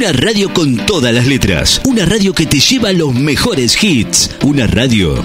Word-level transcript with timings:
Una 0.00 0.12
radio 0.12 0.50
con 0.54 0.78
todas 0.86 1.12
las 1.12 1.26
letras. 1.26 1.82
Una 1.84 2.06
radio 2.06 2.32
que 2.32 2.46
te 2.46 2.58
lleva 2.58 2.90
los 2.90 3.12
mejores 3.12 3.76
hits. 3.84 4.30
Una 4.42 4.66
radio 4.66 5.22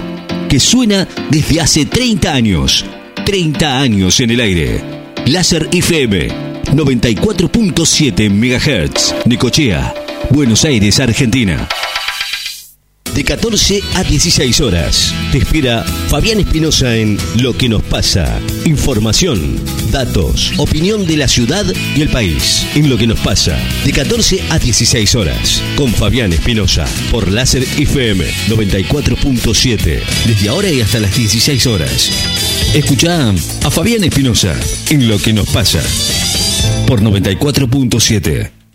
que 0.50 0.60
suena 0.60 1.08
desde 1.30 1.62
hace 1.62 1.86
30 1.86 2.30
años. 2.30 2.84
30 3.24 3.80
años 3.80 4.20
en 4.20 4.32
el 4.32 4.40
aire. 4.40 4.84
Láser 5.24 5.70
FM 5.72 6.28
94.7 6.74 8.28
MHz. 8.28 9.26
Necochea, 9.26 9.94
Buenos 10.28 10.62
Aires, 10.66 11.00
Argentina 11.00 11.66
de 13.16 13.24
14 13.24 13.80
a 13.94 14.04
16 14.04 14.60
horas. 14.60 15.14
Te 15.32 15.38
espera 15.38 15.82
Fabián 16.08 16.38
Espinosa 16.38 16.96
en 16.96 17.16
Lo 17.40 17.56
que 17.56 17.66
nos 17.66 17.82
pasa. 17.82 18.38
Información, 18.66 19.58
datos, 19.90 20.52
opinión 20.58 21.06
de 21.06 21.16
la 21.16 21.26
ciudad 21.26 21.64
y 21.96 22.02
el 22.02 22.10
país. 22.10 22.66
En 22.74 22.90
Lo 22.90 22.98
que 22.98 23.06
nos 23.06 23.18
pasa, 23.20 23.58
de 23.86 23.92
14 23.92 24.42
a 24.50 24.58
16 24.58 25.14
horas. 25.14 25.62
Con 25.76 25.94
Fabián 25.94 26.34
Espinosa, 26.34 26.84
por 27.10 27.32
Láser 27.32 27.62
FM 27.62 28.22
94.7. 28.48 30.02
Desde 30.26 30.48
ahora 30.50 30.70
y 30.70 30.82
hasta 30.82 31.00
las 31.00 31.16
16 31.16 31.66
horas. 31.68 32.10
Escucha 32.74 33.30
a 33.30 33.70
Fabián 33.70 34.04
Espinosa 34.04 34.54
en 34.90 35.08
Lo 35.08 35.18
que 35.18 35.32
nos 35.32 35.48
pasa. 35.48 35.80
Por 36.86 37.00
94.7. 37.00 38.65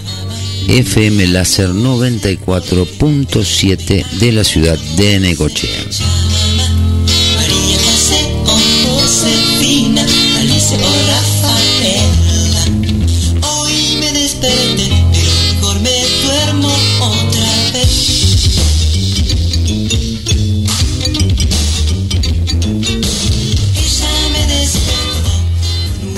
FM 0.67 1.27
Láser 1.27 1.69
94.7 1.69 4.05
de 4.19 4.31
la 4.31 4.43
ciudad 4.43 4.79
de 4.97 5.19
Necochea. 5.19 5.85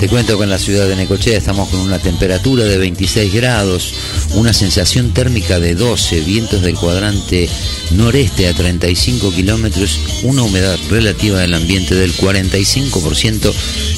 Te 0.00 0.08
cuento 0.08 0.38
que 0.38 0.44
en 0.44 0.50
la 0.50 0.58
ciudad 0.58 0.88
de 0.88 0.96
Necochea 0.96 1.36
estamos 1.36 1.68
con 1.68 1.80
una 1.80 1.98
temperatura 1.98 2.64
de 2.64 2.78
26 2.78 3.34
grados, 3.34 3.92
una 4.34 4.54
sensación 4.54 5.12
térmica 5.12 5.60
de 5.60 5.74
12, 5.74 6.20
vientos 6.22 6.62
del 6.62 6.76
cuadrante 6.76 7.50
noreste 7.92 8.48
a 8.48 8.54
35 8.54 9.32
kilómetros, 9.32 10.00
una 10.22 10.42
humedad 10.42 10.78
relativa 10.90 11.40
del 11.40 11.54
ambiente 11.54 11.94
del 11.94 12.12
45% 12.14 13.54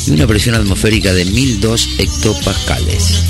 y 0.06 0.10
una 0.10 0.26
presión 0.26 0.54
atmosférica 0.54 1.12
de 1.12 1.24
1002 1.24 1.88
hectopascales. 1.98 3.29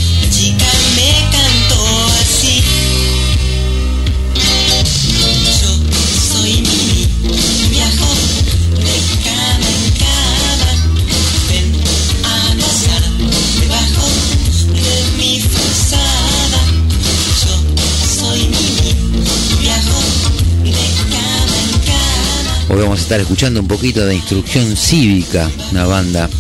Estar 23.11 23.23
escuchando 23.23 23.59
un 23.59 23.67
poquito 23.67 24.07
de 24.07 24.15
Instrucción 24.15 24.77
Cívica, 24.77 25.51
una 25.73 25.85
banda 25.85 26.31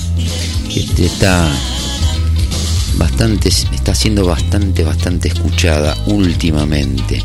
que 0.72 1.04
está 1.04 1.50
bastante, 2.94 3.48
está 3.48 3.92
siendo 3.92 4.24
bastante, 4.24 4.84
bastante 4.84 5.26
escuchada 5.26 5.96
últimamente. 6.06 7.24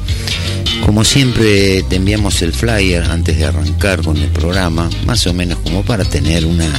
Como 0.84 1.06
siempre 1.06 1.84
te 1.84 1.98
enviamos 1.98 2.42
el 2.42 2.54
flyer 2.54 3.04
antes 3.04 3.38
de 3.38 3.46
arrancar 3.46 4.02
con 4.02 4.18
el 4.18 4.32
programa, 4.32 4.90
más 5.06 5.28
o 5.28 5.34
menos 5.36 5.60
como 5.60 5.86
para 5.86 6.06
tener 6.06 6.44
una 6.44 6.74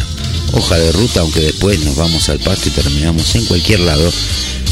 hoja 0.51 0.77
de 0.77 0.91
ruta, 0.91 1.21
aunque 1.21 1.43
después 1.43 1.79
nos 1.85 1.95
vamos 1.95 2.29
al 2.29 2.41
pasto 2.41 2.69
y 2.69 2.73
terminamos 2.73 3.33
en 3.37 3.45
cualquier 3.45 3.79
lado. 3.79 4.13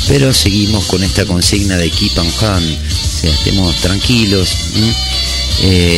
Pero 0.09 0.35
seguimos 0.35 0.87
con 0.87 1.05
esta 1.05 1.25
consigna 1.27 1.77
de 1.77 1.91
keep 1.91 2.19
and 2.19 2.33
hunt, 2.43 2.79
o 2.91 3.21
sea, 3.21 3.31
estemos 3.31 3.77
tranquilos. 3.77 4.49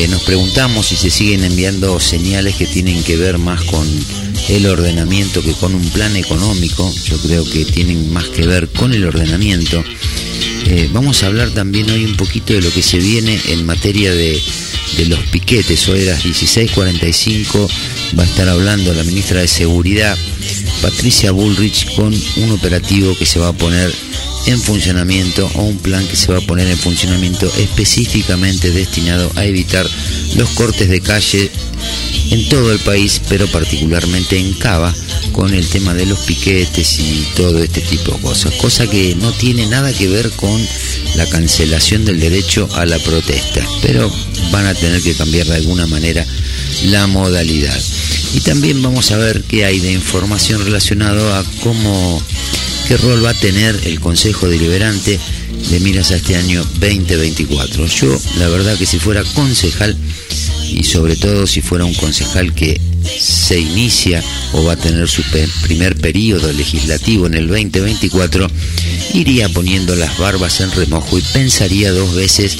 Nos 0.08 0.22
preguntamos 0.22 0.86
si 0.86 0.96
se 0.96 1.10
siguen 1.10 1.44
enviando 1.44 1.98
señales 2.00 2.56
que 2.56 2.66
tienen 2.66 3.02
que 3.02 3.16
ver 3.16 3.38
más 3.38 3.62
con 3.64 3.86
el 4.48 4.66
ordenamiento 4.66 5.42
que 5.42 5.52
con 5.52 5.74
un 5.74 5.88
plan 5.90 6.16
económico. 6.16 6.92
Yo 7.04 7.18
creo 7.18 7.44
que 7.44 7.64
tienen 7.64 8.12
más 8.12 8.28
que 8.28 8.46
ver 8.46 8.68
con 8.68 8.92
el 8.92 9.04
ordenamiento. 9.04 9.82
Eh, 10.66 10.88
vamos 10.92 11.22
a 11.22 11.26
hablar 11.26 11.50
también 11.50 11.90
hoy 11.90 12.04
un 12.04 12.16
poquito 12.16 12.52
de 12.52 12.60
lo 12.60 12.72
que 12.72 12.82
se 12.82 12.98
viene 12.98 13.40
en 13.48 13.64
materia 13.66 14.12
de, 14.12 14.40
los 15.08 15.20
piquetes. 15.30 15.88
Hoy 15.88 16.08
a 16.08 16.12
las 16.12 16.24
16.45 16.24 17.68
va 18.18 18.22
a 18.22 18.26
estar 18.26 18.48
hablando 18.48 18.92
la 18.94 19.04
ministra 19.04 19.40
de 19.40 19.48
Seguridad, 19.48 20.16
Patricia 20.80 21.32
Bullrich, 21.32 21.94
con 21.94 22.14
un 22.36 22.50
operativo 22.50 23.16
que 23.16 23.26
se 23.26 23.38
va 23.38 23.48
a 23.48 23.52
poner 23.52 23.92
en 24.46 24.60
funcionamiento 24.60 25.50
o 25.54 25.62
un 25.62 25.78
plan 25.78 26.06
que 26.06 26.16
se 26.16 26.32
va 26.32 26.38
a 26.38 26.46
poner 26.46 26.68
en 26.68 26.78
funcionamiento 26.78 27.46
específicamente 27.58 28.70
destinado 28.70 29.30
a 29.34 29.44
evitar 29.44 29.86
los 30.36 30.50
cortes 30.50 30.88
de 30.88 31.00
calle 31.00 31.50
en 32.30 32.48
todo 32.48 32.72
el 32.72 32.78
país, 32.80 33.20
pero 33.28 33.46
particularmente 33.48 34.38
en 34.38 34.52
Cava, 34.54 34.94
con 35.32 35.52
el 35.52 35.66
tema 35.68 35.94
de 35.94 36.06
los 36.06 36.20
piquetes 36.20 36.98
y 36.98 37.26
todo 37.36 37.62
este 37.62 37.80
tipo 37.82 38.12
de 38.12 38.20
cosas, 38.20 38.54
cosa 38.54 38.86
que 38.88 39.14
no 39.16 39.32
tiene 39.32 39.66
nada 39.66 39.92
que 39.92 40.08
ver 40.08 40.30
con 40.30 40.60
la 41.16 41.26
cancelación 41.26 42.04
del 42.04 42.20
derecho 42.20 42.68
a 42.74 42.86
la 42.86 42.98
protesta, 42.98 43.64
pero 43.82 44.12
van 44.50 44.66
a 44.66 44.74
tener 44.74 45.02
que 45.02 45.14
cambiar 45.14 45.46
de 45.46 45.56
alguna 45.56 45.86
manera 45.86 46.26
la 46.84 47.06
modalidad. 47.06 47.80
Y 48.34 48.40
también 48.40 48.82
vamos 48.82 49.10
a 49.10 49.16
ver 49.16 49.42
qué 49.42 49.64
hay 49.64 49.78
de 49.80 49.92
información 49.92 50.64
relacionado 50.64 51.34
a 51.34 51.44
cómo 51.62 52.22
qué 52.86 52.96
rol 52.98 53.24
va 53.24 53.30
a 53.30 53.34
tener 53.34 53.78
el 53.84 53.98
Consejo 53.98 54.48
Deliberante 54.48 55.18
de 55.70 55.80
miras 55.80 56.12
a 56.12 56.16
este 56.16 56.36
año 56.36 56.64
2024. 56.78 57.86
Yo, 57.86 58.16
la 58.38 58.48
verdad 58.48 58.78
que 58.78 58.86
si 58.86 58.98
fuera 58.98 59.24
concejal, 59.34 59.96
y 60.70 60.84
sobre 60.84 61.16
todo 61.16 61.46
si 61.46 61.62
fuera 61.62 61.84
un 61.84 61.94
concejal 61.94 62.54
que 62.54 62.80
se 63.18 63.58
inicia 63.58 64.22
o 64.52 64.62
va 64.62 64.74
a 64.74 64.76
tener 64.76 65.08
su 65.08 65.22
primer 65.62 65.96
periodo 65.96 66.52
legislativo 66.52 67.26
en 67.26 67.34
el 67.34 67.48
2024, 67.48 68.48
iría 69.14 69.48
poniendo 69.48 69.96
las 69.96 70.16
barbas 70.18 70.60
en 70.60 70.70
remojo 70.70 71.18
y 71.18 71.22
pensaría 71.22 71.90
dos 71.90 72.14
veces 72.14 72.56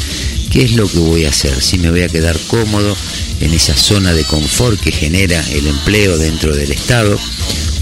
qué 0.51 0.65
es 0.65 0.73
lo 0.73 0.89
que 0.89 0.99
voy 0.99 1.25
a 1.25 1.31
hacer, 1.31 1.61
si 1.61 1.79
me 1.79 1.91
voy 1.91 2.03
a 2.03 2.09
quedar 2.09 2.37
cómodo 2.49 2.97
en 3.41 3.53
esa 3.55 3.77
zona 3.77 4.13
de 4.13 4.25
confort 4.25 4.81
que 4.81 4.91
genera 4.91 5.45
el 5.53 5.67
empleo 5.69 6.19
dentro 6.19 6.57
del 6.57 6.73
Estado 6.73 7.17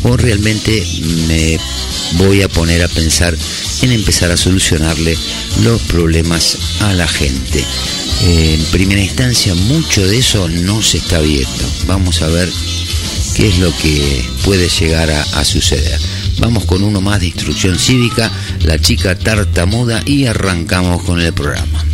o 0.05 0.17
realmente 0.17 0.87
me 1.27 1.59
voy 2.13 2.43
a 2.43 2.49
poner 2.49 2.83
a 2.83 2.89
pensar 2.89 3.37
en 3.83 3.93
empezar 3.93 4.31
a 4.31 4.37
solucionarle 4.37 5.17
los 5.63 5.81
problemas 5.83 6.59
a 6.81 6.93
la 6.93 7.09
gente. 7.09 7.65
En 8.23 8.61
primera 8.67 9.03
instancia 9.03 9.55
mucho 9.55 10.07
de 10.07 10.19
eso 10.19 10.49
no 10.49 10.83
se 10.83 10.99
está 10.99 11.21
viendo. 11.21 11.65
Vamos 11.87 12.23
a 12.23 12.29
ver 12.29 12.49
qué 13.35 13.49
es 13.49 13.59
lo 13.59 13.77
que 13.79 14.25
puede 14.45 14.69
llegar 14.69 15.11
a, 15.11 15.45
suceder. 15.45 15.99
Vamos 16.39 16.65
con 16.65 16.83
uno 16.83 17.01
más 17.01 17.21
de 17.21 17.27
instrucción 17.27 17.79
cívica, 17.79 18.31
la 18.63 18.79
chica 18.79 19.19
tartamuda 19.19 20.03
y 20.07 20.27
arrancamos 20.27 21.03
con 21.03 21.21
el 21.21 21.33
programa. 21.33 21.85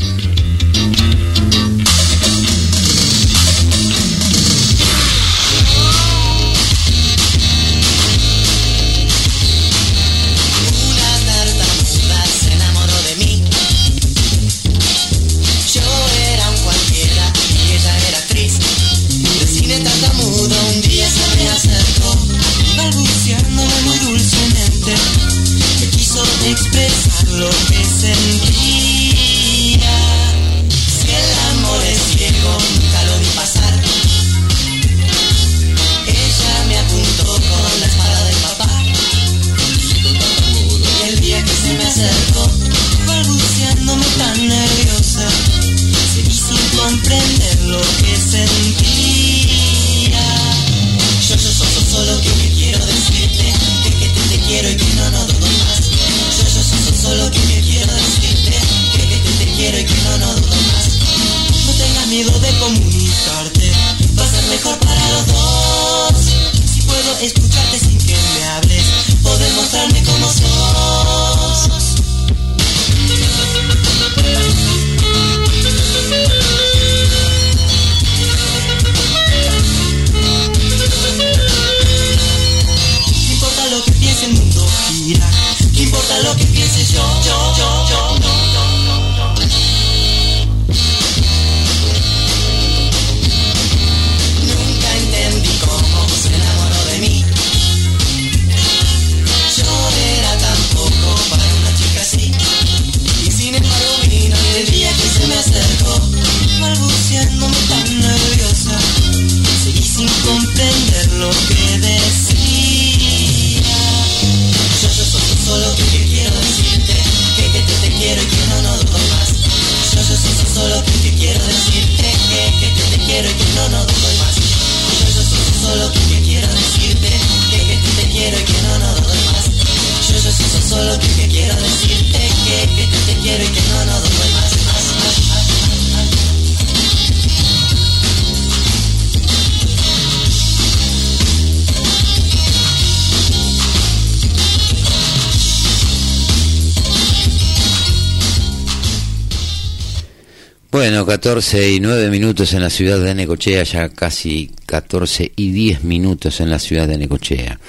14 151.21 151.73
y 151.73 151.81
9 151.81 152.09
minutos 152.09 152.55
en 152.55 152.63
la 152.63 152.71
ciudad 152.71 152.99
de 152.99 153.15
Necochea, 153.15 153.63
ya 153.65 153.91
casi 153.91 154.51
14 154.65 155.31
y 155.37 155.53
10 155.53 155.85
minutos 155.85 156.41
en 156.41 156.49
la 156.49 156.59
ciudad 156.59 156.89
de 156.89 156.97
Necochea. 156.97 157.61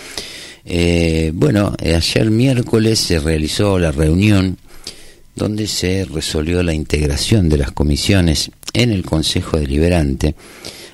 Eh, 0.63 1.33
bueno, 1.35 1.75
ayer 1.77 2.31
miércoles 2.31 2.99
se 2.99 3.19
realizó 3.19 3.77
la 3.77 3.91
reunión 3.91 4.57
donde 5.35 5.67
se 5.67 6.05
resolvió 6.05 6.63
la 6.63 6.73
integración 6.73 7.49
de 7.49 7.57
las 7.57 7.73
comisiones 7.73 8.51
en 8.71 8.89
el 8.93 9.03
Consejo 9.03 9.57
Deliberante. 9.57 10.33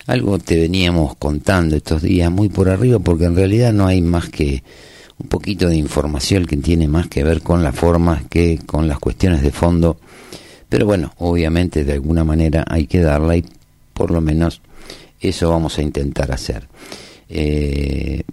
Algo 0.07 0.39
te 0.39 0.59
veníamos 0.59 1.15
contando 1.17 1.75
estos 1.75 2.01
días 2.01 2.31
muy 2.31 2.49
por 2.49 2.69
arriba 2.69 2.97
porque 2.97 3.25
en 3.25 3.35
realidad 3.35 3.71
no 3.71 3.85
hay 3.85 4.01
más 4.01 4.29
que 4.29 4.63
un 5.19 5.27
poquito 5.27 5.67
de 5.67 5.75
información 5.75 6.47
que 6.47 6.57
tiene 6.57 6.87
más 6.87 7.07
que 7.07 7.23
ver 7.23 7.43
con 7.43 7.61
las 7.61 7.75
formas 7.75 8.23
que 8.27 8.59
con 8.65 8.87
las 8.87 8.97
cuestiones 8.97 9.43
de 9.43 9.51
fondo 9.51 9.99
pero 10.69 10.85
bueno, 10.85 11.13
obviamente 11.17 11.83
de 11.83 11.93
alguna 11.93 12.23
manera 12.23 12.65
hay 12.67 12.87
que 12.87 13.01
darla 13.01 13.37
y 13.37 13.45
por 13.93 14.11
lo 14.11 14.21
menos 14.21 14.61
eso 15.19 15.49
vamos 15.49 15.77
a 15.77 15.81
intentar 15.81 16.31
hacer. 16.31 16.67
Eh, 17.29 18.23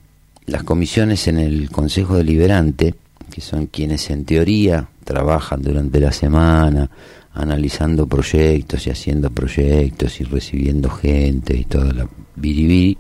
las 0.47 0.63
comisiones 0.63 1.27
en 1.29 1.39
el 1.39 1.71
Consejo 1.71 2.17
Deliberante, 2.17 2.95
que 3.31 3.41
son 3.41 3.67
quienes 3.67 4.11
en 4.11 4.25
teoría 4.25 4.89
trabajan 5.05 5.63
durante 5.63 6.01
la 6.01 6.13
semana, 6.13 6.91
analizando 7.33 8.07
proyectos 8.07 8.87
y 8.87 8.91
haciendo 8.91 9.31
proyectos 9.31 10.21
y 10.21 10.25
recibiendo 10.25 10.91
gente 10.91 11.57
y 11.57 11.65
toda 11.65 11.93
la 11.93 12.09
biribiri, 12.37 12.97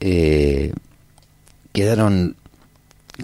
eh, 0.00 0.72
quedaron 1.72 2.36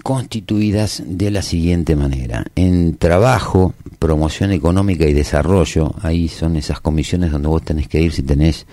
constituidas 0.01 1.03
de 1.05 1.29
la 1.29 1.41
siguiente 1.41 1.95
manera. 1.95 2.45
En 2.55 2.97
trabajo, 2.97 3.73
promoción 3.99 4.51
económica 4.51 5.05
y 5.05 5.13
desarrollo, 5.13 5.93
ahí 6.01 6.27
son 6.27 6.55
esas 6.55 6.79
comisiones 6.79 7.31
donde 7.31 7.47
vos 7.47 7.63
tenés 7.63 7.87
que 7.87 8.01
ir 8.01 8.11
si 8.11 8.23
tenés 8.23 8.65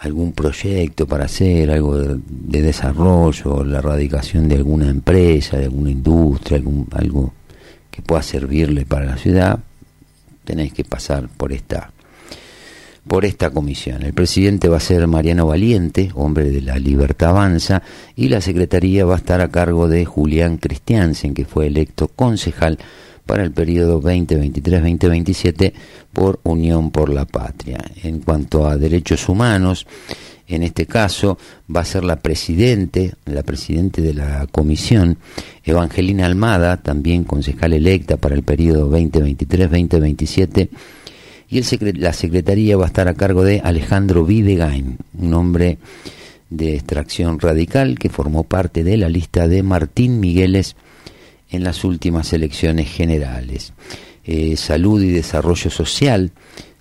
algún 0.00 0.32
proyecto 0.32 1.06
para 1.06 1.24
hacer, 1.24 1.70
algo 1.70 1.96
de, 1.96 2.62
desarrollo, 2.62 3.64
la 3.64 3.78
erradicación 3.78 4.48
de 4.48 4.56
alguna 4.56 4.88
empresa, 4.88 5.56
de 5.56 5.64
alguna 5.64 5.90
industria, 5.90 6.58
algún, 6.58 6.86
algo 6.92 7.32
que 7.90 8.02
pueda 8.02 8.22
servirle 8.22 8.84
para 8.84 9.06
la 9.06 9.16
ciudad, 9.16 9.58
tenéis 10.44 10.72
que 10.72 10.84
pasar 10.84 11.28
por 11.28 11.52
esta 11.52 11.90
por 13.06 13.24
esta 13.24 13.50
comisión. 13.50 14.02
El 14.02 14.12
presidente 14.12 14.68
va 14.68 14.78
a 14.78 14.80
ser 14.80 15.06
Mariano 15.06 15.46
Valiente, 15.46 16.10
hombre 16.14 16.50
de 16.50 16.62
la 16.62 16.78
Libertad 16.78 17.30
Avanza, 17.30 17.82
y 18.16 18.28
la 18.28 18.40
secretaría 18.40 19.04
va 19.04 19.14
a 19.14 19.18
estar 19.18 19.40
a 19.40 19.48
cargo 19.48 19.88
de 19.88 20.04
Julián 20.04 20.58
Cristiansen, 20.58 21.34
que 21.34 21.44
fue 21.44 21.66
electo 21.66 22.08
concejal 22.08 22.78
para 23.24 23.42
el 23.42 23.52
periodo 23.52 24.00
2023-2027 24.02 25.72
por 26.12 26.40
Unión 26.44 26.90
por 26.90 27.08
la 27.08 27.24
Patria. 27.24 27.78
En 28.02 28.20
cuanto 28.20 28.66
a 28.66 28.76
derechos 28.76 29.28
humanos, 29.28 29.86
en 30.48 30.62
este 30.62 30.86
caso 30.86 31.38
va 31.74 31.80
a 31.80 31.84
ser 31.84 32.04
la 32.04 32.16
presidente, 32.16 33.14
la 33.24 33.42
presidente 33.42 34.00
de 34.00 34.14
la 34.14 34.46
comisión, 34.50 35.18
Evangelina 35.64 36.26
Almada, 36.26 36.76
también 36.76 37.24
concejal 37.24 37.72
electa 37.72 38.16
para 38.16 38.36
el 38.36 38.44
periodo 38.44 38.88
2023-2027, 38.90 40.68
y 41.48 41.62
la 41.92 42.12
secretaría 42.12 42.76
va 42.76 42.84
a 42.84 42.88
estar 42.88 43.08
a 43.08 43.14
cargo 43.14 43.44
de 43.44 43.60
Alejandro 43.60 44.24
Videgain, 44.24 44.98
un 45.18 45.34
hombre 45.34 45.78
de 46.50 46.74
extracción 46.74 47.38
radical 47.38 47.98
que 47.98 48.08
formó 48.08 48.44
parte 48.44 48.84
de 48.84 48.96
la 48.96 49.08
lista 49.08 49.48
de 49.48 49.62
Martín 49.62 50.20
Migueles 50.20 50.76
en 51.50 51.64
las 51.64 51.84
últimas 51.84 52.32
elecciones 52.32 52.88
generales. 52.88 53.72
Eh, 54.24 54.56
salud 54.56 55.02
y 55.02 55.10
Desarrollo 55.10 55.70
Social, 55.70 56.32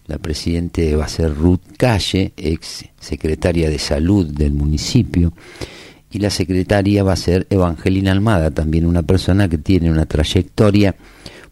la 0.07 0.17
presidente 0.17 0.95
va 0.95 1.05
a 1.05 1.09
ser 1.09 1.35
Ruth 1.35 1.61
Calle, 1.77 2.33
ex 2.35 2.85
secretaria 2.99 3.69
de 3.69 3.77
Salud 3.79 4.25
del 4.25 4.53
municipio, 4.53 5.33
y 6.11 6.19
la 6.19 6.29
secretaria 6.29 7.03
va 7.03 7.13
a 7.13 7.17
ser 7.17 7.45
Evangelina 7.49 8.11
Almada, 8.11 8.49
también 8.49 8.85
una 8.85 9.03
persona 9.03 9.47
que 9.47 9.57
tiene 9.57 9.91
una 9.91 10.05
trayectoria 10.05 10.95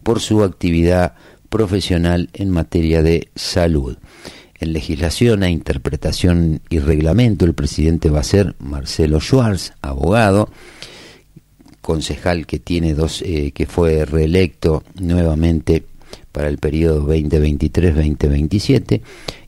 por 0.03 0.19
su 0.19 0.43
actividad 0.43 1.13
profesional 1.53 2.29
en 2.33 2.49
materia 2.49 3.03
de 3.03 3.29
salud. 3.35 3.97
En 4.59 4.73
legislación 4.73 5.43
e 5.43 5.51
interpretación 5.51 6.61
y 6.67 6.79
reglamento, 6.79 7.45
el 7.45 7.53
presidente 7.53 8.09
va 8.09 8.21
a 8.21 8.23
ser 8.23 8.55
Marcelo 8.57 9.19
Schwartz, 9.21 9.73
abogado, 9.83 10.49
concejal 11.79 12.47
que 12.47 12.57
tiene 12.57 12.95
dos, 12.95 13.21
eh, 13.21 13.51
que 13.51 13.67
fue 13.67 14.03
reelecto 14.03 14.83
nuevamente 14.99 15.85
para 16.31 16.47
el 16.47 16.57
periodo 16.57 17.05
2023-2027, 17.05 19.01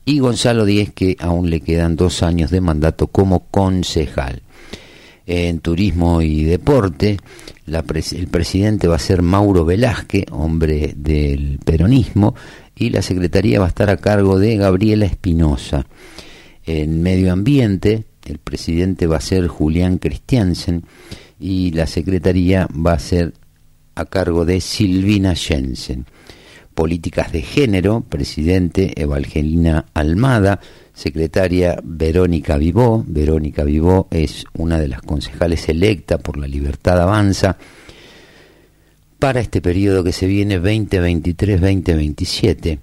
y 0.04 0.20
Gonzalo 0.20 0.64
Díez, 0.64 0.92
que 0.92 1.16
aún 1.18 1.50
le 1.50 1.60
quedan 1.60 1.96
dos 1.96 2.22
años 2.22 2.52
de 2.52 2.60
mandato 2.60 3.08
como 3.08 3.48
concejal. 3.48 4.42
En 5.26 5.58
turismo 5.58 6.22
y 6.22 6.44
deporte, 6.44 7.18
el 7.66 8.28
presidente 8.28 8.86
va 8.86 8.94
a 8.94 9.00
ser 9.00 9.22
Mauro 9.22 9.64
Velázquez, 9.64 10.26
hombre 10.30 10.94
del 10.96 11.58
peronismo, 11.64 12.36
y 12.76 12.90
la 12.90 13.02
secretaría 13.02 13.58
va 13.58 13.66
a 13.66 13.70
estar 13.70 13.90
a 13.90 13.96
cargo 13.96 14.38
de 14.38 14.56
Gabriela 14.56 15.04
Espinosa. 15.04 15.84
En 16.64 17.02
medio 17.02 17.32
ambiente, 17.32 18.04
el 18.24 18.38
presidente 18.38 19.06
va 19.06 19.16
a 19.16 19.20
ser 19.20 19.48
Julián 19.48 19.98
Christiansen 19.98 20.84
y 21.40 21.72
la 21.72 21.86
secretaría 21.86 22.68
va 22.74 22.92
a 22.92 22.98
ser 22.98 23.34
a 23.94 24.04
cargo 24.04 24.44
de 24.44 24.60
Silvina 24.60 25.34
Jensen. 25.34 26.06
Políticas 26.74 27.32
de 27.32 27.42
Género, 27.42 28.02
presidente 28.02 29.00
Evangelina 29.00 29.86
Almada, 29.94 30.60
secretaria 30.96 31.78
Verónica 31.84 32.56
Vivó. 32.56 33.04
Verónica 33.06 33.62
Vivó 33.64 34.08
es 34.10 34.46
una 34.56 34.80
de 34.80 34.88
las 34.88 35.02
concejales 35.02 35.68
electa 35.68 36.16
por 36.18 36.38
la 36.38 36.48
Libertad 36.48 36.98
Avanza 37.00 37.58
para 39.18 39.40
este 39.40 39.60
periodo 39.60 40.02
que 40.02 40.12
se 40.12 40.26
viene 40.26 40.58
2023-2027. 40.60 42.78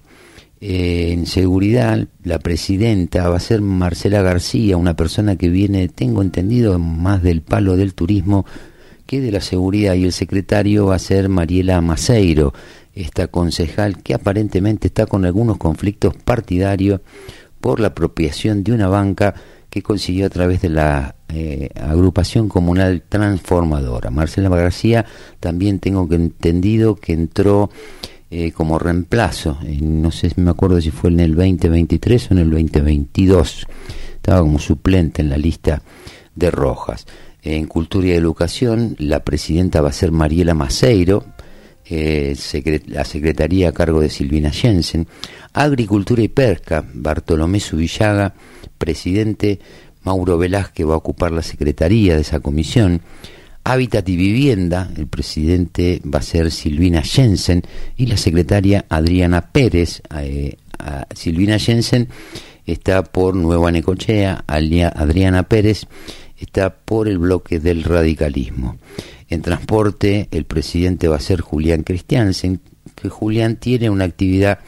Eh, 0.62 1.12
en 1.12 1.25
seguridad, 1.25 2.08
la 2.24 2.38
presidenta 2.39 3.27
va 3.29 3.38
a 3.38 3.41
ser 3.41 3.62
Marcela 3.62 4.22
García, 4.22 4.77
una 4.77 4.96
persona 4.96 5.36
que 5.36 5.50
viene, 5.50 5.89
tengo 5.89 6.22
entendido, 6.22 6.77
más 6.77 7.24
del 7.24 7.41
palo 7.41 7.75
del 7.75 7.96
turismo 7.96 8.46
que 9.08 9.22
de 9.22 9.32
la 9.32 9.41
seguridad, 9.41 9.96
y 9.96 10.03
el 10.05 10.13
secretario 10.13 10.86
va 10.86 10.93
a 10.96 11.00
ser 11.00 11.29
Mariela 11.29 11.82
Maceiro, 11.82 12.53
esta 12.93 13.25
concejal 13.27 14.03
que 14.03 14.13
aparentemente 14.13 14.88
está 14.88 15.08
con 15.08 15.25
algunos 15.25 15.58
conflictos 15.58 16.15
partidarios 16.15 17.01
por 17.63 17.79
la 17.79 17.88
apropiación 17.88 18.62
de 18.62 18.74
una 18.74 18.89
banca 18.89 19.34
que 19.70 19.82
consiguió 19.82 20.25
a 20.25 20.29
través 20.29 20.62
de 20.62 20.67
la 20.67 21.15
eh, 21.29 21.70
agrupación 21.79 22.50
comunal 22.50 23.03
transformadora. 23.08 24.10
Marcela 24.12 24.50
García 24.50 25.05
también 25.39 25.79
tengo 25.79 26.10
que 26.10 26.15
entendido 26.15 26.96
que 26.96 27.13
entró 27.13 27.70
eh, 28.29 28.51
como 28.51 28.79
reemplazo, 28.79 29.60
no 29.79 30.12
sé 30.12 30.32
si 30.32 30.41
me 30.41 30.51
acuerdo 30.51 30.82
si 30.82 30.91
fue 30.91 31.10
en 31.10 31.22
el 31.22 31.36
2023 31.36 32.32
o 32.32 32.34
en 32.34 32.39
el 32.39 32.50
2022, 32.50 33.65
estaba 34.15 34.41
como 34.41 34.60
suplente 34.60 35.22
en 35.22 35.29
la 35.29 35.38
lista 35.38 35.82
de 36.36 36.51
Rojas. 36.51 37.08
En 37.43 37.67
Cultura 37.67 38.08
y 38.08 38.12
Educación, 38.12 38.98
la 39.00 39.22
presidenta 39.22 39.79
va 39.79 39.88
a 39.88 39.93
ser 39.93 40.12
Mariela 40.12 40.53
Maceiro, 40.53 41.24
eh, 41.86 42.36
la 42.88 43.04
secretaría 43.04 43.70
a 43.70 43.72
cargo 43.72 44.02
de 44.02 44.10
Silvina 44.10 44.52
Jensen. 44.52 45.08
Agricultura 45.54 46.22
y 46.22 46.28
Pesca, 46.28 46.84
Bartolomé 46.94 47.60
Subillaga, 47.60 48.34
presidente. 48.78 49.60
Mauro 50.04 50.38
Velázquez 50.38 50.86
va 50.86 50.96
a 50.96 50.98
ocupar 50.98 51.32
la 51.32 51.42
secretaría 51.42 52.16
de 52.16 52.22
esa 52.22 52.42
comisión. 52.42 53.02
Hábitat 53.63 54.08
y 54.10 54.18
Vivienda, 54.18 54.92
el 54.98 55.08
presidente 55.08 56.02
va 56.04 56.20
a 56.20 56.24
ser 56.24 56.52
Silvina 56.52 57.02
Jensen 57.02 57.63
y 57.96 58.08
la 58.08 58.18
secretaria 58.18 58.86
Adriana 58.90 59.52
Pérez. 59.52 60.02
Eh, 60.18 60.58
Silvina 61.16 61.58
Jensen 61.58 62.10
está 62.66 63.04
por 63.04 63.36
Nueva 63.36 63.72
Necochea, 63.72 64.44
Adriana 64.48 65.44
Pérez 65.44 65.88
está 66.38 66.75
por 66.75 67.08
el 67.08 67.18
bloque 67.18 67.60
del 67.60 67.84
radicalismo. 67.84 68.78
En 69.34 69.42
transporte, 69.42 70.28
el 70.30 70.46
presidente 70.46 71.08
va 71.08 71.16
a 71.16 71.20
ser 71.20 71.42
Julián 71.42 71.82
Christiansen, 71.82 72.60
que 72.94 73.10
Julián 73.10 73.56
tiene 73.56 73.90
una 73.90 74.04
actividad 74.04 74.60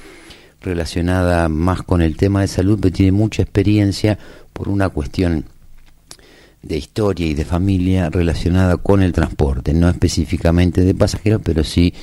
relacionada 0.60 1.48
más 1.50 1.84
con 1.84 2.01
el 2.01 2.17
tema 2.17 2.41
de 2.41 2.48
salud, 2.48 2.79
pero 2.81 2.91
tiene 2.91 3.12
mucha 3.12 3.43
experiencia 3.43 4.17
por 4.53 4.67
una 4.67 4.89
cuestión 4.89 5.45
de 6.63 6.77
historia 6.77 7.27
y 7.27 7.36
de 7.36 7.45
familia 7.45 8.10
relacionada 8.10 8.77
con 8.77 9.03
el 9.03 9.13
transporte, 9.13 9.72
no 9.72 9.88
específicamente 9.88 10.81
de 10.81 10.95
pasajeros, 10.95 11.41
pero 11.43 11.63
sí 11.63 11.93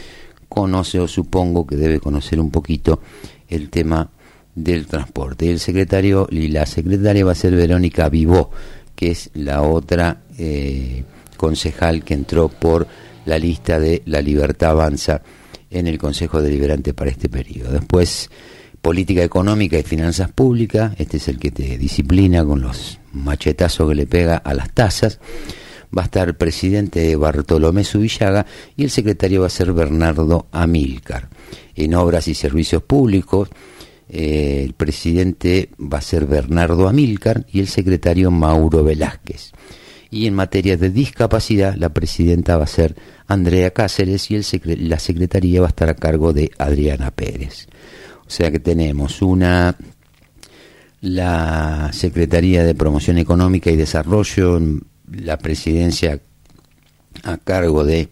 conoce 0.48 1.00
o 1.00 1.08
supongo 1.08 1.66
que 1.66 1.74
debe 1.74 1.98
conocer 1.98 2.38
un 2.38 2.52
poquito 2.52 3.00
el 3.48 3.70
tema 3.70 4.08
del 4.54 4.86
transporte. 4.86 5.50
El 5.50 5.58
secretario 5.58 6.28
y 6.30 6.46
la 6.46 6.64
secretaria 6.66 7.24
va 7.24 7.32
a 7.32 7.34
ser 7.34 7.56
Verónica 7.56 8.08
Vivó, 8.08 8.52
que 8.94 9.10
es 9.10 9.30
la 9.34 9.62
otra 9.62 10.22
eh, 10.38 11.02
concejal 11.42 12.04
que 12.04 12.14
entró 12.14 12.48
por 12.48 12.86
la 13.26 13.36
lista 13.36 13.80
de 13.80 14.02
La 14.06 14.22
Libertad 14.22 14.70
Avanza 14.70 15.22
en 15.72 15.88
el 15.88 15.98
Consejo 15.98 16.40
Deliberante 16.40 16.94
para 16.94 17.10
este 17.10 17.28
periodo. 17.28 17.72
Después, 17.72 18.30
política 18.80 19.24
económica 19.24 19.76
y 19.76 19.82
finanzas 19.82 20.30
públicas, 20.30 20.92
este 20.98 21.16
es 21.16 21.26
el 21.26 21.40
que 21.40 21.50
te 21.50 21.78
disciplina 21.78 22.44
con 22.44 22.60
los 22.60 23.00
machetazo 23.12 23.88
que 23.88 23.96
le 23.96 24.06
pega 24.06 24.36
a 24.36 24.54
las 24.54 24.70
tasas. 24.70 25.18
Va 25.96 26.02
a 26.02 26.04
estar 26.04 26.38
presidente 26.38 27.16
Bartolomé 27.16 27.82
Subillaga 27.82 28.46
y 28.76 28.84
el 28.84 28.90
secretario 28.90 29.40
va 29.40 29.48
a 29.48 29.50
ser 29.50 29.72
Bernardo 29.72 30.46
Amílcar. 30.52 31.28
En 31.74 31.96
obras 31.96 32.28
y 32.28 32.34
servicios 32.34 32.84
públicos, 32.84 33.48
eh, 34.08 34.62
el 34.64 34.74
presidente 34.74 35.70
va 35.80 35.98
a 35.98 36.02
ser 36.02 36.26
Bernardo 36.26 36.86
Amílcar 36.86 37.46
y 37.52 37.58
el 37.58 37.66
secretario 37.66 38.30
Mauro 38.30 38.84
Velázquez. 38.84 39.50
Y 40.12 40.26
en 40.26 40.34
materia 40.34 40.76
de 40.76 40.90
discapacidad, 40.90 41.74
la 41.74 41.88
presidenta 41.88 42.58
va 42.58 42.64
a 42.64 42.66
ser 42.66 42.94
Andrea 43.26 43.70
Cáceres 43.70 44.30
y 44.30 44.34
el 44.34 44.44
la 44.88 44.98
secretaría 44.98 45.62
va 45.62 45.68
a 45.68 45.70
estar 45.70 45.88
a 45.88 45.94
cargo 45.94 46.34
de 46.34 46.50
Adriana 46.58 47.10
Pérez. 47.10 47.66
O 48.26 48.30
sea 48.30 48.50
que 48.50 48.60
tenemos 48.60 49.22
una 49.22 49.74
la 51.00 51.90
Secretaría 51.94 52.62
de 52.62 52.74
Promoción 52.74 53.16
Económica 53.16 53.70
y 53.70 53.76
Desarrollo, 53.76 54.60
la 55.10 55.38
presidencia 55.38 56.20
a 57.24 57.38
cargo 57.38 57.82
de 57.82 58.10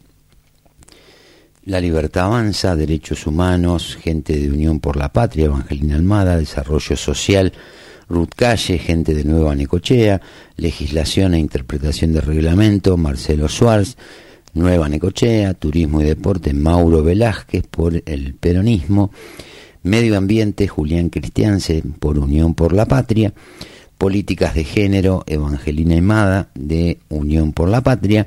La 1.67 1.83
Libertad 1.83 2.25
Avanza, 2.25 2.77
Derechos 2.77 3.27
Humanos, 3.27 3.99
Gente 4.01 4.39
de 4.39 4.51
Unión 4.51 4.81
por 4.81 4.97
la 4.97 5.13
Patria, 5.13 5.45
Evangelina 5.45 5.97
Almada, 5.97 6.39
Desarrollo 6.39 6.97
Social, 6.97 7.53
Ruth 8.11 8.33
Calle, 8.35 8.77
Gente 8.79 9.15
de 9.15 9.25
Nueva 9.25 9.55
Necochea, 9.55 10.21
Legislación 10.57 11.35
e 11.35 11.39
Interpretación 11.39 12.13
de 12.13 12.21
Reglamento, 12.21 12.97
Marcelo 12.97 13.49
Suárez, 13.49 13.97
Nueva 14.53 14.89
Necochea, 14.89 15.55
Turismo 15.55 16.03
y 16.03 16.05
Deporte, 16.05 16.53
Mauro 16.53 17.05
Velázquez 17.05 17.65
por 17.71 18.03
el 18.05 18.35
peronismo, 18.35 19.13
Medio 19.85 20.19
Ambiente, 20.19 20.67
Julián 20.67 21.09
Cristianse, 21.09 21.83
por 22.01 22.19
Unión 22.19 22.55
por 22.55 22.73
la 22.73 22.87
Patria, 22.87 23.33
Políticas 23.97 24.55
de 24.55 24.65
Género, 24.65 25.23
Evangelina 25.27 25.95
Emada, 25.95 26.51
de 26.55 26.99
Unión 27.09 27.53
por 27.53 27.69
la 27.69 27.81
Patria, 27.81 28.27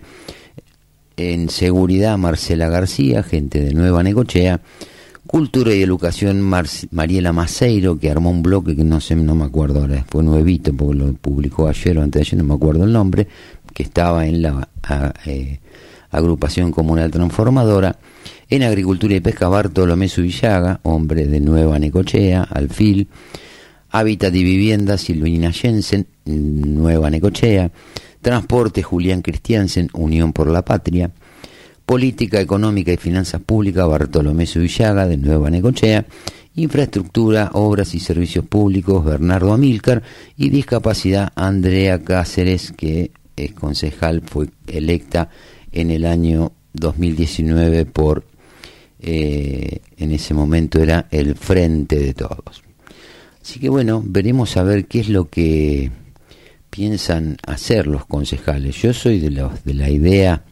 En 1.16 1.50
seguridad, 1.50 2.18
Marcela 2.18 2.70
García, 2.70 3.22
gente 3.22 3.60
de 3.60 3.74
Nueva 3.74 4.02
Necochea. 4.02 4.62
Cultura 5.34 5.74
y 5.74 5.82
Educación, 5.82 6.44
Mariela 6.92 7.34
Maceiro, 7.34 7.98
que 7.98 8.12
armó 8.12 8.30
un 8.30 8.44
bloque 8.44 8.76
que 8.76 8.84
no 8.84 9.02
sé, 9.02 9.16
no 9.16 9.34
me 9.34 9.46
acuerdo 9.46 9.80
ahora, 9.80 10.06
fue 10.08 10.22
nuevito 10.22 10.72
porque 10.76 10.94
lo 10.94 11.12
publicó 11.14 11.68
ayer 11.68 11.98
o 11.98 12.04
antes 12.04 12.20
de 12.20 12.28
ayer, 12.28 12.38
no 12.38 12.44
me 12.44 12.54
acuerdo 12.54 12.84
el 12.84 12.94
nombre, 12.94 13.28
que 13.74 13.82
estaba 13.82 14.28
en 14.28 14.44
la 14.44 14.70
eh, 15.26 15.60
agrupación 16.12 16.72
comunal 16.72 17.10
transformadora. 17.10 17.98
En 18.48 18.62
Agricultura 18.62 19.16
y 19.16 19.22
Pesca, 19.22 19.48
Bartolomé 19.48 20.08
Subillaga, 20.08 20.82
hombre 20.84 21.26
de 21.26 21.40
Nueva 21.40 21.80
Necochea, 21.80 22.44
Alfil. 22.44 23.08
Hábitat 23.90 24.36
y 24.36 24.44
Vivienda, 24.44 25.00
Silvina 25.00 25.52
Jensen, 25.52 26.06
Nueva 26.26 27.10
Necochea. 27.10 27.72
Transporte, 28.22 28.84
Julián 28.84 29.24
Cristiansen, 29.24 29.90
Unión 29.94 30.32
por 30.32 30.48
la 30.48 30.64
Patria. 30.64 31.10
Política 31.86 32.40
Económica 32.40 32.92
y 32.92 32.98
Finanzas 32.98 33.42
Públicas, 33.42 33.88
Bartolomé 33.88 34.46
Subillaga, 34.46 35.08
de 35.08 35.18
Nueva 35.18 35.50
Necochea, 35.50 36.06
Infraestructura, 36.56 37.52
Obras 37.54 37.96
y 37.96 38.00
Servicios 38.00 38.46
Públicos, 38.46 39.04
Bernardo 39.04 39.54
Amílcar, 39.54 40.04
y 40.38 40.50
Discapacidad, 40.50 41.32
Andrea 41.36 42.04
Cáceres, 42.04 42.72
que 42.72 43.12
es 43.36 43.54
concejal, 43.54 44.22
fue 44.26 44.48
electa 44.68 45.30
en 45.72 45.92
el 45.92 46.06
año 46.06 46.54
2019 46.74 47.86
por, 47.86 48.24
eh, 49.00 49.80
en 49.98 50.12
ese 50.12 50.34
momento 50.34 50.80
era 50.80 51.08
el 51.12 51.36
Frente 51.36 52.00
de 52.00 52.14
Todos. 52.14 52.64
Así 53.42 53.60
que 53.60 53.70
bueno, 53.70 54.02
veremos 54.06 54.56
a 54.56 54.64
ver 54.64 54.86
qué 54.86 55.02
es 55.02 55.10
lo 55.10 55.30
que 55.30 55.92
piensan 56.70 57.38
hacer 57.46 57.88
los 57.88 58.06
concejales. 58.06 58.82
Yo 58.82 58.94
soy 58.94 59.20
de, 59.20 59.32
los, 59.32 59.64
de 59.64 59.74
la 59.74 59.90
idea 59.90 60.44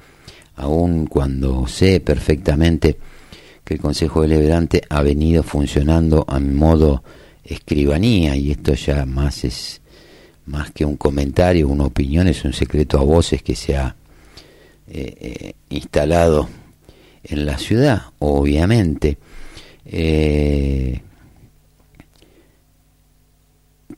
aun 0.62 1.08
cuando 1.08 1.68
sé 1.68 2.00
perfectamente 2.00 2.98
que 3.64 3.74
el 3.74 3.80
Consejo 3.80 4.22
Deliberante 4.22 4.82
ha 4.90 5.02
venido 5.02 5.44
funcionando 5.44 6.26
a 6.28 6.40
modo 6.40 7.04
escribanía 7.44 8.36
y 8.36 8.52
esto 8.52 8.74
ya 8.74 9.06
más 9.06 9.44
es 9.44 9.82
más 10.46 10.72
que 10.72 10.86
un 10.86 10.98
comentario, 10.98 11.68
una 11.68 11.86
opinión, 11.86 12.28
es 12.28 12.44
un 12.44 12.54
secreto 12.54 13.00
a 13.00 13.04
voces 13.04 13.42
que 13.44 13.56
se 13.56 13.78
ha 13.78 13.96
eh, 14.88 15.16
eh, 15.20 15.54
instalado 15.70 16.50
en 17.24 17.46
la 17.46 17.58
ciudad, 17.58 18.02
obviamente. 18.20 19.18
Eh, 19.86 21.00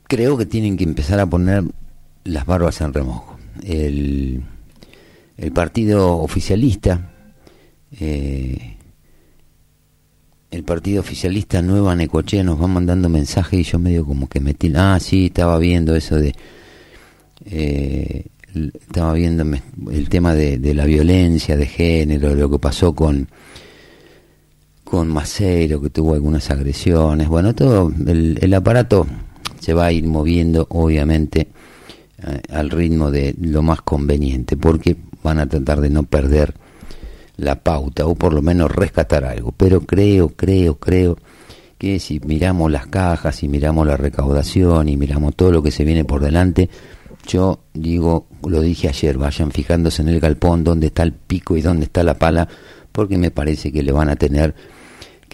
creo 0.04 0.36
que 0.36 0.46
tienen 0.46 0.76
que 0.76 0.84
empezar 0.84 1.18
a 1.18 1.26
poner 1.26 1.64
las 2.24 2.46
barbas 2.46 2.80
en 2.80 2.92
remojo. 2.92 3.38
El, 3.62 4.42
el 5.36 5.52
partido 5.52 6.18
oficialista, 6.18 7.10
eh, 8.00 8.76
el 10.50 10.62
partido 10.62 11.00
oficialista 11.00 11.62
Nueva 11.62 11.96
Necochea 11.96 12.44
nos 12.44 12.60
va 12.60 12.66
mandando 12.66 13.08
mensajes 13.08 13.60
y 13.60 13.64
yo 13.64 13.78
medio 13.78 14.04
como 14.04 14.28
que 14.28 14.40
metí, 14.40 14.72
ah, 14.76 14.98
sí, 15.00 15.26
estaba 15.26 15.58
viendo 15.58 15.96
eso 15.96 16.16
de, 16.16 16.34
eh, 17.46 18.26
estaba 18.54 19.12
viendo 19.14 19.44
el 19.90 20.08
tema 20.08 20.34
de, 20.34 20.74
la 20.74 20.84
violencia 20.84 21.56
de 21.56 21.66
género, 21.66 22.34
lo 22.34 22.50
que 22.50 22.58
pasó 22.58 22.94
con 22.94 23.28
con 24.84 25.08
Macero, 25.08 25.80
que 25.80 25.90
tuvo 25.90 26.14
algunas 26.14 26.50
agresiones, 26.50 27.26
bueno, 27.26 27.54
todo 27.54 27.90
el, 28.06 28.38
el 28.40 28.54
aparato 28.54 29.06
se 29.58 29.72
va 29.72 29.86
a 29.86 29.92
ir 29.92 30.06
moviendo, 30.06 30.66
obviamente, 30.70 31.48
eh, 32.18 32.40
al 32.50 32.70
ritmo 32.70 33.10
de 33.10 33.34
lo 33.40 33.62
más 33.62 33.80
conveniente, 33.80 34.56
porque 34.56 34.96
van 35.24 35.40
a 35.40 35.48
tratar 35.48 35.80
de 35.80 35.90
no 35.90 36.04
perder 36.04 36.54
la 37.36 37.56
pauta 37.56 38.06
o 38.06 38.14
por 38.14 38.32
lo 38.32 38.42
menos 38.42 38.70
rescatar 38.70 39.24
algo. 39.24 39.52
Pero 39.56 39.80
creo, 39.80 40.28
creo, 40.28 40.76
creo 40.76 41.18
que 41.78 41.98
si 41.98 42.20
miramos 42.20 42.70
las 42.70 42.86
cajas 42.86 43.42
y 43.42 43.48
miramos 43.48 43.86
la 43.86 43.96
recaudación 43.96 44.88
y 44.88 44.96
miramos 44.96 45.34
todo 45.34 45.50
lo 45.50 45.62
que 45.62 45.72
se 45.72 45.84
viene 45.84 46.04
por 46.04 46.22
delante, 46.22 46.70
yo 47.26 47.60
digo, 47.72 48.26
lo 48.46 48.60
dije 48.60 48.88
ayer, 48.88 49.16
vayan 49.18 49.50
fijándose 49.50 50.02
en 50.02 50.08
el 50.08 50.20
galpón 50.20 50.62
dónde 50.62 50.88
está 50.88 51.02
el 51.02 51.14
pico 51.14 51.56
y 51.56 51.62
dónde 51.62 51.86
está 51.86 52.04
la 52.04 52.14
pala, 52.14 52.46
porque 52.92 53.16
me 53.18 53.30
parece 53.30 53.72
que 53.72 53.82
le 53.82 53.92
van 53.92 54.10
a 54.10 54.16
tener 54.16 54.54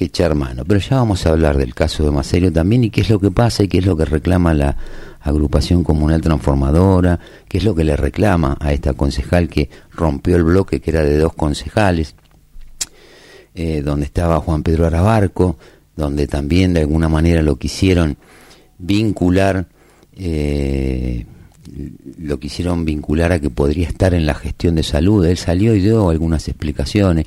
echar 0.06 0.34
mano. 0.34 0.64
Pero 0.64 0.80
ya 0.80 0.96
vamos 0.96 1.26
a 1.26 1.30
hablar 1.30 1.56
del 1.56 1.74
caso 1.74 2.04
de 2.04 2.10
Macerio 2.10 2.52
también 2.52 2.84
y 2.84 2.90
qué 2.90 3.02
es 3.02 3.10
lo 3.10 3.18
que 3.18 3.30
pasa 3.30 3.62
y 3.62 3.68
qué 3.68 3.78
es 3.78 3.86
lo 3.86 3.96
que 3.96 4.04
reclama 4.04 4.54
la 4.54 4.76
agrupación 5.20 5.84
comunal 5.84 6.20
transformadora, 6.20 7.20
qué 7.48 7.58
es 7.58 7.64
lo 7.64 7.74
que 7.74 7.84
le 7.84 7.96
reclama 7.96 8.56
a 8.60 8.72
esta 8.72 8.94
concejal 8.94 9.48
que 9.48 9.68
rompió 9.90 10.36
el 10.36 10.44
bloque 10.44 10.80
que 10.80 10.90
era 10.90 11.02
de 11.02 11.18
dos 11.18 11.34
concejales, 11.34 12.14
eh, 13.54 13.82
donde 13.82 14.06
estaba 14.06 14.40
Juan 14.40 14.62
Pedro 14.62 14.86
Arabarco, 14.86 15.58
donde 15.96 16.26
también 16.26 16.72
de 16.72 16.80
alguna 16.80 17.08
manera 17.08 17.42
lo 17.42 17.56
quisieron 17.56 18.16
vincular, 18.78 19.66
eh, 20.16 21.26
lo 22.18 22.38
quisieron 22.38 22.84
vincular 22.84 23.32
a 23.32 23.40
que 23.40 23.50
podría 23.50 23.88
estar 23.88 24.14
en 24.14 24.26
la 24.26 24.34
gestión 24.34 24.74
de 24.74 24.82
salud. 24.82 25.24
Él 25.24 25.36
salió 25.36 25.74
y 25.74 25.80
dio 25.80 26.10
algunas 26.10 26.48
explicaciones. 26.48 27.26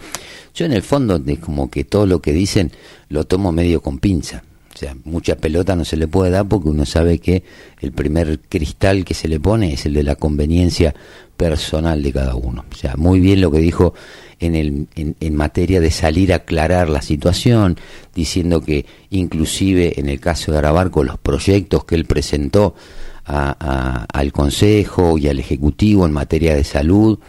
Yo 0.53 0.65
en 0.65 0.73
el 0.73 0.81
fondo 0.81 1.21
es 1.25 1.39
como 1.39 1.69
que 1.69 1.83
todo 1.83 2.05
lo 2.05 2.21
que 2.21 2.33
dicen 2.33 2.71
lo 3.09 3.25
tomo 3.25 3.51
medio 3.51 3.81
con 3.81 3.99
pinza 3.99 4.43
o 4.73 4.77
sea, 4.77 4.95
mucha 5.03 5.35
pelota 5.35 5.75
no 5.75 5.85
se 5.85 5.97
le 5.97 6.07
puede 6.07 6.31
dar 6.31 6.47
porque 6.47 6.69
uno 6.69 6.85
sabe 6.85 7.19
que 7.19 7.43
el 7.79 7.91
primer 7.91 8.39
cristal 8.39 9.05
que 9.05 9.13
se 9.13 9.27
le 9.27 9.39
pone 9.39 9.73
es 9.73 9.85
el 9.85 9.93
de 9.93 10.01
la 10.01 10.15
conveniencia 10.15 10.95
personal 11.37 12.01
de 12.01 12.11
cada 12.11 12.35
uno. 12.35 12.65
O 12.71 12.75
sea, 12.75 12.95
muy 12.95 13.19
bien 13.19 13.39
lo 13.39 13.51
que 13.51 13.59
dijo 13.59 13.93
en, 14.39 14.55
el, 14.55 14.87
en, 14.95 15.35
materia 15.35 15.79
de 15.79 15.91
salir 15.91 16.33
a 16.33 16.37
aclarar 16.37 16.89
la 16.89 17.03
situación, 17.03 17.77
diciendo 18.15 18.61
que 18.61 18.87
inclusive 19.11 19.99
en 19.99 20.09
el 20.09 20.19
caso 20.19 20.51
de 20.51 20.57
Arabarco 20.57 21.03
los 21.03 21.19
proyectos 21.19 21.85
que 21.85 21.93
él 21.93 22.05
presentó 22.05 22.73
al 23.25 24.31
Consejo 24.31 25.17
y 25.17 25.27
al 25.27 25.39
Ejecutivo 25.39 26.05
en 26.05 26.11
materia 26.11 26.55
de 26.55 26.63
salud, 26.63 27.19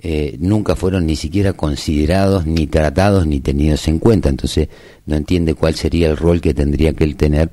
eh, 0.00 0.36
nunca 0.38 0.76
fueron 0.76 1.06
ni 1.06 1.16
siquiera 1.16 1.54
considerados, 1.54 2.46
ni 2.46 2.66
tratados, 2.66 3.26
ni 3.26 3.40
tenidos 3.40 3.88
en 3.88 3.98
cuenta. 3.98 4.28
Entonces 4.28 4.68
no 5.06 5.16
entiende 5.16 5.54
cuál 5.54 5.74
sería 5.74 6.08
el 6.08 6.16
rol 6.16 6.40
que 6.40 6.52
tendría 6.52 6.92
que 6.92 7.04
él 7.04 7.16
tener 7.16 7.50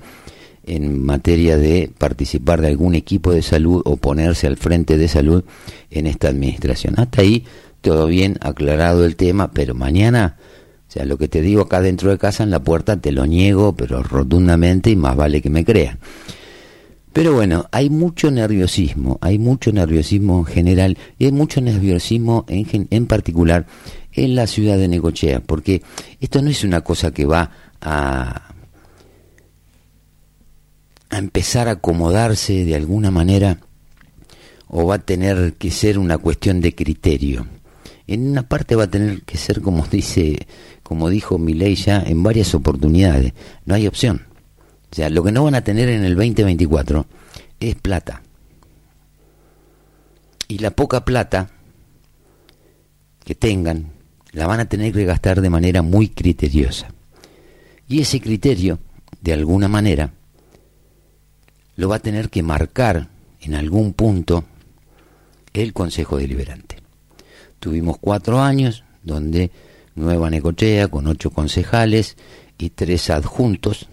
en 0.66 1.02
materia 1.04 1.58
de 1.58 1.92
participar 1.98 2.62
de 2.62 2.68
algún 2.68 2.94
equipo 2.94 3.32
de 3.32 3.42
salud 3.42 3.82
o 3.86 3.98
ponerse 3.98 4.48
al 4.48 4.58
frente 4.58 4.98
de 4.98 5.08
salud 5.08 5.44
en 5.90 6.08
esta 6.08 6.28
administración. 6.28 6.96
Hasta 6.98 7.22
ahí 7.22 7.46
todo 7.82 8.08
bien 8.08 8.38
aclarado 8.42 9.06
el 9.06 9.16
tema, 9.16 9.52
pero 9.52 9.74
mañana, 9.74 10.38
o 10.88 10.92
sea, 10.92 11.06
lo 11.06 11.18
que 11.18 11.28
te 11.28 11.42
digo 11.42 11.64
acá 11.64 11.82
dentro 11.82 12.12
de 12.12 12.18
casa 12.18 12.44
en 12.44 12.52
la 12.52 12.64
puerta 12.64 12.98
te 12.98 13.12
lo 13.12 13.26
niego, 13.26 13.76
pero 13.76 14.04
rotundamente 14.04 14.90
y 14.92 14.96
más 14.96 15.16
vale 15.16 15.42
que 15.42 15.50
me 15.50 15.66
crean. 15.66 16.00
Pero 17.14 17.34
bueno, 17.34 17.68
hay 17.72 17.90
mucho 17.90 18.32
nerviosismo, 18.32 19.18
hay 19.22 19.38
mucho 19.38 19.74
nerviosismo 19.74 20.40
en 20.40 20.46
general 20.46 20.98
y 21.20 21.26
hay 21.26 21.32
mucho 21.34 21.60
nerviosismo 21.60 22.46
en, 22.48 22.88
en 22.90 23.06
particular 23.06 23.66
en 24.14 24.36
la 24.36 24.48
ciudad 24.48 24.78
de 24.78 24.88
Necochea, 24.88 25.42
porque 25.42 25.82
esto 26.22 26.42
no 26.42 26.50
es 26.50 26.64
una 26.64 26.82
cosa 26.82 27.12
que 27.12 27.26
va 27.26 27.52
a, 27.82 28.54
a 31.10 31.18
empezar 31.18 31.68
a 31.68 31.72
acomodarse 31.72 32.64
de 32.64 32.76
alguna 32.76 33.12
manera 33.12 33.60
o 34.68 34.86
va 34.86 34.96
a 34.96 35.00
tener 35.00 35.56
que 35.56 35.70
ser 35.70 36.00
una 36.00 36.18
cuestión 36.18 36.62
de 36.62 36.74
criterio. 36.74 37.46
En 38.08 38.30
una 38.30 38.48
parte 38.48 38.76
va 38.76 38.86
a 38.86 38.90
tener 38.90 39.24
que 39.24 39.38
ser 39.38 39.62
como 39.62 39.86
dice, 39.92 40.48
como 40.82 41.10
dijo 41.10 41.38
Milei 41.38 41.76
ya 41.76 42.02
en 42.02 42.24
varias 42.24 42.56
oportunidades, 42.56 43.34
no 43.66 43.76
hay 43.76 43.88
opción. 43.88 44.31
O 44.92 44.96
sea, 44.96 45.10
lo 45.10 45.24
que 45.24 45.32
no 45.32 45.46
van 45.46 45.56
a 45.56 45.64
tener 45.64 45.90
en 45.90 46.04
el 46.04 46.16
2024 46.16 47.06
es 47.60 47.76
plata. 47.76 48.22
Y 50.48 50.58
la 50.58 50.72
poca 50.72 51.06
plata 51.06 51.50
que 53.24 53.36
tengan 53.36 53.92
la 54.34 54.48
van 54.48 54.60
a 54.60 54.66
tener 54.66 54.92
que 54.92 55.06
gastar 55.06 55.42
de 55.42 55.50
manera 55.50 55.82
muy 55.82 56.10
criteriosa. 56.10 56.90
Y 57.88 58.02
ese 58.02 58.20
criterio, 58.20 58.80
de 59.22 59.34
alguna 59.34 59.68
manera, 59.68 60.12
lo 61.76 61.90
va 61.90 61.98
a 61.98 62.00
tener 62.00 62.30
que 62.30 62.44
marcar 62.44 63.10
en 63.42 63.56
algún 63.56 63.94
punto 63.94 64.46
el 65.54 65.74
Consejo 65.74 66.18
Deliberante. 66.18 66.78
Tuvimos 67.60 67.98
cuatro 68.00 68.42
años 68.42 68.84
donde 69.04 69.52
Nueva 69.96 70.30
Necochea, 70.30 70.88
con 70.88 71.08
ocho 71.08 71.32
concejales 71.32 72.18
y 72.58 72.70
tres 72.72 73.10
adjuntos, 73.10 73.88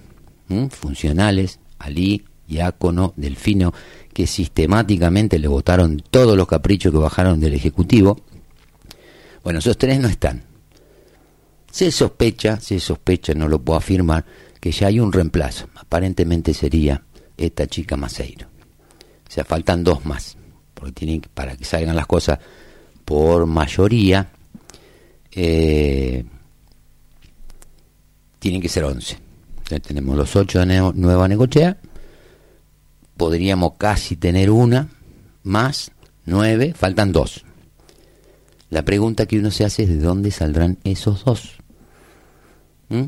funcionales, 0.71 1.61
Alí, 1.79 2.25
Diácono, 2.47 3.13
Delfino, 3.17 3.73
que 4.13 4.27
sistemáticamente 4.27 5.39
le 5.39 5.49
votaron 5.49 6.03
todos 6.11 6.37
los 6.37 6.49
caprichos 6.49 6.93
que 6.93 6.99
bajaron 6.99 7.39
del 7.39 7.55
Ejecutivo. 7.55 8.19
Bueno, 9.45 9.61
esos 9.61 9.79
tres 9.79 10.01
no 10.01 10.09
están. 10.09 10.43
Se 11.71 11.93
sospecha, 11.93 12.59
se 12.59 12.81
sospecha, 12.81 13.35
no 13.35 13.47
lo 13.47 13.61
puedo 13.61 13.79
afirmar, 13.79 14.25
que 14.61 14.73
ya 14.73 14.89
hay 14.89 14.99
un 14.99 15.13
reemplazo. 15.13 15.69
Aparentemente 15.77 16.55
sería 16.55 17.03
esta 17.37 17.67
chica 17.67 17.97
Maceiro. 17.97 18.49
O 19.29 19.31
sea, 19.31 19.45
faltan 19.45 19.85
dos 19.85 20.05
más. 20.05 20.37
Porque 20.75 20.93
tienen, 20.93 21.23
para 21.35 21.57
que 21.57 21.65
salgan 21.65 21.95
las 21.95 22.07
cosas 22.07 22.39
por 23.05 23.47
mayoría, 23.47 24.31
eh, 25.33 26.25
tienen 28.39 28.61
que 28.61 28.69
ser 28.69 28.85
11. 29.71 29.81
tenemos 29.81 30.17
los 30.17 30.35
8 30.35 30.61
de 30.61 30.93
Nueva 30.95 31.29
Necochea, 31.29 31.77
podríamos 33.17 33.75
casi 33.79 34.17
tener 34.17 34.51
una 34.51 34.89
más 35.43 35.91
9, 36.27 36.75
faltan 36.77 37.13
dos. 37.13 37.45
La 38.71 38.85
pregunta 38.85 39.27
que 39.27 39.39
uno 39.39 39.51
se 39.51 39.65
hace 39.65 39.85
es 39.85 39.89
de 39.89 39.99
dónde 39.99 40.31
saldrán 40.31 40.79
esos 40.85 41.25
dos. 41.25 41.57
¿Mm? 42.91 43.05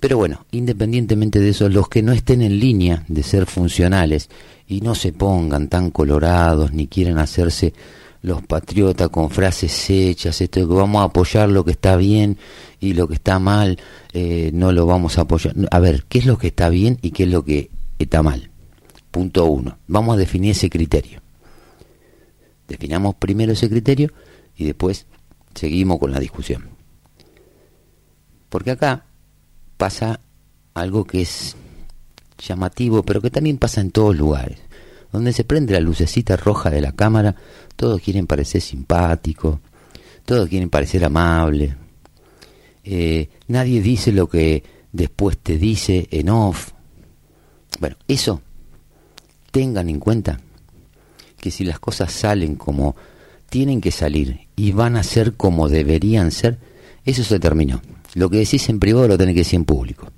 Pero 0.00 0.18
bueno, 0.18 0.46
independientemente 0.50 1.40
de 1.40 1.50
eso, 1.50 1.68
los 1.68 1.88
que 1.88 2.02
no 2.02 2.12
estén 2.12 2.42
en 2.42 2.58
línea 2.58 3.04
de 3.08 3.22
ser 3.22 3.46
funcionales 3.46 4.28
y 4.66 4.80
no 4.80 4.94
se 4.94 5.12
pongan 5.12 5.68
tan 5.68 5.90
colorados 5.90 6.72
ni 6.72 6.86
quieran 6.86 7.18
hacerse 7.18 7.74
los 8.26 8.42
patriotas 8.42 9.08
con 9.08 9.30
frases 9.30 9.88
hechas, 9.88 10.40
esto 10.40 10.66
que 10.66 10.74
vamos 10.74 11.00
a 11.00 11.04
apoyar 11.04 11.48
lo 11.48 11.64
que 11.64 11.70
está 11.70 11.96
bien 11.96 12.38
y 12.80 12.94
lo 12.94 13.06
que 13.06 13.14
está 13.14 13.38
mal, 13.38 13.78
eh, 14.12 14.50
no 14.52 14.72
lo 14.72 14.84
vamos 14.84 15.16
a 15.16 15.20
apoyar. 15.20 15.54
A 15.70 15.78
ver, 15.78 16.06
¿qué 16.08 16.18
es 16.18 16.26
lo 16.26 16.36
que 16.36 16.48
está 16.48 16.68
bien 16.68 16.98
y 17.02 17.12
qué 17.12 17.22
es 17.22 17.28
lo 17.28 17.44
que 17.44 17.70
está 18.00 18.24
mal? 18.24 18.50
Punto 19.12 19.44
uno. 19.44 19.78
Vamos 19.86 20.16
a 20.16 20.18
definir 20.18 20.50
ese 20.50 20.68
criterio. 20.68 21.22
Definamos 22.66 23.14
primero 23.14 23.52
ese 23.52 23.70
criterio 23.70 24.10
y 24.56 24.64
después 24.64 25.06
seguimos 25.54 26.00
con 26.00 26.10
la 26.10 26.18
discusión. 26.18 26.68
Porque 28.48 28.72
acá 28.72 29.04
pasa 29.76 30.18
algo 30.74 31.04
que 31.04 31.22
es 31.22 31.54
llamativo, 32.38 33.04
pero 33.04 33.22
que 33.22 33.30
también 33.30 33.58
pasa 33.58 33.80
en 33.80 33.92
todos 33.92 34.16
lugares. 34.16 34.58
Donde 35.12 35.32
se 35.32 35.44
prende 35.44 35.72
la 35.72 35.80
lucecita 35.80 36.36
roja 36.36 36.70
de 36.70 36.80
la 36.80 36.92
cámara, 36.92 37.36
todos 37.76 38.00
quieren 38.00 38.26
parecer 38.26 38.60
simpáticos, 38.60 39.58
todos 40.24 40.48
quieren 40.48 40.70
parecer 40.70 41.04
amables. 41.04 41.74
Eh, 42.84 43.28
nadie 43.48 43.80
dice 43.80 44.12
lo 44.12 44.28
que 44.28 44.62
después 44.92 45.38
te 45.38 45.58
dice 45.58 46.08
en 46.10 46.28
off. 46.28 46.72
Bueno, 47.80 47.96
eso 48.08 48.40
tengan 49.50 49.88
en 49.88 50.00
cuenta 50.00 50.40
que 51.40 51.50
si 51.50 51.64
las 51.64 51.78
cosas 51.78 52.12
salen 52.12 52.56
como 52.56 52.96
tienen 53.48 53.80
que 53.80 53.90
salir 53.90 54.48
y 54.56 54.72
van 54.72 54.96
a 54.96 55.02
ser 55.02 55.34
como 55.34 55.68
deberían 55.68 56.30
ser, 56.30 56.58
eso 57.04 57.22
se 57.22 57.38
terminó. 57.38 57.80
Lo 58.14 58.30
que 58.30 58.38
decís 58.38 58.68
en 58.68 58.80
privado 58.80 59.08
lo 59.08 59.18
tenés 59.18 59.34
que 59.34 59.40
decir 59.40 59.56
en 59.56 59.64
público, 59.64 60.10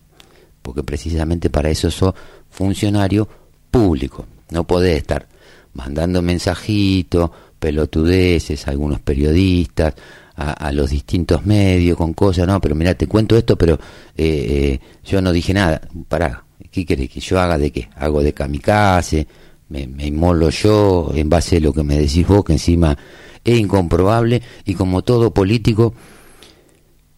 porque 0.62 0.82
precisamente 0.82 1.50
para 1.50 1.68
eso 1.68 1.90
sos 1.90 2.14
funcionario 2.50 3.28
público. 3.70 4.26
No 4.50 4.66
podés 4.66 4.98
estar 4.98 5.26
mandando 5.74 6.22
mensajitos, 6.22 7.30
pelotudeces 7.58 8.66
a 8.66 8.70
algunos 8.70 9.00
periodistas, 9.00 9.94
a, 10.36 10.70
los 10.70 10.90
distintos 10.90 11.44
medios 11.44 11.96
con 11.96 12.12
cosas, 12.14 12.46
no, 12.46 12.60
pero 12.60 12.76
mira, 12.76 12.94
te 12.94 13.08
cuento 13.08 13.36
esto, 13.36 13.56
pero 13.56 13.74
eh, 14.16 14.78
eh, 14.78 14.80
yo 15.04 15.20
no 15.20 15.32
dije 15.32 15.52
nada. 15.52 15.80
Pará, 16.08 16.44
¿qué 16.70 16.86
querés 16.86 17.10
que 17.10 17.18
yo 17.18 17.40
haga 17.40 17.58
de 17.58 17.72
qué? 17.72 17.88
Hago 17.96 18.22
de 18.22 18.32
kamikaze, 18.32 19.26
me, 19.68 19.88
me 19.88 20.06
inmolo 20.06 20.50
yo 20.50 21.10
en 21.12 21.28
base 21.28 21.56
a 21.56 21.60
lo 21.60 21.72
que 21.72 21.82
me 21.82 21.98
decís 21.98 22.26
vos, 22.26 22.44
que 22.44 22.52
encima 22.52 22.96
es 23.44 23.58
incomprobable 23.58 24.40
y 24.64 24.74
como 24.74 25.02
todo 25.02 25.32
político 25.34 25.92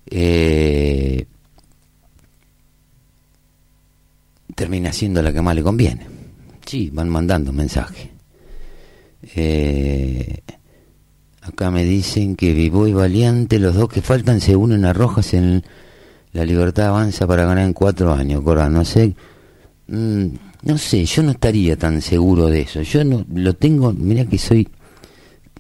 eh, 0.07 1.27
termina 4.55 4.93
siendo 4.93 5.23
la 5.23 5.33
que 5.33 5.43
más 5.43 5.55
le 5.55 5.63
conviene. 5.63 6.20
Sí, 6.71 6.89
van 6.93 7.09
mandando 7.09 7.53
mensajes. 7.53 8.11
Eh, 9.35 10.41
acá 11.41 11.69
me 11.73 11.83
dicen 11.83 12.37
que 12.37 12.53
Vivo 12.53 12.87
y 12.87 12.93
Valiente, 12.93 13.59
los 13.59 13.75
dos 13.75 13.89
que 13.89 14.03
faltan, 14.03 14.41
se 14.41 14.55
unen 14.55 14.85
a 14.85 14.93
Rojas 14.93 15.35
en 15.35 15.65
la 16.33 16.45
libertad 16.45 16.87
avanza 16.87 17.27
para 17.27 17.45
ganar 17.45 17.65
en 17.65 17.73
cuatro 17.73 18.15
años. 18.15 18.43
Cora, 18.43 18.69
no 18.69 18.85
sé. 18.85 19.17
Mm, 19.89 20.27
no 20.63 20.79
sé, 20.79 21.05
yo 21.07 21.25
no 21.25 21.33
estaría 21.33 21.77
tan 21.77 22.01
seguro 22.01 22.47
de 22.47 22.61
eso. 22.61 22.83
Yo 22.83 23.03
no 23.03 23.27
lo 23.35 23.55
tengo, 23.55 23.93
mira 23.93 24.25
que 24.27 24.39
soy 24.39 24.69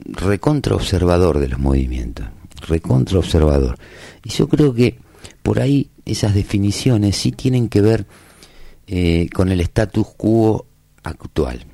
recontra 0.04 0.76
observador 0.76 1.40
de 1.40 1.48
los 1.48 1.58
movimientos, 1.58 2.26
recontra 2.68 3.18
observador. 3.18 3.76
Y 4.22 4.28
yo 4.30 4.48
creo 4.48 4.72
que 4.72 4.96
por 5.42 5.58
ahí 5.58 5.90
esas 6.04 6.36
definiciones 6.36 7.16
sí 7.16 7.32
tienen 7.32 7.68
que 7.68 7.80
ver 7.80 8.06
eh, 8.86 9.28
con 9.34 9.50
el 9.50 9.60
status 9.60 10.06
quo 10.16 10.69
actual. 11.02 11.64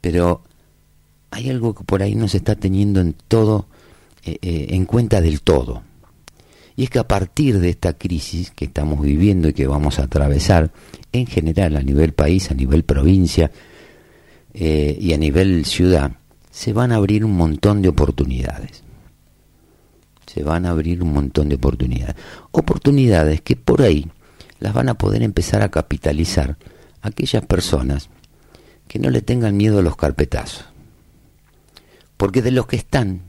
Pero 0.00 0.42
hay 1.30 1.50
algo 1.50 1.74
que 1.74 1.84
por 1.84 2.02
ahí 2.02 2.14
no 2.14 2.28
se 2.28 2.38
está 2.38 2.56
teniendo 2.56 3.00
en 3.00 3.14
todo, 3.28 3.66
eh, 4.24 4.38
eh, 4.42 4.66
en 4.70 4.84
cuenta 4.84 5.20
del 5.20 5.42
todo. 5.42 5.82
Y 6.76 6.84
es 6.84 6.90
que 6.90 6.98
a 6.98 7.08
partir 7.08 7.58
de 7.58 7.70
esta 7.70 7.94
crisis 7.94 8.50
que 8.50 8.66
estamos 8.66 9.00
viviendo 9.00 9.48
y 9.48 9.54
que 9.54 9.66
vamos 9.66 9.98
a 9.98 10.04
atravesar, 10.04 10.70
en 11.12 11.26
general 11.26 11.76
a 11.76 11.82
nivel 11.82 12.12
país, 12.12 12.50
a 12.50 12.54
nivel 12.54 12.84
provincia 12.84 13.50
y 14.58 15.12
a 15.12 15.18
nivel 15.18 15.66
ciudad, 15.66 16.12
se 16.56 16.72
van 16.72 16.90
a 16.90 16.96
abrir 16.96 17.22
un 17.22 17.36
montón 17.36 17.82
de 17.82 17.90
oportunidades. 17.90 18.82
Se 20.26 20.42
van 20.42 20.64
a 20.64 20.70
abrir 20.70 21.02
un 21.02 21.12
montón 21.12 21.50
de 21.50 21.56
oportunidades. 21.56 22.16
Oportunidades 22.50 23.42
que 23.42 23.56
por 23.56 23.82
ahí 23.82 24.10
las 24.58 24.72
van 24.72 24.88
a 24.88 24.94
poder 24.94 25.22
empezar 25.22 25.60
a 25.60 25.70
capitalizar 25.70 26.56
aquellas 27.02 27.44
personas 27.44 28.08
que 28.88 28.98
no 28.98 29.10
le 29.10 29.22
tengan 29.22 29.56
miedo 29.56 29.78
a 29.78 29.82
los 29.82 29.96
carpetazos. 29.96 30.64
Porque 32.16 32.42
de 32.42 32.50
los 32.50 32.66
que 32.66 32.76
están, 32.76 33.22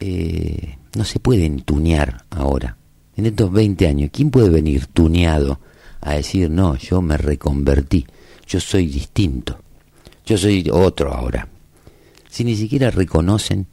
eh, 0.00 0.76
no 0.96 1.04
se 1.04 1.20
pueden 1.20 1.62
tunear 1.62 2.24
ahora. 2.30 2.76
En 3.16 3.26
estos 3.26 3.52
20 3.52 3.86
años, 3.86 4.10
¿quién 4.12 4.30
puede 4.30 4.50
venir 4.50 4.86
tuneado 4.86 5.60
a 6.00 6.14
decir, 6.14 6.50
no, 6.50 6.76
yo 6.76 7.02
me 7.02 7.16
reconvertí, 7.16 8.06
yo 8.46 8.60
soy 8.60 8.86
distinto, 8.86 9.58
yo 10.24 10.36
soy 10.38 10.68
otro 10.72 11.12
ahora? 11.12 11.48
si 12.30 12.44
ni 12.44 12.56
siquiera 12.56 12.90
reconocen 12.90 13.66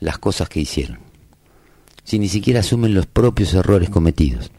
las 0.00 0.18
cosas 0.18 0.48
que 0.48 0.60
hicieron? 0.60 0.98
Si 2.02 2.18
ni 2.18 2.28
siquiera 2.28 2.60
asumen 2.60 2.94
los 2.94 3.06
propios 3.06 3.54
errores 3.54 3.90
cometidos. 3.90 4.50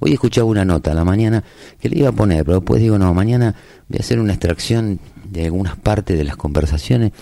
Hoy 0.00 0.12
escuchaba 0.12 0.46
una 0.46 0.64
nota 0.64 0.94
la 0.94 1.04
mañana 1.04 1.42
que 1.80 1.88
le 1.88 1.98
iba 1.98 2.10
a 2.10 2.12
poner, 2.12 2.44
pero 2.44 2.58
después 2.58 2.80
digo, 2.80 2.98
no, 2.98 3.12
mañana 3.14 3.54
voy 3.88 3.98
a 3.98 4.00
hacer 4.00 4.20
una 4.20 4.32
extracción 4.32 5.00
de 5.24 5.44
algunas 5.46 5.76
partes 5.76 6.16
de 6.16 6.24
las 6.24 6.36
conversaciones. 6.36 7.12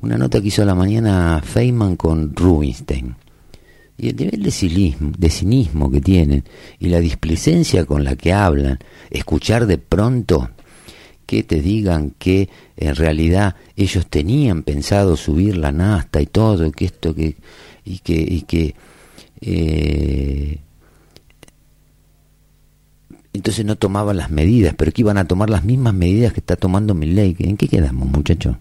Una 0.00 0.18
nota 0.18 0.40
que 0.40 0.48
hizo 0.48 0.64
la 0.64 0.74
mañana 0.74 1.40
Feynman 1.42 1.96
con 1.96 2.34
Rubinstein. 2.34 3.16
Y 3.96 4.08
el 4.08 4.16
nivel 4.16 4.42
de 4.42 4.50
cinismo, 4.50 5.12
de 5.16 5.30
cinismo 5.30 5.90
que 5.90 6.00
tienen 6.00 6.44
y 6.80 6.88
la 6.88 6.98
displicencia 6.98 7.84
con 7.84 8.02
la 8.02 8.16
que 8.16 8.32
hablan, 8.32 8.80
escuchar 9.10 9.66
de 9.66 9.78
pronto 9.78 10.50
que 11.26 11.42
te 11.44 11.60
digan 11.60 12.10
que 12.18 12.48
en 12.76 12.96
realidad 12.96 13.56
ellos 13.76 14.08
tenían 14.08 14.62
pensado 14.62 15.16
subir 15.16 15.56
la 15.56 15.72
nasta 15.72 16.20
y 16.20 16.26
todo, 16.26 16.70
que 16.72 16.86
esto 16.86 17.14
que 17.14 17.36
y 17.84 17.98
que 18.00 18.14
y 18.14 18.42
que 18.42 18.74
eh, 19.40 20.58
entonces 23.38 23.64
no 23.64 23.76
tomaban 23.76 24.16
las 24.16 24.30
medidas, 24.30 24.74
pero 24.76 24.92
que 24.92 25.02
iban 25.02 25.18
a 25.18 25.26
tomar 25.26 25.50
las 25.50 25.64
mismas 25.64 25.92
medidas 25.92 26.32
que 26.32 26.40
está 26.40 26.56
tomando 26.56 26.94
ley 26.94 27.36
¿En 27.40 27.56
qué 27.56 27.68
quedamos, 27.68 28.08
muchachos? 28.08 28.56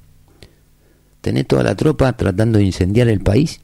Tenés 1.22 1.48
toda 1.48 1.64
la 1.64 1.76
tropa 1.76 2.12
tratando 2.14 2.58
de 2.58 2.66
incendiar 2.66 3.08
el 3.08 3.22
país 3.22 3.62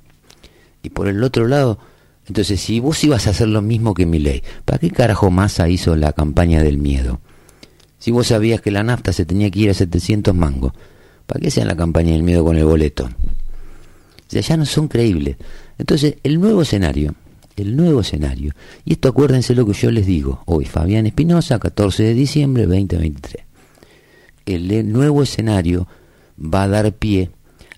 y 0.82 0.92
por 0.92 1.08
el 1.08 1.22
otro 1.24 1.48
lado, 1.48 1.80
entonces 2.28 2.62
si 2.62 2.80
vos 2.80 3.04
ibas 3.04 3.28
a 3.28 3.32
hacer 3.32 3.50
lo 3.50 3.62
mismo 3.62 3.94
que 3.94 4.06
ley 4.06 4.44
¿para 4.64 4.78
qué 4.78 4.92
carajo 4.92 5.30
Massa 5.30 5.68
hizo 5.68 5.96
la 5.96 6.14
campaña 6.14 6.62
del 6.64 6.78
miedo? 6.78 7.20
Si 7.98 8.12
vos 8.12 8.28
sabías 8.28 8.62
que 8.62 8.72
la 8.72 8.84
nafta 8.84 9.12
se 9.12 9.26
tenía 9.26 9.52
que 9.52 9.60
ir 9.60 9.70
a 9.72 9.74
700 9.74 10.34
mangos, 10.34 10.74
¿para 11.26 11.42
qué 11.42 11.52
sean 11.52 11.68
la 11.68 11.76
campaña 11.76 12.14
del 12.14 12.24
miedo 12.24 12.46
con 12.46 12.56
el 12.56 12.64
boleto? 12.64 13.06
O 13.06 14.32
sea, 14.32 14.42
ya 14.42 14.58
no 14.58 14.66
son 14.66 14.88
creíbles. 14.88 15.38
Entonces, 15.80 16.16
el 16.24 16.40
nuevo 16.40 16.62
escenario, 16.62 17.16
el 17.60 17.76
nuevo 17.76 18.02
escenario, 18.02 18.54
y 18.86 18.94
esto 18.94 19.10
acuérdense 19.10 19.56
lo 19.56 19.66
que 19.66 19.74
yo 19.74 19.92
les 19.92 20.06
digo, 20.06 20.44
hoy 20.46 20.66
Fabián 20.66 21.06
Espinosa, 21.06 21.60
14 21.60 22.04
de 22.04 22.14
diciembre 22.14 22.66
2023, 22.66 23.46
el 24.46 24.92
nuevo 24.92 25.24
escenario 25.24 25.88
va 26.40 26.64
a 26.64 26.68
dar 26.68 26.94
pie 26.94 27.30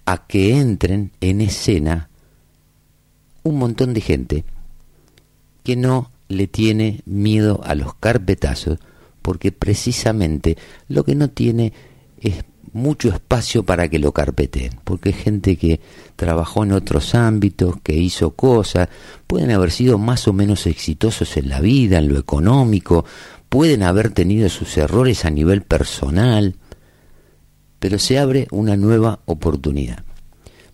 a 0.06 0.26
que 0.26 0.58
entren 0.58 1.12
en 1.22 1.42
escena 1.42 2.10
un 3.44 3.58
montón 3.58 3.94
de 3.94 4.02
gente 4.02 4.46
que 5.64 5.76
no 5.76 6.12
le 6.28 6.48
tiene 6.48 7.02
miedo 7.06 7.62
a 7.64 7.76
los 7.76 7.94
carpetazos, 7.96 8.80
porque 9.22 9.52
precisamente 9.52 10.58
lo 10.88 11.04
que 11.04 11.16
no 11.16 11.30
tiene 11.30 11.74
es 12.20 12.44
mucho 12.74 13.10
espacio 13.10 13.64
para 13.64 13.90
que 13.90 14.00
lo 14.00 14.12
carpeten, 14.12 14.80
porque 14.84 15.10
hay 15.10 15.16
gente 15.16 15.58
que 15.58 15.80
trabajó 16.16 16.64
en 16.64 16.72
otros 16.72 17.16
ámbitos, 17.16 17.76
que 17.82 17.96
hizo 17.96 18.32
cosas, 18.32 18.90
pueden 19.28 19.52
haber 19.52 19.72
sido 19.72 19.98
más 19.98 20.28
o 20.28 20.34
menos 20.34 20.68
exitosos 20.68 21.38
en 21.38 21.50
la 21.50 21.60
vida, 21.60 21.98
en 22.00 22.10
lo 22.10 22.18
económico, 22.18 23.06
pueden 23.50 23.84
haber 23.84 24.12
tenido 24.12 24.48
sus 24.50 24.78
errores 24.78 25.26
a 25.26 25.30
nivel 25.30 25.62
personal, 25.62 26.56
pero 27.80 28.00
se 28.00 28.20
abre 28.20 28.48
una 28.52 28.78
nueva 28.78 29.20
oportunidad. 29.26 30.04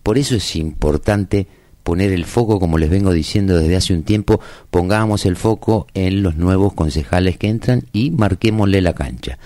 Por 0.02 0.18
eso 0.18 0.36
es 0.36 0.56
importante 0.56 1.48
poner 1.82 2.12
el 2.12 2.26
foco, 2.26 2.60
como 2.60 2.76
les 2.76 2.90
vengo 2.90 3.12
diciendo 3.12 3.58
desde 3.58 3.76
hace 3.76 3.94
un 3.94 4.02
tiempo, 4.02 4.40
pongamos 4.70 5.24
el 5.24 5.36
foco 5.36 5.86
en 5.94 6.22
los 6.22 6.36
nuevos 6.36 6.74
concejales 6.74 7.38
que 7.38 7.48
entran 7.48 7.84
y 7.92 8.10
marquémosle 8.10 8.82
la 8.82 8.92
cancha. 8.92 9.38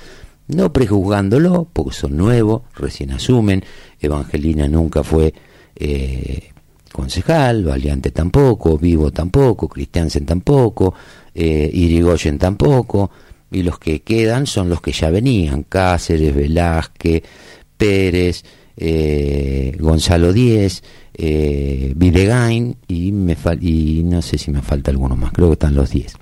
No 0.48 0.72
prejuzgándolo, 0.72 1.68
porque 1.72 1.94
son 1.94 2.16
nuevos, 2.16 2.62
recién 2.74 3.12
asumen, 3.12 3.64
Evangelina 4.00 4.68
nunca 4.68 5.02
fue 5.02 5.32
eh, 5.76 6.50
concejal, 6.92 7.64
Valiante 7.64 8.10
tampoco, 8.10 8.78
Vivo 8.78 9.10
tampoco, 9.10 9.68
Cristiansen 9.68 10.26
tampoco, 10.26 10.94
eh, 11.34 11.70
Irigoyen 11.72 12.38
tampoco, 12.38 13.10
y 13.50 13.62
los 13.62 13.78
que 13.78 14.02
quedan 14.02 14.46
son 14.46 14.68
los 14.68 14.80
que 14.80 14.92
ya 14.92 15.10
venían, 15.10 15.64
Cáceres, 15.64 16.34
Velázquez, 16.34 17.22
Pérez, 17.76 18.44
eh, 18.76 19.76
Gonzalo 19.78 20.32
Díez, 20.32 20.82
eh, 21.14 21.94
y, 22.88 23.12
me 23.12 23.36
y 23.60 24.02
no 24.04 24.22
sé 24.22 24.38
si 24.38 24.50
me 24.50 24.62
falta 24.62 24.90
alguno 24.90 25.16
más, 25.16 25.32
creo 25.32 25.48
que 25.48 25.54
están 25.54 25.74
los 25.74 25.90
10. 25.90 26.14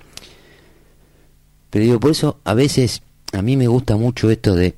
Pero 1.71 1.85
digo, 1.85 2.01
por 2.01 2.11
eso 2.11 2.41
a 2.45 2.55
veces 2.55 3.03
a 3.33 3.43
mí 3.43 3.57
me 3.57 3.69
gusta 3.69 3.97
mucho 3.97 4.31
esto 4.31 4.55
de 4.55 4.75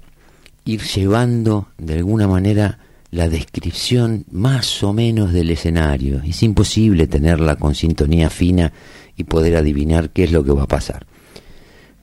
ir 0.64 0.82
llevando 0.82 1.68
de 1.78 1.94
alguna 1.94 2.28
manera 2.28 2.78
la 3.10 3.28
descripción 3.28 4.24
más 4.30 4.82
o 4.82 4.92
menos 4.92 5.32
del 5.32 5.50
escenario. 5.50 6.22
Es 6.24 6.42
imposible 6.42 7.06
tenerla 7.06 7.56
con 7.56 7.74
sintonía 7.74 8.30
fina 8.30 8.72
y 9.16 9.24
poder 9.24 9.56
adivinar 9.56 10.10
qué 10.10 10.24
es 10.24 10.32
lo 10.32 10.44
que 10.44 10.52
va 10.52 10.64
a 10.64 10.68
pasar. 10.68 11.06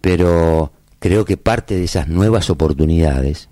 Pero 0.02 0.72
creo 1.00 1.26
que 1.26 1.38
parte 1.38 1.76
de 1.76 1.86
esas 1.86 2.08
nuevas 2.08 2.50
oportunidades, 2.50 3.50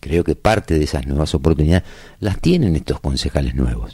creo 0.00 0.24
que 0.24 0.36
parte 0.36 0.78
de 0.78 0.84
esas 0.84 1.06
nuevas 1.06 1.34
oportunidades 1.34 1.84
las 2.18 2.40
tienen 2.40 2.76
estos 2.76 3.00
concejales 3.00 3.54
nuevos. 3.54 3.92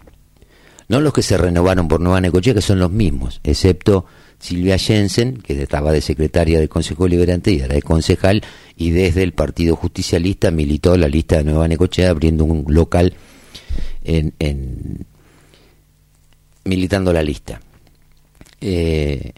No 0.89 1.01
los 1.01 1.13
que 1.13 1.23
se 1.23 1.37
renovaron 1.37 1.89
por 1.89 2.01
Nueva 2.01 2.21
Necochea, 2.21 2.55
que 2.55 2.61
son 2.61 2.79
los 2.79 2.91
mismos, 2.91 3.41
excepto 3.45 4.07
Silvia 4.43 4.77
Jensen, 4.77 5.37
que 5.37 5.63
estaba 5.63 5.93
de 5.93 6.01
secretaria 6.01 6.59
del 6.59 6.69
Consejo 6.69 7.07
Liberante 7.07 7.53
y 7.53 7.61
era 7.61 7.77
de 7.77 7.81
concejal, 7.81 8.43
y 8.77 8.91
desde 8.91 9.23
el 9.23 9.33
Partido 9.33 9.77
Justicialista 9.77 10.51
militó 10.51 10.97
la 10.97 11.07
lista 11.07 11.37
de 11.37 11.45
Nueva 11.45 11.69
Necochea 11.69 12.11
abriendo 12.11 12.45
un 12.45 12.65
local 12.67 13.15
en, 14.03 14.35
en 14.41 15.07
militando 16.65 17.13
la 17.13 17.23
lista. 17.23 17.61
Eh, 18.61 19.31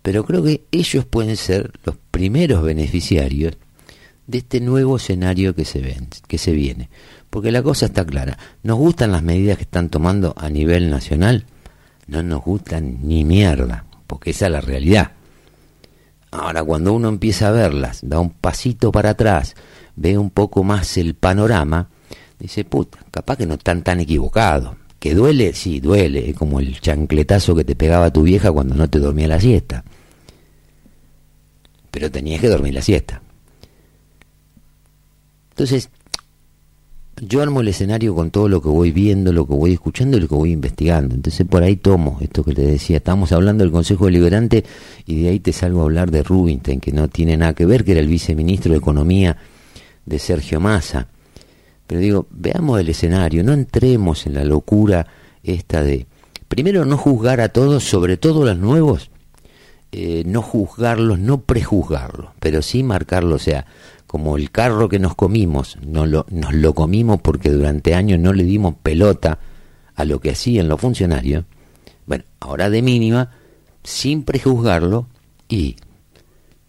pero 0.00 0.24
creo 0.24 0.42
que 0.42 0.62
ellos 0.72 1.04
pueden 1.04 1.36
ser 1.36 1.72
los 1.84 1.96
primeros 2.10 2.62
beneficiarios 2.62 3.58
de 4.26 4.38
este 4.38 4.58
nuevo 4.60 4.96
escenario 4.96 5.54
que 5.54 5.66
se, 5.66 5.82
ven, 5.82 6.08
que 6.26 6.38
se 6.38 6.52
viene. 6.52 6.88
Porque 7.28 7.52
la 7.52 7.62
cosa 7.62 7.84
está 7.86 8.06
clara. 8.06 8.38
¿Nos 8.62 8.78
gustan 8.78 9.12
las 9.12 9.22
medidas 9.22 9.58
que 9.58 9.64
están 9.64 9.90
tomando 9.90 10.34
a 10.38 10.48
nivel 10.48 10.88
nacional? 10.88 11.44
No 12.06 12.22
nos 12.22 12.42
gustan 12.42 13.00
ni 13.02 13.22
mierda, 13.24 13.84
porque 14.06 14.30
esa 14.30 14.46
es 14.46 14.52
la 14.52 14.60
realidad. 14.60 15.12
Ahora, 16.30 16.64
cuando 16.64 16.92
uno 16.92 17.08
empieza 17.08 17.48
a 17.48 17.52
verlas, 17.52 18.00
da 18.02 18.18
un 18.18 18.30
pasito 18.30 18.90
para 18.90 19.10
atrás, 19.10 19.54
ve 19.94 20.18
un 20.18 20.30
poco 20.30 20.64
más 20.64 20.96
el 20.96 21.14
panorama, 21.14 21.88
dice, 22.38 22.64
puta, 22.64 22.98
capaz 23.10 23.36
que 23.36 23.46
no 23.46 23.54
están 23.54 23.82
tan 23.82 24.00
equivocados. 24.00 24.76
¿Que 24.98 25.14
duele? 25.14 25.52
Sí, 25.52 25.80
duele, 25.80 26.30
es 26.30 26.36
como 26.36 26.60
el 26.60 26.80
chancletazo 26.80 27.54
que 27.54 27.64
te 27.64 27.76
pegaba 27.76 28.10
tu 28.10 28.22
vieja 28.22 28.50
cuando 28.50 28.74
no 28.74 28.88
te 28.88 28.98
dormía 28.98 29.28
la 29.28 29.38
siesta. 29.38 29.84
Pero 31.90 32.10
tenías 32.10 32.40
que 32.40 32.48
dormir 32.48 32.74
la 32.74 32.82
siesta. 32.82 33.22
Entonces, 35.50 35.90
yo 37.20 37.42
armo 37.42 37.60
el 37.60 37.68
escenario 37.68 38.14
con 38.14 38.30
todo 38.30 38.48
lo 38.48 38.60
que 38.60 38.68
voy 38.68 38.90
viendo, 38.90 39.32
lo 39.32 39.46
que 39.46 39.54
voy 39.54 39.72
escuchando 39.72 40.16
y 40.16 40.20
lo 40.20 40.28
que 40.28 40.34
voy 40.34 40.52
investigando. 40.52 41.14
Entonces 41.14 41.46
por 41.46 41.62
ahí 41.62 41.76
tomo 41.76 42.18
esto 42.20 42.44
que 42.44 42.54
te 42.54 42.62
decía. 42.62 42.96
Estamos 42.96 43.32
hablando 43.32 43.64
del 43.64 43.72
Consejo 43.72 44.06
Deliberante 44.06 44.64
y 45.06 45.22
de 45.22 45.28
ahí 45.28 45.40
te 45.40 45.52
salgo 45.52 45.80
a 45.80 45.84
hablar 45.84 46.10
de 46.10 46.22
Rubinstein, 46.22 46.80
que 46.80 46.92
no 46.92 47.08
tiene 47.08 47.36
nada 47.36 47.54
que 47.54 47.66
ver, 47.66 47.84
que 47.84 47.92
era 47.92 48.00
el 48.00 48.08
viceministro 48.08 48.72
de 48.72 48.78
Economía 48.78 49.36
de 50.04 50.18
Sergio 50.18 50.60
Massa. 50.60 51.08
Pero 51.86 52.00
digo, 52.00 52.26
veamos 52.30 52.80
el 52.80 52.88
escenario, 52.88 53.44
no 53.44 53.52
entremos 53.52 54.26
en 54.26 54.34
la 54.34 54.44
locura 54.44 55.06
esta 55.42 55.82
de, 55.82 56.06
primero, 56.48 56.84
no 56.84 56.96
juzgar 56.96 57.40
a 57.40 57.50
todos, 57.50 57.84
sobre 57.84 58.16
todo 58.16 58.44
los 58.44 58.56
nuevos, 58.56 59.10
eh, 59.92 60.24
no 60.26 60.40
juzgarlos, 60.42 61.18
no 61.18 61.42
prejuzgarlos, 61.42 62.30
pero 62.40 62.62
sí 62.62 62.82
marcarlos, 62.82 63.42
o 63.42 63.44
sea, 63.44 63.66
como 64.14 64.36
el 64.36 64.52
carro 64.52 64.88
que 64.88 65.00
nos 65.00 65.16
comimos, 65.16 65.76
no 65.84 66.06
lo, 66.06 66.24
nos 66.30 66.54
lo 66.54 66.72
comimos 66.72 67.20
porque 67.20 67.50
durante 67.50 67.96
años 67.96 68.20
no 68.20 68.32
le 68.32 68.44
dimos 68.44 68.76
pelota 68.80 69.40
a 69.96 70.04
lo 70.04 70.20
que 70.20 70.30
hacían 70.30 70.68
los 70.68 70.80
funcionarios, 70.80 71.46
bueno, 72.06 72.22
ahora 72.38 72.70
de 72.70 72.80
mínima, 72.80 73.32
sin 73.82 74.22
prejuzgarlo 74.22 75.08
y 75.48 75.74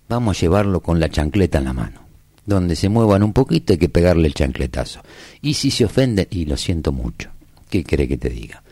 vamos 0.09 0.35
a 0.35 0.41
llevarlo 0.41 0.79
con 0.79 0.99
la 0.99 1.07
chancleta 1.07 1.59
en 1.59 1.65
la 1.65 1.73
mano 1.73 1.99
donde 2.47 2.75
se 2.75 2.89
muevan 2.89 3.21
un 3.21 3.31
poquito 3.31 3.73
hay 3.73 3.77
que 3.77 3.89
pegarle 3.89 4.27
el 4.27 4.33
chancletazo. 4.33 5.01
Y 5.43 5.53
si 5.53 5.69
se 5.69 5.85
ofenden, 5.85 6.25
y 6.31 6.45
lo 6.45 6.57
siento 6.57 6.91
mucho, 6.91 7.29
¿qué 7.69 7.83
cree 7.83 8.07
que 8.07 8.17
te 8.17 8.31
diga? 8.31 8.63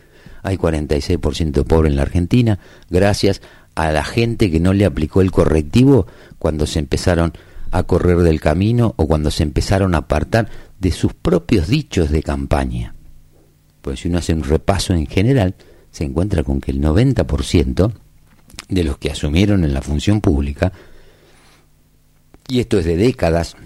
Hay 0.42 0.56
46% 0.56 1.52
de 1.52 1.64
pobre 1.64 1.90
en 1.90 1.94
la 1.94 2.02
Argentina 2.02 2.58
gracias 2.90 3.40
a 3.76 3.92
la 3.92 4.02
gente 4.02 4.50
que 4.50 4.58
no 4.58 4.72
le 4.72 4.84
aplicó 4.84 5.20
el 5.20 5.30
correctivo 5.30 6.08
cuando 6.40 6.66
se 6.66 6.80
empezaron 6.80 7.34
a 7.74 7.82
correr 7.82 8.18
del 8.18 8.40
camino 8.40 8.94
o 8.96 9.08
cuando 9.08 9.32
se 9.32 9.42
empezaron 9.42 9.94
a 9.94 9.98
apartar 9.98 10.48
de 10.78 10.92
sus 10.92 11.12
propios 11.12 11.66
dichos 11.66 12.10
de 12.10 12.22
campaña. 12.22 12.94
Pues 13.82 14.00
si 14.00 14.08
uno 14.08 14.18
hace 14.18 14.32
un 14.32 14.44
repaso 14.44 14.94
en 14.94 15.06
general, 15.06 15.56
se 15.90 16.04
encuentra 16.04 16.44
con 16.44 16.60
que 16.60 16.70
el 16.70 16.80
90% 16.80 17.92
de 18.68 18.84
los 18.84 18.98
que 18.98 19.10
asumieron 19.10 19.64
en 19.64 19.74
la 19.74 19.82
función 19.82 20.20
pública 20.20 20.72
y 22.46 22.60
esto 22.60 22.78
es 22.78 22.84
de 22.84 22.96
décadas, 22.96 23.56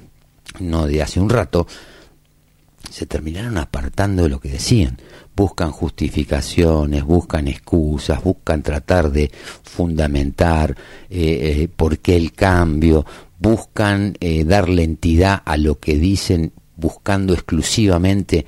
no 0.58 0.86
de 0.86 1.02
hace 1.02 1.20
un 1.20 1.28
rato, 1.28 1.66
se 2.90 3.06
terminaron 3.06 3.58
apartando 3.58 4.22
de 4.22 4.28
lo 4.28 4.40
que 4.40 4.48
decían. 4.48 4.96
Buscan 5.36 5.72
justificaciones, 5.72 7.04
buscan 7.04 7.48
excusas, 7.48 8.22
buscan 8.22 8.62
tratar 8.62 9.10
de 9.10 9.30
fundamentar 9.62 10.76
eh, 11.10 11.62
eh, 11.62 11.68
por 11.68 11.98
qué 11.98 12.16
el 12.16 12.32
cambio, 12.32 13.04
buscan 13.38 14.16
eh, 14.20 14.44
darle 14.44 14.82
entidad 14.82 15.42
a 15.44 15.56
lo 15.56 15.78
que 15.78 15.96
dicen 15.96 16.52
buscando 16.76 17.34
exclusivamente 17.34 18.46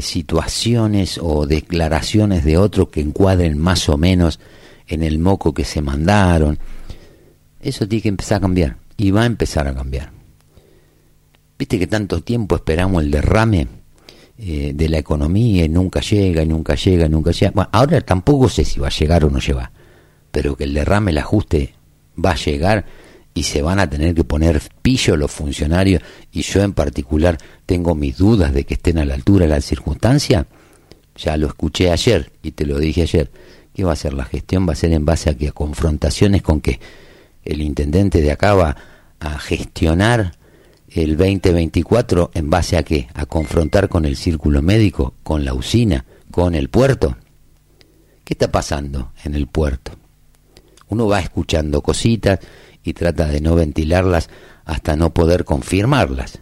situaciones 0.00 1.18
o 1.20 1.44
declaraciones 1.44 2.44
de 2.44 2.56
otros 2.56 2.88
que 2.90 3.00
encuadren 3.00 3.58
más 3.58 3.88
o 3.88 3.96
menos 3.96 4.38
en 4.86 5.02
el 5.02 5.18
moco 5.18 5.52
que 5.52 5.64
se 5.64 5.82
mandaron. 5.82 6.56
Eso 7.60 7.88
tiene 7.88 8.02
que 8.02 8.08
empezar 8.10 8.38
a 8.38 8.42
cambiar 8.42 8.76
y 8.96 9.10
va 9.10 9.22
a 9.22 9.26
empezar 9.26 9.66
a 9.66 9.74
cambiar. 9.74 10.12
Viste 11.58 11.78
que 11.78 11.86
tanto 11.86 12.22
tiempo 12.22 12.56
esperamos 12.56 13.02
el 13.02 13.10
derrame 13.10 13.66
eh, 14.38 14.72
de 14.74 14.88
la 14.88 14.98
economía 14.98 15.64
y 15.64 15.68
nunca 15.68 16.00
llega, 16.00 16.42
y 16.42 16.46
nunca 16.46 16.74
llega, 16.74 17.08
nunca 17.08 17.30
llega. 17.30 17.68
Ahora 17.72 18.00
tampoco 18.02 18.48
sé 18.48 18.64
si 18.64 18.78
va 18.78 18.88
a 18.88 18.90
llegar 18.90 19.24
o 19.24 19.30
no 19.30 19.38
llega, 19.38 19.72
pero 20.30 20.56
que 20.56 20.64
el 20.64 20.74
derrame, 20.74 21.12
el 21.12 21.18
ajuste 21.18 21.74
va 22.22 22.32
a 22.32 22.36
llegar 22.36 22.84
y 23.36 23.42
se 23.42 23.60
van 23.60 23.78
a 23.78 23.88
tener 23.88 24.14
que 24.14 24.24
poner 24.24 24.62
pillo 24.80 25.14
los 25.14 25.30
funcionarios 25.30 26.02
y 26.32 26.40
yo 26.40 26.62
en 26.62 26.72
particular 26.72 27.36
tengo 27.66 27.94
mis 27.94 28.16
dudas 28.16 28.54
de 28.54 28.64
que 28.64 28.74
estén 28.74 28.96
a 28.96 29.04
la 29.04 29.12
altura 29.12 29.44
de 29.44 29.50
la 29.50 29.60
circunstancia. 29.60 30.46
Ya 31.16 31.36
lo 31.36 31.46
escuché 31.46 31.90
ayer 31.90 32.32
y 32.42 32.52
te 32.52 32.64
lo 32.64 32.78
dije 32.78 33.02
ayer. 33.02 33.30
¿Qué 33.74 33.84
va 33.84 33.92
a 33.92 33.96
ser 33.96 34.14
la 34.14 34.24
gestión? 34.24 34.66
Va 34.66 34.72
a 34.72 34.76
ser 34.76 34.92
en 34.92 35.04
base 35.04 35.28
a 35.28 35.34
que 35.34 35.48
a 35.48 35.52
confrontaciones 35.52 36.40
con 36.40 36.62
que 36.62 36.80
el 37.44 37.60
intendente 37.60 38.22
de 38.22 38.32
acá 38.32 38.54
va 38.54 38.74
a 39.20 39.38
gestionar 39.38 40.32
el 40.88 41.18
2024 41.18 42.30
en 42.32 42.48
base 42.48 42.78
a 42.78 42.84
qué? 42.84 43.08
A 43.12 43.26
confrontar 43.26 43.90
con 43.90 44.06
el 44.06 44.16
círculo 44.16 44.62
médico, 44.62 45.12
con 45.22 45.44
la 45.44 45.52
usina, 45.52 46.06
con 46.30 46.54
el 46.54 46.70
puerto. 46.70 47.18
¿Qué 48.24 48.32
está 48.32 48.50
pasando 48.50 49.12
en 49.24 49.34
el 49.34 49.46
puerto? 49.46 49.92
Uno 50.88 51.06
va 51.06 51.20
escuchando 51.20 51.82
cositas 51.82 52.38
y 52.86 52.94
trata 52.94 53.26
de 53.26 53.40
no 53.40 53.54
ventilarlas 53.54 54.28
hasta 54.64 54.96
no 54.96 55.12
poder 55.12 55.44
confirmarlas. 55.44 56.38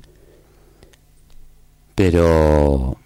Pero 1.95 2.99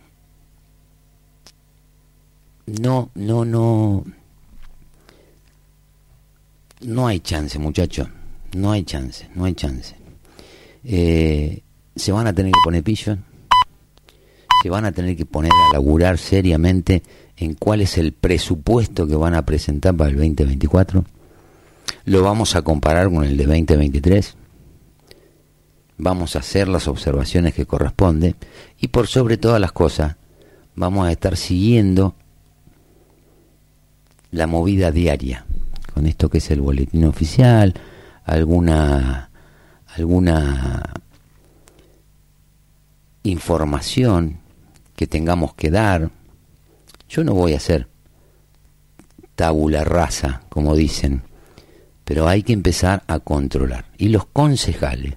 no, 2.67 3.11
no, 3.15 3.45
no, 3.45 4.05
no 6.81 7.07
hay 7.07 7.21
chance, 7.21 7.59
muchachos. 7.59 8.09
No 8.57 8.73
hay 8.73 8.83
chance, 8.83 9.29
no 9.35 9.45
hay 9.45 9.55
chance. 9.55 9.95
Eh, 10.85 11.63
se 11.95 12.13
van 12.13 12.27
a 12.27 12.33
tener 12.33 12.53
que 12.53 12.61
poner 12.65 12.83
pillo. 12.83 13.19
Se 14.63 14.71
van 14.71 14.85
a 14.85 14.93
tener 14.93 15.17
que 15.17 15.27
poner 15.27 15.53
a 15.53 15.75
laburar 15.75 16.19
seriamente 16.19 17.03
en 17.37 17.55
cuál 17.55 17.83
es 17.83 17.99
el 17.99 18.13
presupuesto 18.13 19.07
que 19.07 19.15
van 19.15 19.35
a 19.35 19.45
presentar 19.45 19.95
para 19.95 20.11
el 20.11 20.17
2024. 20.17 21.05
Lo 22.05 22.23
vamos 22.23 22.57
a 22.57 22.63
comparar 22.63 23.11
con 23.11 23.25
el 23.25 23.37
de 23.37 23.45
2023. 23.45 24.37
Vamos 25.99 26.37
a 26.37 26.41
hacer 26.41 26.69
las 26.69 26.89
observaciones 26.89 27.55
que 27.55 27.67
corresponde. 27.67 28.37
Y 28.79 28.89
por 28.89 29.07
sobre 29.07 29.37
todas 29.37 29.61
las 29.61 29.73
cosas, 29.73 30.17
vamos 30.75 31.07
a 31.07 31.13
estar 31.13 31.37
siguiendo 31.37 32.15
la 34.31 34.47
movida 34.47 34.91
diaria, 34.91 35.45
con 35.95 36.07
esto 36.07 36.29
que 36.29 36.39
es 36.39 36.51
el 36.51 36.61
boletín 36.61 37.05
oficial, 37.05 37.75
alguna 38.25 39.31
alguna 39.97 40.93
información 43.23 44.39
que 44.95 45.07
tengamos 45.07 45.55
que 45.55 45.71
dar. 45.71 46.11
Yo 47.09 47.25
no 47.25 47.35
voy 47.35 47.55
a 47.55 47.57
hacer 47.57 47.89
tabula 49.35 49.85
rasa, 49.85 50.43
como 50.49 50.75
dicen, 50.75 51.23
pero 52.09 52.27
hay 52.27 52.43
que 52.43 52.55
empezar 52.55 53.03
a 53.07 53.19
controlar. 53.19 53.85
Y 53.99 54.09
los 54.09 54.25
concejales, 54.25 55.13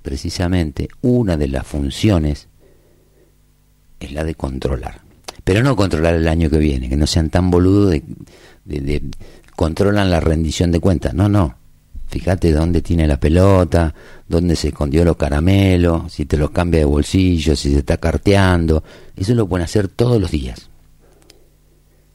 precisamente, 0.00 0.88
una 1.02 1.36
de 1.36 1.48
las 1.48 1.66
funciones 1.66 2.46
es 3.98 4.12
la 4.12 4.22
de 4.22 4.36
controlar. 4.36 5.00
Pero 5.42 5.64
no 5.64 5.74
controlar 5.74 6.14
el 6.14 6.28
año 6.28 6.48
que 6.50 6.58
viene, 6.58 6.88
que 6.88 6.96
no 6.96 7.04
sean 7.04 7.30
tan 7.30 7.50
boludos 7.50 7.90
de, 7.90 8.04
de, 8.64 9.02
controlan 9.56 10.08
la 10.08 10.20
rendición 10.20 10.70
de 10.70 10.78
cuentas. 10.78 11.14
No, 11.14 11.28
no. 11.28 11.56
Fíjate 12.06 12.52
dónde 12.52 12.80
tiene 12.80 13.08
la 13.08 13.18
pelota, 13.18 13.92
dónde 14.28 14.54
se 14.54 14.68
escondió 14.68 15.04
los 15.04 15.16
caramelos, 15.16 16.12
si 16.12 16.26
te 16.26 16.36
los 16.36 16.52
cambia 16.52 16.78
de 16.78 16.86
bolsillo, 16.86 17.56
si 17.56 17.72
se 17.72 17.78
está 17.78 17.96
carteando. 17.96 18.84
Eso 19.16 19.34
lo 19.34 19.48
pueden 19.48 19.64
hacer 19.64 19.88
todos 19.88 20.20
los 20.20 20.30
días. 20.30 20.70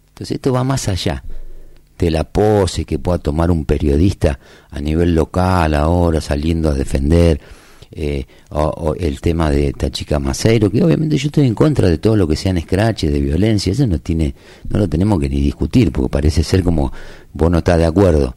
Entonces 0.08 0.36
esto 0.36 0.54
va 0.54 0.64
más 0.64 0.88
allá 0.88 1.22
de 1.98 2.12
la 2.12 2.24
pose 2.24 2.86
que 2.86 3.00
pueda 3.00 3.20
tomar 3.20 3.52
un 3.52 3.66
periodista 3.66 4.40
a 4.70 4.80
nivel 4.82 5.16
local 5.16 5.74
ahora 5.74 6.22
saliendo 6.22 6.70
a 6.70 6.74
defender 6.74 7.40
eh, 7.92 8.26
o, 8.50 8.94
el 9.00 9.22
tema 9.22 9.50
de 9.50 9.70
esta 9.70 9.90
chica 9.90 10.20
Maceiro, 10.20 10.70
que 10.70 10.84
obviamente 10.84 11.18
yo 11.18 11.28
estoy 11.28 11.48
en 11.48 11.56
contra 11.56 11.88
de 11.88 11.98
todo 11.98 12.18
lo 12.18 12.28
que 12.28 12.36
sean 12.36 12.60
scratches, 12.60 13.14
de 13.14 13.22
violencia, 13.22 13.72
eso 13.72 13.88
no 13.88 14.00
tiene, 14.00 14.36
no 14.70 14.80
lo 14.80 14.90
tenemos 14.90 15.20
que 15.20 15.30
ni 15.30 15.40
discutir, 15.40 15.94
porque 15.94 16.10
parece 16.10 16.44
ser 16.44 16.64
como 16.64 16.92
vos 17.32 17.50
no 17.50 17.60
estás 17.60 17.78
de 17.78 17.86
acuerdo 17.86 18.36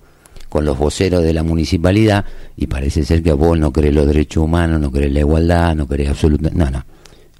con 0.48 0.64
los 0.64 0.78
voceros 0.78 1.24
de 1.24 1.32
la 1.32 1.42
municipalidad 1.42 2.24
y 2.56 2.68
parece 2.68 3.04
ser 3.04 3.22
que 3.22 3.32
vos 3.32 3.58
no 3.58 3.72
querés 3.72 3.92
los 3.92 4.06
derechos 4.06 4.44
humanos, 4.44 4.80
no 4.80 4.92
querés 4.92 5.12
la 5.12 5.20
igualdad, 5.20 5.74
no 5.74 5.88
querés 5.88 6.10
absolutamente, 6.10 6.58
no, 6.58 6.70
no. 6.70 6.84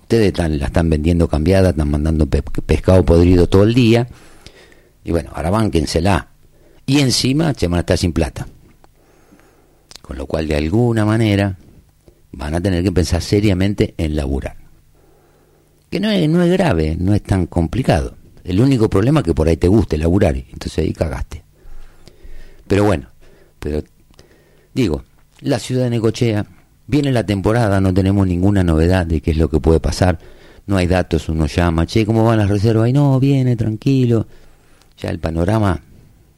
Ustedes 0.02 0.28
están, 0.28 0.59
la 0.59 0.66
están 0.66 0.90
vendiendo 0.90 1.28
cambiada, 1.28 1.70
están 1.70 1.90
mandando 1.90 2.26
pescado 2.26 3.04
podrido 3.04 3.46
todo 3.46 3.64
el 3.64 3.74
día 3.74 4.09
y 5.09 5.11
bueno, 5.11 5.31
ahora 5.33 5.49
bánquensela. 5.49 6.29
Y 6.85 6.99
encima 7.01 7.55
se 7.55 7.66
van 7.66 7.79
a 7.79 7.81
estar 7.81 7.97
sin 7.97 8.12
plata. 8.12 8.47
Con 10.03 10.18
lo 10.18 10.27
cual, 10.27 10.47
de 10.47 10.57
alguna 10.57 11.07
manera, 11.07 11.57
van 12.33 12.55
a 12.55 12.61
tener 12.61 12.85
que 12.85 12.92
pensar 12.92 13.23
seriamente 13.23 13.94
en 13.97 14.14
laburar. 14.14 14.57
Que 15.88 15.99
no 15.99 16.11
es, 16.11 16.29
no 16.29 16.42
es 16.42 16.53
grave, 16.53 16.94
no 17.01 17.14
es 17.14 17.23
tan 17.23 17.47
complicado. 17.47 18.16
El 18.44 18.61
único 18.61 18.90
problema 18.90 19.21
es 19.21 19.25
que 19.25 19.35
por 19.35 19.49
ahí 19.49 19.57
te 19.57 19.66
guste 19.66 19.97
laburar, 19.97 20.37
entonces 20.37 20.77
ahí 20.81 20.92
cagaste. 20.92 21.42
Pero 22.66 22.85
bueno, 22.85 23.09
pero 23.61 23.83
digo, 24.75 25.05
la 25.40 25.59
ciudad 25.59 25.85
de 25.85 25.90
Necochea, 25.90 26.44
viene 26.87 27.12
la 27.12 27.25
temporada, 27.25 27.81
no 27.81 27.94
tenemos 27.94 28.27
ninguna 28.27 28.62
novedad 28.62 29.07
de 29.07 29.23
qué 29.23 29.31
es 29.31 29.38
lo 29.38 29.49
que 29.49 29.59
puede 29.59 29.81
pasar, 29.81 30.18
no 30.66 30.77
hay 30.77 30.87
datos, 30.87 31.31
uno 31.31 31.47
llama, 31.47 31.87
che, 31.87 32.05
¿cómo 32.05 32.25
van 32.25 32.37
las 32.37 32.51
reservas? 32.51 32.90
Y 32.90 32.92
no, 32.92 33.18
viene, 33.18 33.57
tranquilo. 33.57 34.27
Ya 34.98 35.11
el 35.11 35.18
panorama 35.18 35.80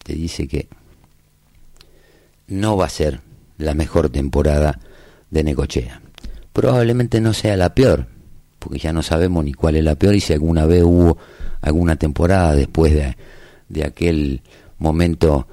te 0.05 0.15
dice 0.15 0.47
que 0.47 0.69
no 2.49 2.77
va 2.77 2.87
a 2.87 2.91
ser 2.91 3.21
la 3.59 3.75
mejor 3.75 4.11
temporada 4.11 4.79
de 5.31 5.45
Necochea. 5.45 6.01
Probablemente 6.53 7.21
no 7.21 7.33
sea 7.33 7.57
la 7.57 7.75
peor, 7.75 8.07
porque 8.59 8.79
ya 8.79 8.93
no 8.93 9.03
sabemos 9.03 9.45
ni 9.45 9.53
cuál 9.53 9.77
es 9.77 9.85
la 9.85 9.95
peor 9.95 10.15
y 10.15 10.21
si 10.21 10.33
alguna 10.33 10.67
vez 10.67 10.83
hubo 10.83 11.17
alguna 11.61 11.97
temporada 11.97 12.55
después 12.55 12.93
de, 12.93 13.17
de 13.69 13.85
aquel 13.85 14.43
momento 14.79 15.47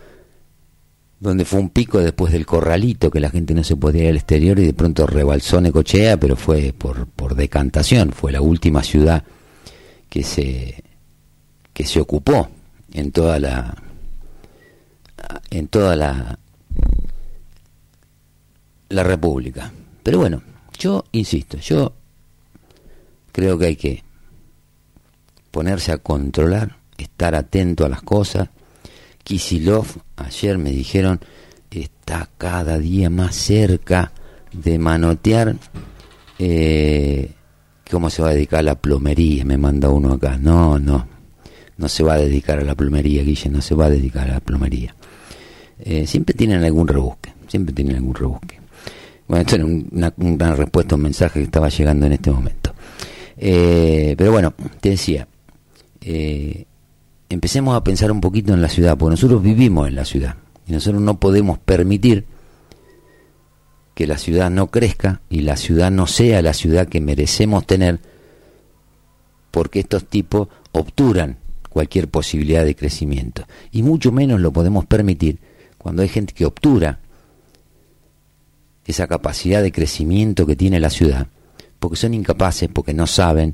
donde 1.19 1.45
fue 1.45 1.59
un 1.59 1.69
pico 1.69 1.99
después 1.99 2.31
del 2.31 2.45
corralito, 2.45 3.09
que 3.09 3.19
la 3.19 3.29
gente 3.29 3.53
no 3.53 3.63
se 3.63 3.75
podía 3.75 4.03
ir 4.03 4.09
al 4.09 4.17
exterior 4.17 4.59
y 4.59 4.65
de 4.65 4.73
pronto 4.73 5.07
rebalsó 5.07 5.61
Necochea, 5.61 6.17
pero 6.17 6.35
fue 6.35 6.73
por, 6.77 7.07
por 7.07 7.35
decantación, 7.35 8.11
fue 8.11 8.31
la 8.31 8.41
última 8.41 8.83
ciudad 8.83 9.23
que 10.09 10.23
se, 10.23 10.83
que 11.73 11.85
se 11.85 11.99
ocupó 11.99 12.49
en 12.93 13.11
toda 13.11 13.39
la 13.39 13.75
en 15.49 15.67
toda 15.67 15.95
la 15.95 16.39
la 18.89 19.03
república. 19.03 19.71
Pero 20.03 20.19
bueno, 20.19 20.41
yo 20.77 21.03
insisto, 21.11 21.57
yo 21.57 21.93
creo 23.31 23.57
que 23.57 23.65
hay 23.65 23.75
que 23.75 24.03
ponerse 25.51 25.91
a 25.91 25.97
controlar, 25.97 26.77
estar 26.97 27.35
atento 27.35 27.85
a 27.85 27.89
las 27.89 28.01
cosas. 28.01 28.49
Kisilov, 29.23 29.87
ayer 30.15 30.57
me 30.57 30.71
dijeron, 30.71 31.19
está 31.69 32.29
cada 32.37 32.77
día 32.77 33.09
más 33.09 33.35
cerca 33.35 34.11
de 34.53 34.79
manotear 34.79 35.55
eh, 36.39 37.33
cómo 37.89 38.09
se 38.09 38.21
va 38.21 38.29
a 38.29 38.33
dedicar 38.33 38.59
a 38.59 38.63
la 38.63 38.75
plomería, 38.75 39.43
me 39.45 39.57
manda 39.57 39.89
uno 39.89 40.13
acá. 40.13 40.37
No, 40.37 40.79
no, 40.79 41.07
no 41.77 41.87
se 41.87 42.03
va 42.03 42.15
a 42.15 42.17
dedicar 42.17 42.59
a 42.59 42.63
la 42.63 42.75
plomería, 42.75 43.23
Guille, 43.23 43.49
no 43.49 43.61
se 43.61 43.75
va 43.75 43.85
a 43.85 43.89
dedicar 43.89 44.29
a 44.29 44.33
la 44.33 44.39
plomería. 44.39 44.95
Eh, 45.79 46.07
siempre 46.07 46.33
tienen 46.33 46.63
algún 46.63 46.87
rebusque, 46.87 47.33
siempre 47.47 47.73
tienen 47.73 47.97
algún 47.97 48.15
rebusque. 48.15 48.59
Bueno, 49.27 49.41
esto 49.41 49.55
era 49.55 49.65
una, 49.65 50.55
respuesta 50.55 50.95
a 50.95 50.97
un 50.97 51.03
mensaje 51.03 51.39
que 51.39 51.45
estaba 51.45 51.69
llegando 51.69 52.05
en 52.05 52.13
este 52.13 52.31
momento. 52.31 52.73
Eh, 53.37 54.15
pero 54.17 54.31
bueno, 54.31 54.53
te 54.79 54.89
decía, 54.89 55.27
eh, 56.01 56.65
empecemos 57.29 57.75
a 57.75 57.83
pensar 57.83 58.11
un 58.11 58.21
poquito 58.21 58.53
en 58.53 58.61
la 58.61 58.69
ciudad, 58.69 58.97
porque 58.97 59.11
nosotros 59.11 59.43
vivimos 59.43 59.87
en 59.87 59.95
la 59.95 60.05
ciudad 60.05 60.35
y 60.65 60.71
nosotros 60.71 61.01
no 61.01 61.19
podemos 61.19 61.59
permitir 61.59 62.25
que 63.93 64.07
la 64.07 64.17
ciudad 64.17 64.49
no 64.49 64.67
crezca 64.67 65.21
y 65.29 65.41
la 65.41 65.57
ciudad 65.57 65.91
no 65.91 66.07
sea 66.07 66.41
la 66.41 66.53
ciudad 66.53 66.87
que 66.87 67.01
merecemos 67.01 67.65
tener, 67.67 67.99
porque 69.51 69.79
estos 69.79 70.05
tipos 70.05 70.47
obturan 70.71 71.37
cualquier 71.77 72.07
posibilidad 72.07 72.65
de 72.65 72.75
crecimiento. 72.75 73.45
Y 73.71 73.83
mucho 73.83 74.11
menos 74.11 74.39
lo 74.39 74.51
podemos 74.51 74.87
permitir 74.87 75.37
cuando 75.77 76.01
hay 76.01 76.07
gente 76.07 76.33
que 76.33 76.43
obtura 76.43 77.01
esa 78.83 79.05
capacidad 79.05 79.61
de 79.61 79.71
crecimiento 79.71 80.47
que 80.47 80.55
tiene 80.55 80.79
la 80.79 80.89
ciudad, 80.89 81.27
porque 81.77 81.95
son 81.95 82.15
incapaces, 82.15 82.67
porque 82.73 82.95
no 82.95 83.05
saben, 83.05 83.53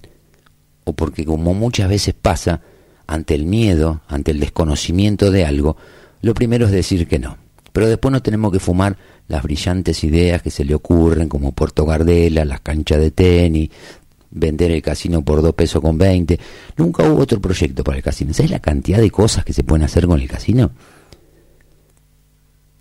o 0.86 0.93
porque 0.93 1.25
como 1.25 1.53
muchas 1.53 1.89
veces 1.89 2.13
pasa, 2.13 2.62
ante 3.07 3.36
el 3.36 3.45
miedo, 3.45 3.99
ante 4.07 4.31
el 4.31 4.39
desconocimiento 4.39 5.29
de 5.29 5.43
algo, 5.43 5.75
lo 6.21 6.33
primero 6.33 6.67
es 6.67 6.71
decir 6.71 7.09
que 7.09 7.19
no. 7.19 7.38
Pero 7.73 7.89
después 7.89 8.13
no 8.13 8.21
tenemos 8.21 8.53
que 8.53 8.59
fumar 8.59 8.95
las 9.27 9.43
brillantes 9.43 10.01
ideas 10.05 10.41
que 10.41 10.49
se 10.49 10.63
le 10.63 10.75
ocurren, 10.75 11.27
como 11.27 11.51
Puerto 11.51 11.86
Gardela, 11.86 12.45
las 12.45 12.62
canchas 12.62 13.01
de 13.01 13.12
tenis, 13.12 13.69
vender 14.34 14.72
el 14.72 14.82
casino 14.82 15.24
por 15.24 15.41
dos 15.41 15.54
pesos 15.54 15.82
con 15.82 15.98
veinte. 15.98 16.39
Nunca 16.78 17.04
hubo 17.04 17.22
otro 17.22 17.39
proyecto 17.39 17.84
para 17.84 17.98
el 17.98 18.04
casino. 18.04 18.34
¿Sabes 18.34 18.52
la 18.52 18.60
cantidad 18.60 19.00
de 19.00 19.12
cosas 19.12 19.46
que 19.46 19.54
se 19.54 19.63
pueden 19.63 19.84
hacer 19.84 20.08
con 20.08 20.19
el 20.19 20.28
casino? 20.28 20.72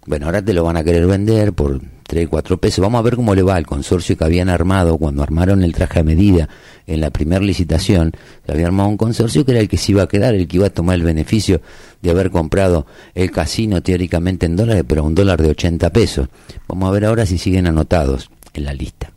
Bueno, 0.05 0.27
ahora 0.27 0.43
te 0.45 0.53
lo 0.53 0.65
van 0.65 0.77
a 0.77 0.83
querer 0.83 1.07
vender 1.07 1.53
por 1.53 1.81
3, 2.12 2.29
4 2.29 2.59
pesos. 2.59 2.83
Vamos 2.83 2.99
a 2.99 3.03
ver 3.03 3.15
cómo 3.15 3.37
le 3.37 3.43
va 3.43 3.55
al 3.55 3.67
consorcio 3.67 4.17
que 4.17 4.25
habían 4.25 4.49
armado 4.49 4.99
cuando 4.99 5.23
armaron 5.23 5.62
el 5.62 5.73
traje 5.73 6.01
a 6.01 6.03
medida 6.03 6.49
en 6.88 7.01
la 7.01 7.11
primera 7.11 7.45
licitación. 7.45 8.12
Se 8.45 8.53
había 8.53 8.67
armado 8.67 8.88
un 8.88 8.97
consorcio 8.97 9.45
que 9.45 9.53
era 9.53 9.61
el 9.61 9.69
que 9.69 9.77
se 9.77 9.93
iba 9.93 10.03
a 10.03 10.09
quedar, 10.09 10.35
el 10.35 10.49
que 10.49 10.57
iba 10.57 10.67
a 10.67 10.71
tomar 10.71 10.97
el 10.97 11.05
beneficio 11.05 11.61
de 12.01 12.11
haber 12.11 12.31
comprado 12.31 12.85
el 13.15 13.31
casino 13.31 13.81
teóricamente 13.81 14.47
en 14.47 14.57
dólares, 14.57 14.85
pero 14.88 15.03
a 15.03 15.05
un 15.05 15.15
dólar 15.15 15.41
de 15.41 15.51
80 15.51 15.91
pesos. 15.91 16.29
Vamos 16.67 16.88
a 16.88 16.93
ver 16.93 17.05
ahora 17.05 17.25
si 17.25 17.38
siguen 17.38 17.69
anotados 17.69 18.29
en 18.55 18.65
la 18.65 18.75
lista. 18.75 19.12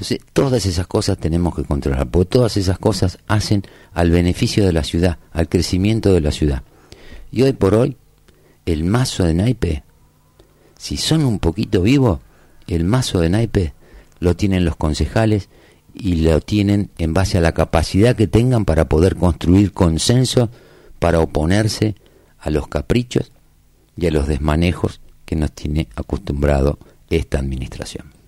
Entonces, 0.00 0.20
todas 0.32 0.64
esas 0.64 0.86
cosas 0.86 1.18
tenemos 1.18 1.54
que 1.54 1.62
controlar, 1.62 2.08
porque 2.08 2.30
todas 2.30 2.56
esas 2.56 2.78
cosas 2.78 3.18
hacen 3.28 3.64
al 3.92 4.10
beneficio 4.10 4.64
de 4.64 4.72
la 4.72 4.82
ciudad, 4.82 5.18
al 5.30 5.46
crecimiento 5.50 6.14
de 6.14 6.22
la 6.22 6.32
ciudad. 6.32 6.62
Y 7.30 7.42
hoy 7.42 7.52
por 7.52 7.74
hoy, 7.74 7.98
el 8.64 8.84
mazo 8.84 9.24
de 9.24 9.34
naipe, 9.34 9.82
si 10.78 10.96
son 10.96 11.22
un 11.26 11.38
poquito 11.38 11.82
vivos, 11.82 12.20
el 12.66 12.84
mazo 12.84 13.20
de 13.20 13.28
naipe 13.28 13.74
lo 14.20 14.34
tienen 14.36 14.64
los 14.64 14.74
concejales 14.76 15.50
y 15.92 16.14
lo 16.22 16.40
tienen 16.40 16.90
en 16.96 17.12
base 17.12 17.36
a 17.36 17.42
la 17.42 17.52
capacidad 17.52 18.16
que 18.16 18.26
tengan 18.26 18.64
para 18.64 18.88
poder 18.88 19.16
construir 19.16 19.74
consenso 19.74 20.48
para 20.98 21.20
oponerse 21.20 21.94
a 22.38 22.48
los 22.48 22.68
caprichos 22.68 23.32
y 23.98 24.06
a 24.06 24.10
los 24.10 24.28
desmanejos 24.28 25.02
que 25.26 25.36
nos 25.36 25.52
tiene 25.52 25.88
acostumbrado 25.94 26.78
esta 27.10 27.38
administración. 27.38 28.19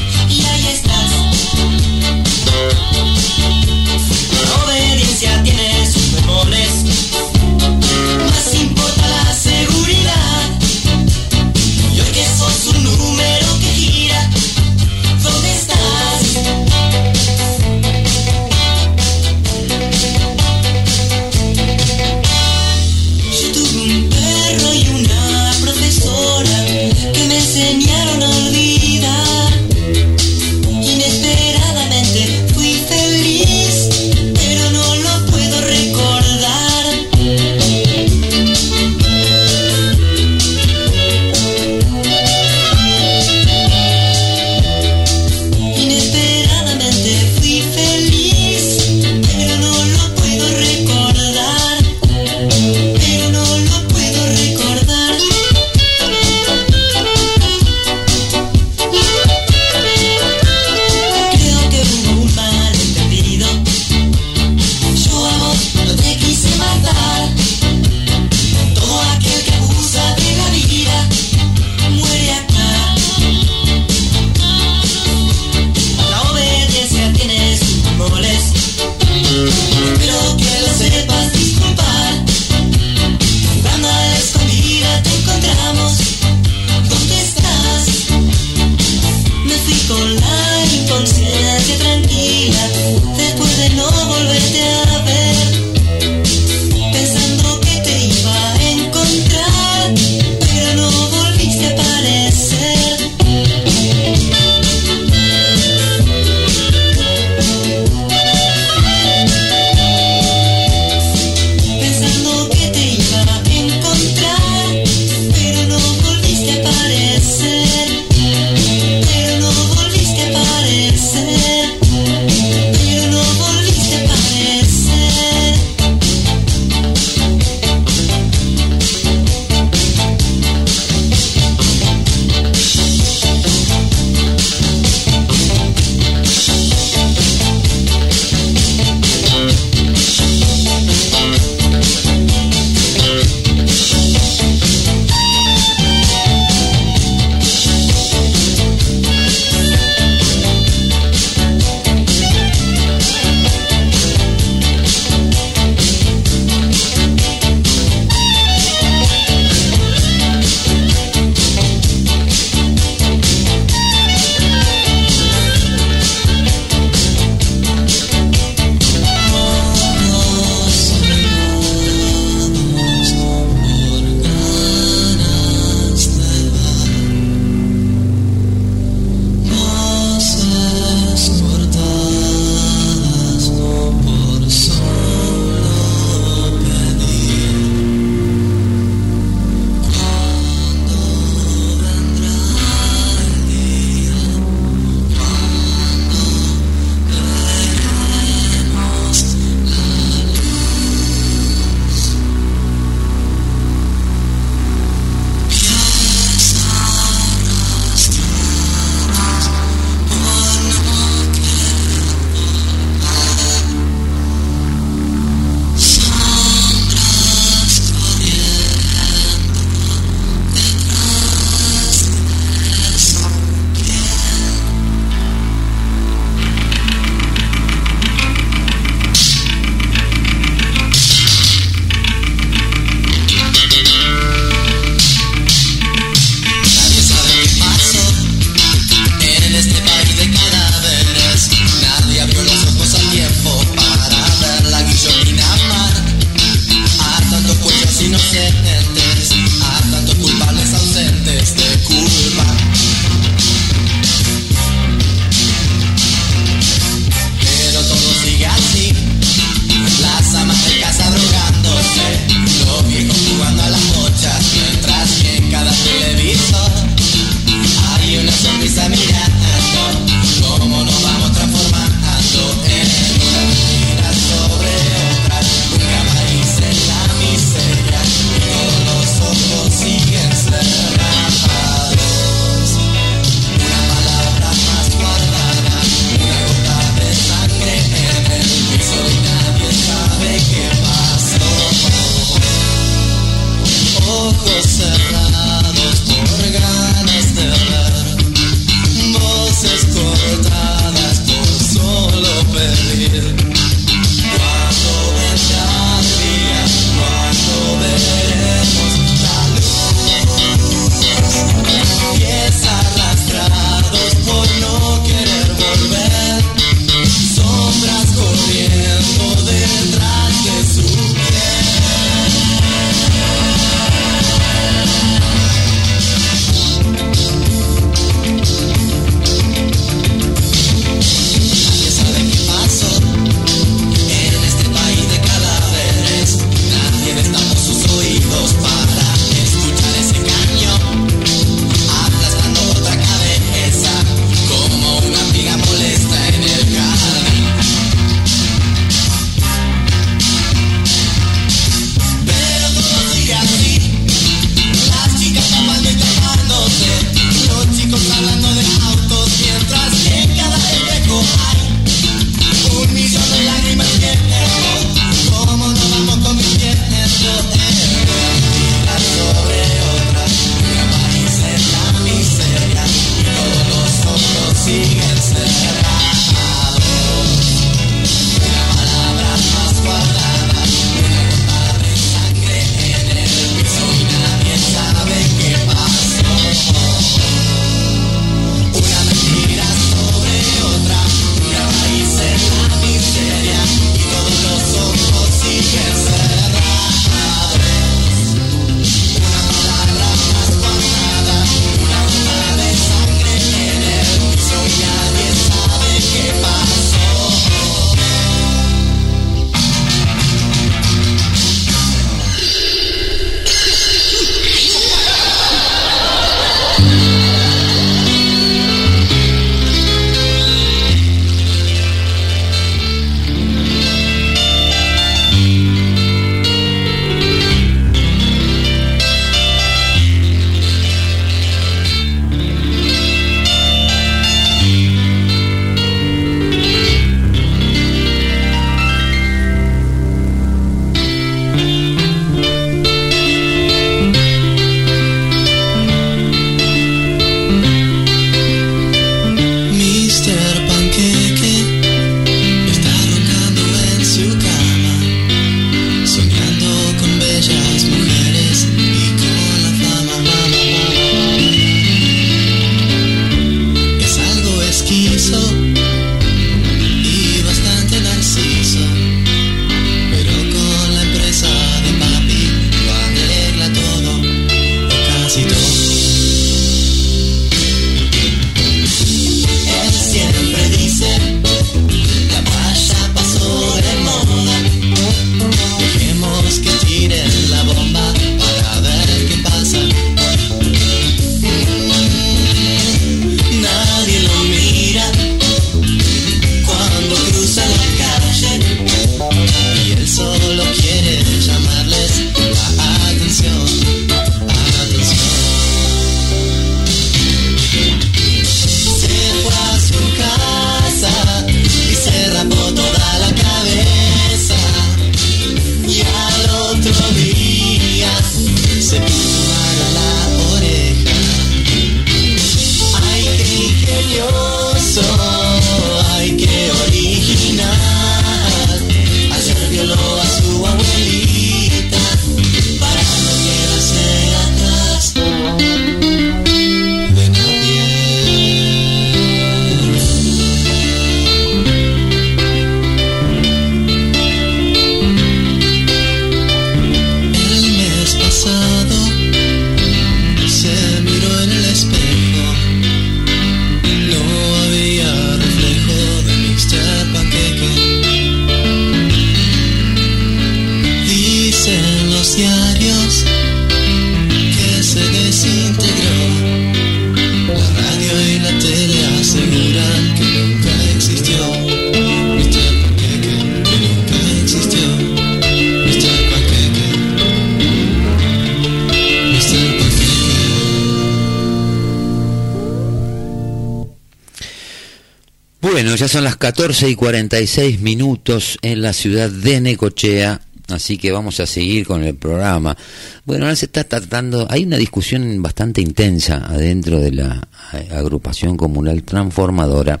Bueno, 585.90 586.02
ya 586.02 586.06
son 586.06 586.22
las 586.22 586.36
14 586.36 586.88
y 586.88 586.94
46 586.94 587.80
minutos 587.80 588.58
en 588.62 588.80
la 588.80 588.92
ciudad 588.92 589.28
de 589.28 589.60
Necochea, 589.60 590.40
así 590.68 590.96
que 590.98 591.10
vamos 591.10 591.40
a 591.40 591.46
seguir 591.46 591.84
con 591.84 592.04
el 592.04 592.14
programa. 592.14 592.76
Bueno, 593.24 593.46
ahora 593.46 593.56
se 593.56 593.66
está 593.66 593.82
tratando, 593.82 594.46
hay 594.48 594.62
una 594.62 594.76
discusión 594.76 595.42
bastante 595.42 595.80
intensa 595.80 596.46
adentro 596.46 597.00
de 597.00 597.10
la 597.10 597.48
agrupación 597.90 598.56
comunal 598.56 599.02
transformadora 599.02 600.00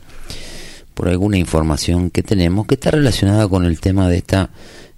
por 0.94 1.08
alguna 1.08 1.38
información 1.38 2.10
que 2.10 2.22
tenemos 2.22 2.68
que 2.68 2.76
está 2.76 2.92
relacionada 2.92 3.48
con 3.48 3.64
el 3.64 3.80
tema 3.80 4.08
de 4.08 4.18
esta 4.18 4.48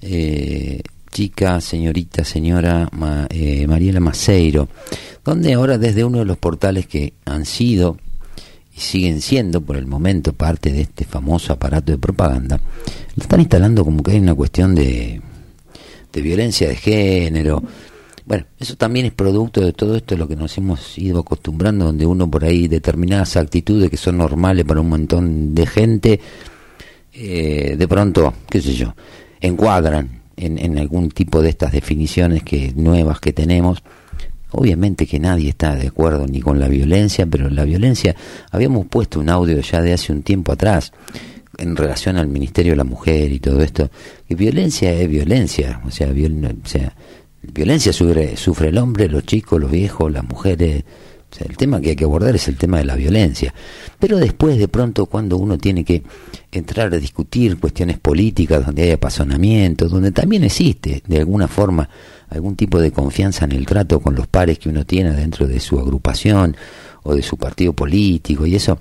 eh, 0.02 0.82
chica, 1.10 1.62
señorita, 1.62 2.22
señora 2.22 2.90
eh, 3.30 3.66
Mariela 3.66 4.00
Maceiro, 4.00 4.68
donde 5.24 5.54
ahora 5.54 5.78
desde 5.78 6.04
uno 6.04 6.18
de 6.18 6.26
los 6.26 6.36
portales 6.36 6.86
que 6.86 7.14
han 7.24 7.46
sido 7.46 7.96
y 8.74 8.80
siguen 8.80 9.20
siendo 9.20 9.60
por 9.60 9.76
el 9.76 9.86
momento 9.86 10.32
parte 10.32 10.72
de 10.72 10.82
este 10.82 11.04
famoso 11.04 11.52
aparato 11.52 11.92
de 11.92 11.98
propaganda, 11.98 12.60
lo 13.16 13.22
están 13.22 13.40
instalando 13.40 13.84
como 13.84 14.02
que 14.02 14.12
hay 14.12 14.18
una 14.18 14.34
cuestión 14.34 14.74
de, 14.74 15.20
de 16.12 16.22
violencia 16.22 16.68
de 16.68 16.76
género. 16.76 17.62
Bueno, 18.24 18.46
eso 18.58 18.76
también 18.76 19.06
es 19.06 19.12
producto 19.12 19.60
de 19.60 19.72
todo 19.72 19.96
esto, 19.96 20.16
lo 20.16 20.28
que 20.28 20.36
nos 20.36 20.56
hemos 20.56 20.96
ido 20.96 21.20
acostumbrando, 21.20 21.86
donde 21.86 22.06
uno 22.06 22.30
por 22.30 22.44
ahí 22.44 22.68
determinadas 22.68 23.36
actitudes 23.36 23.90
que 23.90 23.96
son 23.96 24.18
normales 24.18 24.64
para 24.64 24.80
un 24.80 24.88
montón 24.88 25.54
de 25.54 25.66
gente, 25.66 26.20
eh, 27.12 27.74
de 27.76 27.88
pronto, 27.88 28.32
qué 28.48 28.60
sé 28.60 28.74
yo, 28.74 28.94
encuadran 29.40 30.22
en, 30.36 30.58
en 30.58 30.78
algún 30.78 31.10
tipo 31.10 31.42
de 31.42 31.50
estas 31.50 31.72
definiciones 31.72 32.42
que 32.42 32.72
nuevas 32.74 33.20
que 33.20 33.32
tenemos 33.32 33.82
Obviamente 34.52 35.06
que 35.06 35.18
nadie 35.18 35.50
está 35.50 35.74
de 35.74 35.88
acuerdo 35.88 36.26
ni 36.26 36.40
con 36.40 36.60
la 36.60 36.68
violencia, 36.68 37.26
pero 37.26 37.48
la 37.48 37.64
violencia, 37.64 38.14
habíamos 38.50 38.86
puesto 38.86 39.20
un 39.20 39.28
audio 39.28 39.60
ya 39.60 39.80
de 39.80 39.92
hace 39.92 40.12
un 40.12 40.22
tiempo 40.22 40.52
atrás 40.52 40.92
en 41.58 41.76
relación 41.76 42.16
al 42.16 42.28
Ministerio 42.28 42.72
de 42.72 42.76
la 42.76 42.84
Mujer 42.84 43.32
y 43.32 43.40
todo 43.40 43.62
esto, 43.62 43.90
que 44.26 44.34
violencia 44.34 44.92
es 44.92 45.08
violencia, 45.08 45.80
o 45.86 45.90
sea, 45.90 46.08
o 46.10 46.68
sea 46.68 46.94
violencia 47.42 47.92
sufre, 47.92 48.36
sufre 48.36 48.68
el 48.68 48.78
hombre, 48.78 49.08
los 49.08 49.24
chicos, 49.24 49.60
los 49.60 49.70
viejos, 49.70 50.10
las 50.10 50.24
mujeres, 50.24 50.84
el 51.40 51.56
tema 51.56 51.80
que 51.80 51.90
hay 51.90 51.96
que 51.96 52.04
abordar 52.04 52.34
es 52.34 52.48
el 52.48 52.56
tema 52.56 52.78
de 52.78 52.84
la 52.84 52.94
violencia. 52.94 53.54
Pero 53.98 54.18
después, 54.18 54.58
de 54.58 54.68
pronto, 54.68 55.06
cuando 55.06 55.36
uno 55.36 55.58
tiene 55.58 55.84
que 55.84 56.02
entrar 56.50 56.92
a 56.92 56.98
discutir 56.98 57.58
cuestiones 57.58 57.98
políticas, 57.98 58.66
donde 58.66 58.82
hay 58.82 58.90
apasionamiento, 58.92 59.88
donde 59.88 60.12
también 60.12 60.44
existe, 60.44 61.02
de 61.06 61.18
alguna 61.18 61.48
forma, 61.48 61.88
algún 62.28 62.56
tipo 62.56 62.80
de 62.80 62.90
confianza 62.90 63.44
en 63.44 63.52
el 63.52 63.66
trato 63.66 64.00
con 64.00 64.14
los 64.14 64.26
pares 64.26 64.58
que 64.58 64.68
uno 64.68 64.84
tiene 64.84 65.12
dentro 65.12 65.46
de 65.46 65.60
su 65.60 65.78
agrupación 65.78 66.56
o 67.02 67.14
de 67.14 67.22
su 67.22 67.36
partido 67.36 67.72
político 67.72 68.46
y 68.46 68.54
eso 68.54 68.78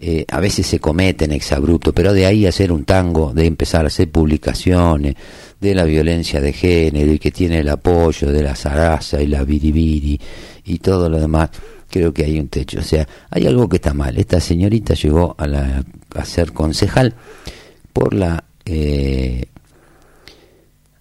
eh, 0.00 0.24
a 0.28 0.38
veces 0.38 0.66
se 0.66 0.78
comete 0.78 1.24
en 1.24 1.32
exabrupto, 1.32 1.92
pero 1.92 2.12
de 2.12 2.24
ahí 2.24 2.46
hacer 2.46 2.70
un 2.70 2.84
tango, 2.84 3.32
de 3.34 3.46
empezar 3.46 3.84
a 3.84 3.88
hacer 3.88 4.08
publicaciones 4.10 5.16
de 5.60 5.74
la 5.74 5.82
violencia 5.84 6.40
de 6.40 6.52
género 6.52 7.12
y 7.12 7.18
que 7.18 7.32
tiene 7.32 7.58
el 7.58 7.68
apoyo 7.68 8.30
de 8.30 8.42
la 8.42 8.54
zaraza 8.54 9.20
y 9.20 9.26
la 9.26 9.42
biribiri 9.42 10.20
y 10.64 10.78
todo 10.78 11.08
lo 11.08 11.18
demás, 11.18 11.50
creo 11.90 12.12
que 12.12 12.24
hay 12.24 12.38
un 12.38 12.48
techo. 12.48 12.80
O 12.80 12.82
sea, 12.82 13.06
hay 13.30 13.46
algo 13.46 13.68
que 13.68 13.76
está 13.76 13.94
mal. 13.94 14.16
Esta 14.18 14.40
señorita 14.40 14.94
llegó 14.94 15.34
a, 15.38 15.46
la, 15.46 15.84
a 16.14 16.24
ser 16.24 16.52
concejal 16.52 17.14
por 17.92 18.14
la 18.14 18.44
eh, 18.64 19.46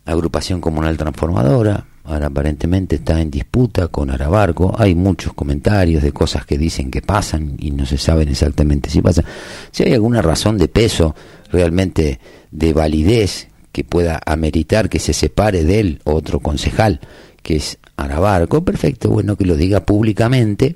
agrupación 0.05 0.61
comunal 0.61 0.97
transformadora, 0.97 1.85
ahora 2.05 2.27
aparentemente 2.27 2.95
está 2.95 3.19
en 3.19 3.29
disputa 3.29 3.89
con 3.89 4.09
Arabarco, 4.09 4.73
hay 4.77 4.95
muchos 4.95 5.33
comentarios 5.33 6.01
de 6.01 6.13
cosas 6.13 6.45
que 6.45 6.57
dicen 6.57 6.89
que 6.89 7.01
pasan 7.01 7.55
y 7.59 7.71
no 7.71 7.85
se 7.85 7.97
saben 7.97 8.29
exactamente 8.29 8.89
si 8.89 9.01
pasan. 9.01 9.25
Si 9.71 9.83
hay 9.83 9.93
alguna 9.93 10.21
razón 10.21 10.57
de 10.57 10.69
peso, 10.69 11.13
realmente 11.51 12.19
de 12.51 12.73
validez, 12.73 13.49
que 13.73 13.83
pueda 13.83 14.19
ameritar 14.25 14.89
que 14.89 14.97
se 14.97 15.13
separe 15.13 15.63
de 15.63 15.79
él 15.79 16.01
otro 16.03 16.39
concejal, 16.39 16.99
que 17.41 17.57
es 17.57 17.77
Arabarco, 17.95 18.63
perfecto, 18.63 19.09
bueno, 19.09 19.35
que 19.35 19.45
lo 19.45 19.55
diga 19.55 19.85
públicamente 19.85 20.75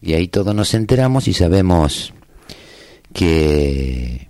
y 0.00 0.14
ahí 0.14 0.28
todos 0.28 0.54
nos 0.54 0.74
enteramos 0.74 1.28
y 1.28 1.34
sabemos 1.34 2.12
que... 3.12 4.28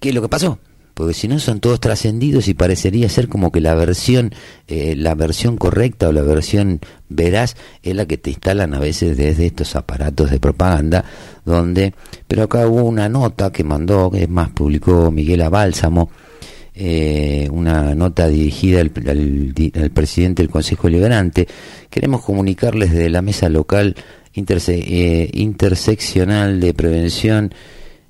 ¿Qué 0.00 0.10
es 0.10 0.14
lo 0.14 0.22
que 0.22 0.28
pasó? 0.28 0.58
porque 0.96 1.12
si 1.12 1.28
no 1.28 1.38
son 1.38 1.60
todos 1.60 1.78
trascendidos 1.78 2.48
y 2.48 2.54
parecería 2.54 3.10
ser 3.10 3.28
como 3.28 3.52
que 3.52 3.60
la 3.60 3.74
versión 3.74 4.32
eh, 4.66 4.96
la 4.96 5.14
versión 5.14 5.58
correcta 5.58 6.08
o 6.08 6.12
la 6.12 6.22
versión 6.22 6.80
veraz 7.10 7.54
es 7.82 7.94
la 7.94 8.06
que 8.06 8.16
te 8.16 8.30
instalan 8.30 8.72
a 8.72 8.78
veces 8.78 9.14
desde 9.14 9.44
estos 9.44 9.76
aparatos 9.76 10.30
de 10.30 10.40
propaganda 10.40 11.04
donde 11.44 11.92
pero 12.26 12.44
acá 12.44 12.66
hubo 12.66 12.84
una 12.84 13.10
nota 13.10 13.52
que 13.52 13.62
mandó 13.62 14.10
que 14.10 14.22
es 14.22 14.28
más 14.30 14.48
publicó 14.48 15.10
Miguel 15.10 15.42
Abálsamo 15.42 16.08
eh, 16.78 17.48
una 17.50 17.94
nota 17.94 18.28
dirigida 18.28 18.80
al, 18.80 18.90
presidente 18.90 20.42
del 20.42 20.50
Consejo 20.50 20.90
Liberante 20.90 21.48
queremos 21.88 22.22
comunicarles 22.22 22.92
de 22.92 23.08
la 23.08 23.22
mesa 23.22 23.48
local 23.48 23.96
eh, 24.34 25.30
interseccional 25.32 26.60
de 26.60 26.74
prevención 26.74 27.54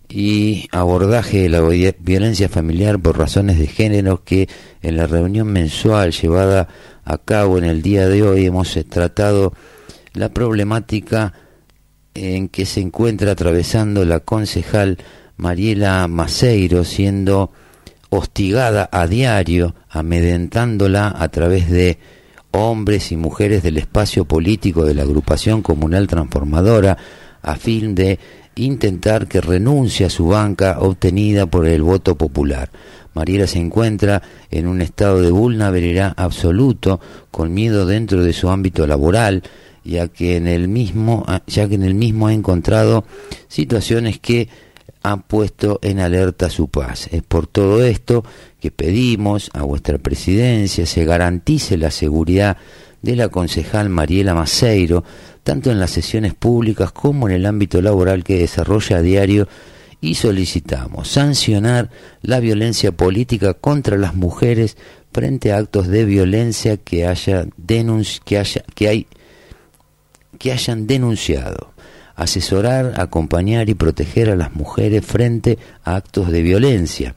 y 0.08 0.66
abordaje 0.72 1.42
de 1.42 1.48
la 1.48 1.60
violencia 1.60 2.48
familiar 2.48 2.98
por 2.98 3.16
razones 3.16 3.60
de 3.60 3.68
género 3.68 4.24
que 4.24 4.48
en 4.82 4.96
la 4.96 5.06
reunión 5.06 5.46
mensual 5.46 6.10
llevada 6.10 6.66
a 7.04 7.18
cabo 7.18 7.58
en 7.58 7.64
el 7.64 7.82
día 7.82 8.08
de 8.08 8.24
hoy 8.24 8.46
hemos 8.46 8.76
tratado 8.88 9.52
la 10.12 10.30
problemática 10.30 11.34
en 12.14 12.48
que 12.48 12.66
se 12.66 12.80
encuentra 12.80 13.30
atravesando 13.30 14.04
la 14.04 14.18
concejal 14.18 14.98
Mariela 15.36 16.08
Maceiro 16.08 16.82
siendo 16.82 17.52
hostigada 18.10 18.88
a 18.92 19.06
diario, 19.06 19.74
amedentándola 19.88 21.14
a 21.16 21.28
través 21.28 21.70
de 21.70 21.98
hombres 22.52 23.12
y 23.12 23.16
mujeres 23.16 23.62
del 23.62 23.76
espacio 23.76 24.24
político 24.24 24.84
de 24.84 24.94
la 24.94 25.02
agrupación 25.02 25.62
comunal 25.62 26.06
transformadora 26.06 26.96
a 27.42 27.56
fin 27.56 27.94
de 27.94 28.18
intentar 28.56 29.28
que 29.28 29.40
renuncie 29.40 30.06
a 30.06 30.10
su 30.10 30.28
banca 30.28 30.78
obtenida 30.80 31.46
por 31.46 31.66
el 31.66 31.82
voto 31.82 32.16
popular. 32.16 32.70
Mariela 33.14 33.46
se 33.46 33.58
encuentra 33.58 34.22
en 34.50 34.66
un 34.66 34.80
estado 34.80 35.20
de 35.20 35.30
vulnerabilidad 35.30 36.14
absoluto, 36.16 37.00
con 37.30 37.52
miedo 37.52 37.86
dentro 37.86 38.22
de 38.22 38.32
su 38.32 38.48
ámbito 38.48 38.86
laboral, 38.86 39.42
ya 39.84 40.08
que 40.08 40.36
en 40.36 40.48
el 40.48 40.68
mismo, 40.68 41.24
ya 41.46 41.68
que 41.68 41.76
en 41.76 41.82
el 41.82 41.94
mismo 41.94 42.26
ha 42.26 42.32
encontrado 42.32 43.04
situaciones 43.48 44.18
que 44.18 44.48
han 45.10 45.22
puesto 45.22 45.78
en 45.82 46.00
alerta 46.00 46.50
su 46.50 46.68
paz. 46.68 47.08
Es 47.12 47.22
por 47.22 47.46
todo 47.46 47.84
esto 47.84 48.24
que 48.60 48.70
pedimos 48.70 49.50
a 49.54 49.62
vuestra 49.62 49.98
presidencia 49.98 50.84
se 50.86 51.04
garantice 51.04 51.76
la 51.76 51.90
seguridad 51.90 52.56
de 53.02 53.14
la 53.14 53.28
concejal 53.28 53.88
Mariela 53.88 54.34
Maceiro, 54.34 55.04
tanto 55.44 55.70
en 55.70 55.78
las 55.78 55.92
sesiones 55.92 56.34
públicas 56.34 56.90
como 56.90 57.28
en 57.28 57.36
el 57.36 57.46
ámbito 57.46 57.80
laboral 57.80 58.24
que 58.24 58.38
desarrolla 58.38 58.96
a 58.96 59.02
diario 59.02 59.46
y 60.00 60.16
solicitamos 60.16 61.08
sancionar 61.08 61.90
la 62.22 62.40
violencia 62.40 62.90
política 62.90 63.54
contra 63.54 63.96
las 63.96 64.14
mujeres 64.14 64.76
frente 65.12 65.52
a 65.52 65.58
actos 65.58 65.86
de 65.86 66.04
violencia 66.04 66.76
que 66.76 67.06
haya 67.06 67.46
que 68.24 68.38
haya 68.38 68.64
que 68.74 68.88
hay 68.88 69.06
que 70.38 70.52
hayan 70.52 70.86
denunciado 70.86 71.75
asesorar, 72.16 72.94
acompañar 72.98 73.68
y 73.68 73.74
proteger 73.74 74.30
a 74.30 74.36
las 74.36 74.54
mujeres 74.54 75.04
frente 75.04 75.58
a 75.84 75.96
actos 75.96 76.32
de 76.32 76.42
violencia, 76.42 77.14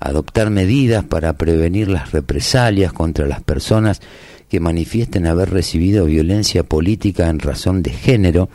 adoptar 0.00 0.50
medidas 0.50 1.04
para 1.04 1.32
prevenir 1.34 1.88
las 1.88 2.10
represalias 2.12 2.92
contra 2.92 3.26
las 3.26 3.42
personas 3.42 4.00
que 4.48 4.58
manifiesten 4.58 5.26
haber 5.26 5.50
recibido 5.50 6.06
violencia 6.06 6.64
política 6.64 7.28
en 7.28 7.38
razón 7.38 7.82
de 7.82 7.92
género, 7.92 8.48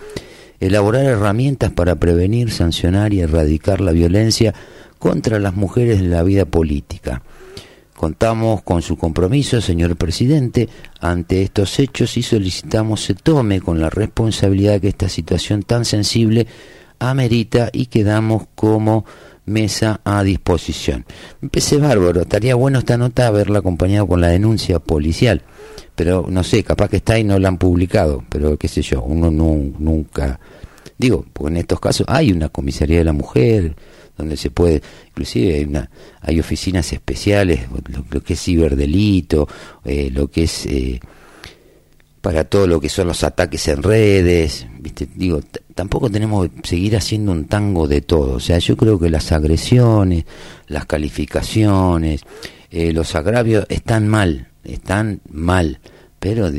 elaborar 0.60 1.06
herramientas 1.06 1.72
para 1.72 1.96
prevenir, 1.96 2.52
sancionar 2.52 3.14
y 3.14 3.22
erradicar 3.22 3.80
la 3.80 3.94
violencia 3.94 4.54
contra 5.00 5.40
las 5.40 5.56
mujeres 5.56 6.00
en 6.00 6.12
la 6.12 6.24
vida 6.24 6.46
política. 6.46 7.22
Contamos 7.96 8.62
con 8.64 8.82
su 8.82 8.98
compromiso, 8.98 9.62
señor 9.62 9.96
presidente, 9.96 10.68
ante 11.00 11.42
estos 11.42 11.80
hechos 11.80 12.18
y 12.18 12.24
solicitamos 12.24 13.04
se 13.04 13.16
tome 13.16 13.62
con 13.62 13.80
la 13.80 13.90
responsabilidad 13.90 14.82
que 14.82 14.90
esta 14.90 15.10
situación 15.10 15.64
tan 15.64 15.86
sensible 15.86 16.48
amerita 17.00 17.70
y 17.72 17.88
quedamos 17.88 18.44
como 18.56 19.06
mesa 19.46 20.02
a 20.04 20.24
disposición. 20.24 21.06
Empecé 21.42 21.78
bárbaro, 21.78 22.22
estaría 22.22 22.56
bueno 22.56 22.80
esta 22.80 22.98
nota 22.98 23.28
haberla 23.28 23.60
acompañado 23.60 24.08
con 24.08 24.22
la 24.22 24.28
denuncia 24.28 24.80
policial 24.80 25.44
pero 25.96 26.26
no 26.30 26.44
sé, 26.44 26.64
capaz 26.64 26.90
que 26.90 26.98
está 26.98 27.18
y 27.18 27.24
no 27.24 27.40
la 27.40 27.48
han 27.48 27.58
publicado, 27.58 28.24
pero 28.30 28.58
qué 28.58 28.68
sé 28.68 28.82
yo, 28.82 29.02
uno 29.02 29.32
nunca, 29.32 30.40
digo, 30.98 31.26
porque 31.32 31.54
en 31.54 31.58
estos 31.58 31.80
casos 31.80 32.06
hay 32.10 32.32
una 32.32 32.50
comisaría 32.50 33.00
de 33.00 33.06
la 33.06 33.14
mujer, 33.14 33.76
donde 34.18 34.38
se 34.38 34.50
puede, 34.50 34.82
inclusive 35.08 35.56
hay, 35.56 35.66
una, 35.66 35.90
hay 36.22 36.40
oficinas 36.40 36.92
especiales, 36.94 37.62
lo, 38.10 38.22
que 38.22 38.34
es 38.34 38.42
ciberdelito, 38.42 39.48
eh, 39.84 40.10
lo 40.12 40.30
que 40.30 40.44
es 40.44 40.66
eh, 40.66 41.00
para 42.22 42.44
todo 42.44 42.66
lo 42.66 42.82
que 42.82 42.90
son 42.90 43.08
los 43.08 43.24
ataques 43.24 43.68
en 43.68 43.84
redes, 43.84 44.66
viste, 44.80 45.08
digo, 45.14 45.42
tampoco 45.76 46.10
tenemos 46.10 46.50
que 46.50 46.68
seguir 46.68 46.98
haciendo 46.98 47.32
un 47.32 47.46
tango 47.46 47.88
de 47.88 48.02
todo. 48.02 48.38
O 48.38 48.40
sea, 48.40 48.58
yo 48.58 48.76
creo 48.76 48.98
que 48.98 49.12
las 49.12 49.32
agresiones, 49.32 50.26
las 50.68 50.88
calificaciones, 50.88 52.22
eh, 52.72 52.94
los 52.94 53.14
agravios 53.14 53.68
están 53.70 54.08
mal, 54.08 54.48
están 54.64 55.22
mal. 55.30 55.80
Pero, 56.20 56.50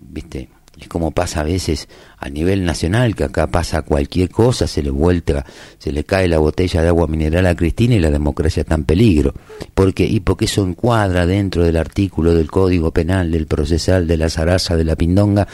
viste, 0.00 0.50
es 0.80 0.88
como 0.88 1.12
pasa 1.12 1.40
a 1.40 1.44
veces 1.44 1.88
a 2.18 2.28
nivel 2.28 2.64
nacional, 2.64 3.14
que 3.14 3.24
acá 3.24 3.46
pasa 3.46 3.82
cualquier 3.82 4.30
cosa, 4.30 4.66
se 4.66 4.82
le 4.82 4.90
vuelta, 4.90 5.44
se 5.78 5.92
le 5.92 6.04
cae 6.04 6.26
la 6.28 6.38
botella 6.38 6.82
de 6.82 6.88
agua 6.88 7.06
mineral 7.06 7.46
a 7.46 7.54
Cristina 7.54 7.94
y 7.94 8.00
la 8.00 8.10
democracia 8.10 8.62
está 8.62 8.74
en 8.74 8.84
peligro. 8.84 9.34
porque 9.74 10.04
Y 10.04 10.20
porque 10.20 10.46
eso 10.46 10.66
encuadra 10.66 11.26
dentro 11.26 11.64
del 11.64 11.76
artículo 11.76 12.34
del 12.34 12.50
Código 12.50 12.90
Penal, 12.90 13.30
del 13.30 13.46
procesal, 13.46 14.06
de 14.06 14.16
la 14.16 14.28
zaraza, 14.28 14.76
de 14.76 14.84
la 14.84 14.96
pindonga, 14.96 15.46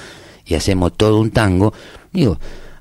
y 0.46 0.54
hacemos 0.54 0.96
todo 0.96 1.20
un 1.20 1.30
tango. 1.30 1.72
Digo, 2.12 2.38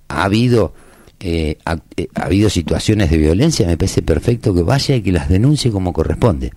ha 0.07 0.23
habido... 0.23 0.73
Eh, 1.21 1.57
eh, 1.97 2.07
ha 2.15 2.23
habido 2.23 2.49
situaciones 2.49 3.11
de 3.11 3.17
violencia, 3.17 3.67
me 3.67 3.75
parece 3.75 4.01
perfecto 4.01 4.55
que 4.55 4.63
vaya 4.63 4.95
y 4.95 5.01
que 5.01 5.11
las 5.11 5.27
denuncie 5.27 5.69
como 5.69 5.91
corresponde 5.91 6.53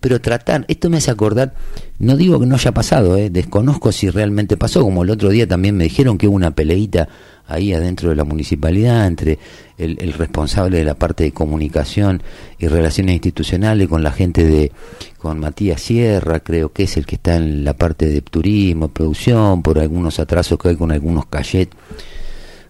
pero 0.00 0.20
tratar, 0.20 0.64
esto 0.68 0.90
me 0.90 0.98
hace 0.98 1.10
acordar, 1.10 1.54
no 1.98 2.16
digo 2.16 2.38
que 2.38 2.46
no 2.46 2.54
haya 2.54 2.72
pasado, 2.72 3.16
eh, 3.16 3.30
desconozco 3.30 3.92
si 3.92 4.10
realmente 4.10 4.56
pasó, 4.56 4.82
como 4.82 5.02
el 5.02 5.10
otro 5.10 5.30
día 5.30 5.46
también 5.46 5.76
me 5.76 5.84
dijeron 5.84 6.18
que 6.18 6.28
hubo 6.28 6.36
una 6.36 6.50
peleita 6.50 7.08
ahí 7.48 7.72
adentro 7.72 8.10
de 8.10 8.16
la 8.16 8.24
municipalidad 8.24 9.06
entre 9.06 9.38
el, 9.78 10.12
responsable 10.12 10.78
de 10.78 10.84
la 10.84 10.94
parte 10.94 11.24
de 11.24 11.32
comunicación 11.32 12.22
y 12.58 12.66
relaciones 12.66 13.14
institucionales 13.14 13.88
con 13.88 14.02
la 14.02 14.10
gente 14.10 14.44
de, 14.44 14.72
con 15.18 15.38
Matías 15.38 15.80
Sierra, 15.80 16.40
creo 16.40 16.72
que 16.72 16.84
es 16.84 16.96
el 16.96 17.06
que 17.06 17.16
está 17.16 17.36
en 17.36 17.64
la 17.64 17.74
parte 17.74 18.06
de 18.06 18.20
turismo, 18.20 18.88
producción, 18.88 19.62
por 19.62 19.78
algunos 19.78 20.18
atrasos 20.18 20.58
que 20.58 20.70
hay 20.70 20.76
con 20.76 20.92
algunos 20.92 21.26
cachet 21.26 21.70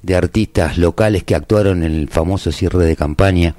de 0.03 0.15
artistas 0.15 0.79
locales 0.79 1.25
que 1.25 1.35
actuaron 1.35 1.83
en 1.83 1.93
el 1.93 2.09
famoso 2.09 2.53
cierre 2.53 2.85
de 2.85 2.97
campaña 2.97 3.55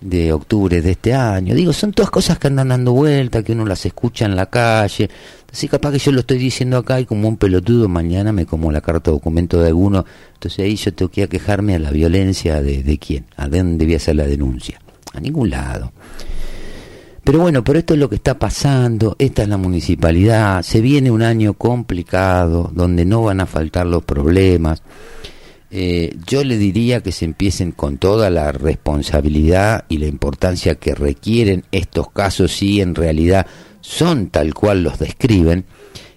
de 0.00 0.32
octubre 0.32 0.80
de 0.80 0.92
este 0.92 1.14
año. 1.14 1.54
Digo, 1.54 1.72
son 1.72 1.92
todas 1.92 2.10
cosas 2.10 2.38
que 2.38 2.46
andan 2.46 2.68
dando 2.68 2.92
vuelta, 2.92 3.42
que 3.42 3.52
uno 3.52 3.64
las 3.64 3.84
escucha 3.86 4.24
en 4.24 4.36
la 4.36 4.46
calle. 4.46 5.10
Así 5.52 5.68
capaz 5.68 5.92
que 5.92 5.98
yo 5.98 6.12
lo 6.12 6.20
estoy 6.20 6.38
diciendo 6.38 6.78
acá 6.78 7.00
y 7.00 7.06
como 7.06 7.28
un 7.28 7.36
pelotudo 7.36 7.88
mañana 7.88 8.32
me 8.32 8.46
como 8.46 8.70
la 8.72 8.80
carta 8.80 9.10
documento 9.10 9.60
de 9.60 9.68
alguno. 9.68 10.04
Entonces 10.34 10.60
ahí 10.64 10.76
yo 10.76 10.94
tengo 10.94 11.10
que 11.10 11.28
quejarme 11.28 11.74
a 11.74 11.78
la 11.78 11.90
violencia 11.90 12.62
de, 12.62 12.82
de 12.82 12.98
quién, 12.98 13.26
a 13.36 13.48
dónde 13.48 13.84
debía 13.84 13.98
ser 13.98 14.16
la 14.16 14.26
denuncia. 14.26 14.80
A 15.12 15.20
ningún 15.20 15.50
lado. 15.50 15.92
Pero 17.22 17.38
bueno, 17.40 17.62
pero 17.62 17.78
esto 17.78 17.94
es 17.94 18.00
lo 18.00 18.08
que 18.08 18.14
está 18.16 18.38
pasando, 18.38 19.14
esta 19.18 19.42
es 19.42 19.48
la 19.48 19.58
municipalidad, 19.58 20.62
se 20.62 20.80
viene 20.80 21.10
un 21.10 21.22
año 21.22 21.52
complicado, 21.52 22.70
donde 22.72 23.04
no 23.04 23.22
van 23.22 23.40
a 23.40 23.46
faltar 23.46 23.86
los 23.86 24.02
problemas. 24.02 24.82
Eh, 25.72 26.16
yo 26.26 26.42
le 26.42 26.58
diría 26.58 27.00
que 27.00 27.12
se 27.12 27.24
empiecen 27.24 27.70
con 27.70 27.98
toda 27.98 28.28
la 28.28 28.50
responsabilidad 28.50 29.84
y 29.88 29.98
la 29.98 30.06
importancia 30.06 30.74
que 30.74 30.96
requieren 30.96 31.64
estos 31.70 32.10
casos 32.10 32.52
si 32.52 32.80
en 32.80 32.96
realidad 32.96 33.46
son 33.80 34.30
tal 34.30 34.52
cual 34.52 34.82
los 34.82 34.98
describen, 34.98 35.64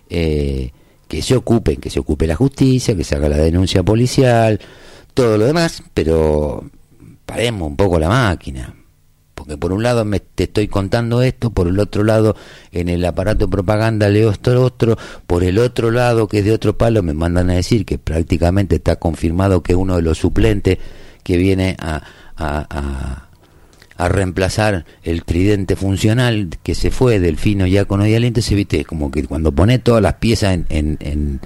eh, 0.09 0.71
que 1.07 1.21
se 1.21 1.35
ocupen, 1.35 1.77
que 1.77 1.91
se 1.91 1.99
ocupe 1.99 2.25
la 2.25 2.35
justicia, 2.35 2.95
que 2.95 3.03
se 3.03 3.15
haga 3.15 3.29
la 3.29 3.37
denuncia 3.37 3.83
policial, 3.83 4.59
todo 5.13 5.37
lo 5.37 5.45
demás, 5.45 5.83
pero 5.93 6.63
paremos 7.25 7.67
un 7.67 7.75
poco 7.75 7.99
la 7.99 8.09
máquina, 8.09 8.73
porque 9.43 9.57
por 9.57 9.73
un 9.73 9.83
lado 9.83 10.05
me 10.05 10.21
te 10.21 10.45
estoy 10.45 10.69
contando 10.69 11.21
esto, 11.21 11.49
por 11.49 11.67
el 11.67 11.77
otro 11.77 12.05
lado 12.05 12.37
en 12.71 12.87
el 12.87 13.03
aparato 13.03 13.47
de 13.47 13.51
propaganda 13.51 14.07
leo 14.07 14.31
esto 14.31 14.63
otro, 14.63 14.97
por 15.27 15.43
el 15.43 15.59
otro 15.59 15.91
lado 15.91 16.29
que 16.29 16.39
es 16.39 16.45
de 16.45 16.53
otro 16.53 16.77
palo 16.77 17.03
me 17.03 17.13
mandan 17.13 17.49
a 17.49 17.55
decir 17.55 17.85
que 17.85 17.97
prácticamente 17.97 18.77
está 18.77 18.95
confirmado 18.95 19.61
que 19.61 19.75
uno 19.75 19.97
de 19.97 20.01
los 20.01 20.19
suplentes 20.19 20.77
que 21.23 21.35
viene 21.35 21.75
a, 21.77 22.03
a, 22.37 23.27
a, 23.97 24.07
reemplazar 24.07 24.85
el 25.03 25.25
tridente 25.25 25.75
funcional 25.75 26.49
que 26.63 26.73
se 26.73 26.89
fue 26.89 27.19
del 27.19 27.37
fino 27.37 27.67
ya 27.67 27.83
con 27.83 28.07
y 28.07 28.15
aliento, 28.15 28.41
se 28.41 28.55
viste 28.55 28.85
como 28.85 29.11
que 29.11 29.25
cuando 29.25 29.51
pone 29.51 29.77
todas 29.77 30.01
las 30.01 30.13
piezas 30.15 30.53
en, 30.53 30.65
en, 30.69 30.97
en 31.01 31.41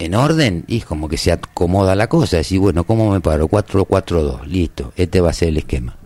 en 0.00 0.14
orden 0.16 0.64
y 0.66 0.80
como 0.80 1.08
que 1.08 1.16
se 1.16 1.30
acomoda 1.30 1.94
la 1.94 2.08
cosa, 2.08 2.38
decir, 2.38 2.58
bueno, 2.58 2.82
¿cómo 2.82 3.12
me 3.12 3.20
paro? 3.20 3.48
4-4-2, 3.48 4.44
listo, 4.46 4.92
este 4.96 5.20
va 5.20 5.30
a 5.30 5.32
ser 5.32 5.50
el 5.50 5.58
esquema 5.58 5.96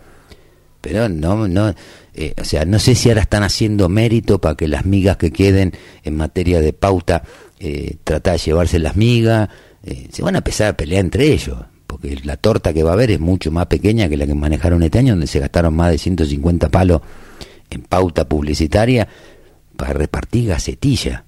pero 0.81 1.09
no, 1.09 1.47
no, 1.47 1.73
eh, 2.13 2.33
o 2.39 2.43
sea, 2.43 2.65
no 2.65 2.79
sé 2.79 2.95
si 2.95 3.09
ahora 3.09 3.21
están 3.21 3.43
haciendo 3.43 3.89
mérito 3.89 4.39
para 4.39 4.55
que 4.55 4.67
las 4.67 4.85
migas 4.85 5.17
que 5.17 5.31
queden 5.31 5.73
en 6.03 6.15
materia 6.15 6.61
de 6.61 6.73
pauta, 6.73 7.23
eh, 7.59 7.97
tratar 8.03 8.33
de 8.33 8.39
llevarse 8.39 8.79
las 8.79 8.95
migas, 8.95 9.49
eh, 9.83 10.07
se 10.11 10.21
van 10.21 10.35
a 10.35 10.39
empezar 10.39 10.67
a 10.67 10.77
pelear 10.77 11.03
entre 11.03 11.31
ellos, 11.31 11.57
porque 11.87 12.17
la 12.23 12.37
torta 12.37 12.73
que 12.73 12.83
va 12.83 12.91
a 12.91 12.93
haber 12.93 13.11
es 13.11 13.19
mucho 13.19 13.51
más 13.51 13.67
pequeña 13.67 14.09
que 14.09 14.17
la 14.17 14.25
que 14.25 14.35
manejaron 14.35 14.83
este 14.83 14.99
año, 14.99 15.13
donde 15.13 15.27
se 15.27 15.39
gastaron 15.39 15.73
más 15.73 15.91
de 15.91 15.97
150 15.97 16.69
palos 16.69 17.01
en 17.69 17.81
pauta 17.81 18.27
publicitaria 18.27 19.07
para 19.75 19.93
repartir 19.93 20.49
gacetilla. 20.49 21.25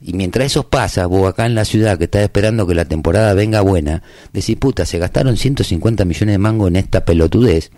Y 0.00 0.14
mientras 0.14 0.46
eso 0.46 0.68
pasa, 0.68 1.06
vos 1.06 1.28
acá 1.28 1.46
en 1.46 1.54
la 1.54 1.64
ciudad 1.64 1.96
que 1.96 2.04
estás 2.04 2.22
esperando 2.22 2.66
que 2.66 2.74
la 2.74 2.86
temporada 2.86 3.34
venga 3.34 3.60
buena, 3.60 4.02
decís, 4.32 4.56
puta, 4.56 4.84
se 4.84 4.98
gastaron 4.98 5.36
150 5.36 6.04
millones 6.04 6.34
de 6.34 6.38
mango 6.38 6.66
en 6.66 6.76
esta 6.76 7.04
pelotudez, 7.04 7.70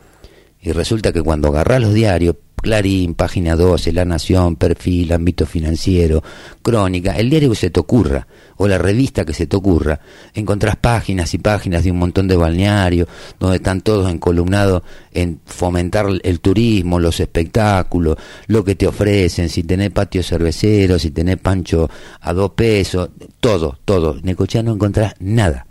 y 0.64 0.72
resulta 0.72 1.12
que 1.12 1.22
cuando 1.22 1.48
agarrás 1.48 1.82
los 1.82 1.92
diarios, 1.92 2.36
Clarín, 2.56 3.12
Página 3.12 3.54
12, 3.56 3.92
La 3.92 4.06
Nación, 4.06 4.56
Perfil, 4.56 5.12
Ámbito 5.12 5.44
Financiero, 5.44 6.22
Crónica, 6.62 7.12
el 7.18 7.28
diario 7.28 7.50
que 7.50 7.56
se 7.56 7.68
te 7.68 7.78
ocurra, 7.78 8.26
o 8.56 8.66
la 8.66 8.78
revista 8.78 9.26
que 9.26 9.34
se 9.34 9.46
te 9.46 9.54
ocurra, 9.54 10.00
encontrás 10.32 10.76
páginas 10.76 11.34
y 11.34 11.38
páginas 11.38 11.84
de 11.84 11.90
un 11.90 11.98
montón 11.98 12.26
de 12.26 12.36
balnearios, 12.36 13.06
donde 13.38 13.56
están 13.56 13.82
todos 13.82 14.10
encolumnados 14.10 14.82
en 15.12 15.40
fomentar 15.44 16.06
el 16.22 16.40
turismo, 16.40 16.98
los 16.98 17.20
espectáculos, 17.20 18.16
lo 18.46 18.64
que 18.64 18.74
te 18.74 18.86
ofrecen, 18.86 19.50
si 19.50 19.64
tenés 19.64 19.90
patio 19.90 20.22
cervecero, 20.22 20.98
si 20.98 21.10
tenés 21.10 21.36
pancho 21.36 21.90
a 22.22 22.32
dos 22.32 22.52
pesos, 22.52 23.10
todo, 23.38 23.78
todo. 23.84 24.16
En 24.16 24.22
Necochea 24.22 24.62
no 24.62 24.72
encontrás 24.72 25.14
nada. 25.20 25.66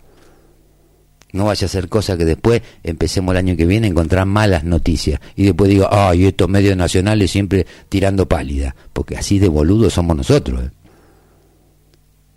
No 1.34 1.46
vaya 1.46 1.66
a 1.66 1.68
ser 1.68 1.88
cosa 1.88 2.16
que 2.16 2.24
después 2.24 2.62
empecemos 2.84 3.32
el 3.32 3.38
año 3.38 3.56
que 3.56 3.66
viene 3.66 3.88
a 3.88 3.90
encontrar 3.90 4.24
malas 4.24 4.62
noticias. 4.62 5.18
Y 5.34 5.42
después 5.42 5.68
digo, 5.68 5.88
ay, 5.90 6.26
estos 6.26 6.48
medios 6.48 6.76
nacionales 6.76 7.28
siempre 7.28 7.66
tirando 7.88 8.28
pálida. 8.28 8.76
Porque 8.92 9.16
así 9.16 9.40
de 9.40 9.48
boludos 9.48 9.94
somos 9.94 10.16
nosotros. 10.16 10.62
¿eh? 10.62 10.70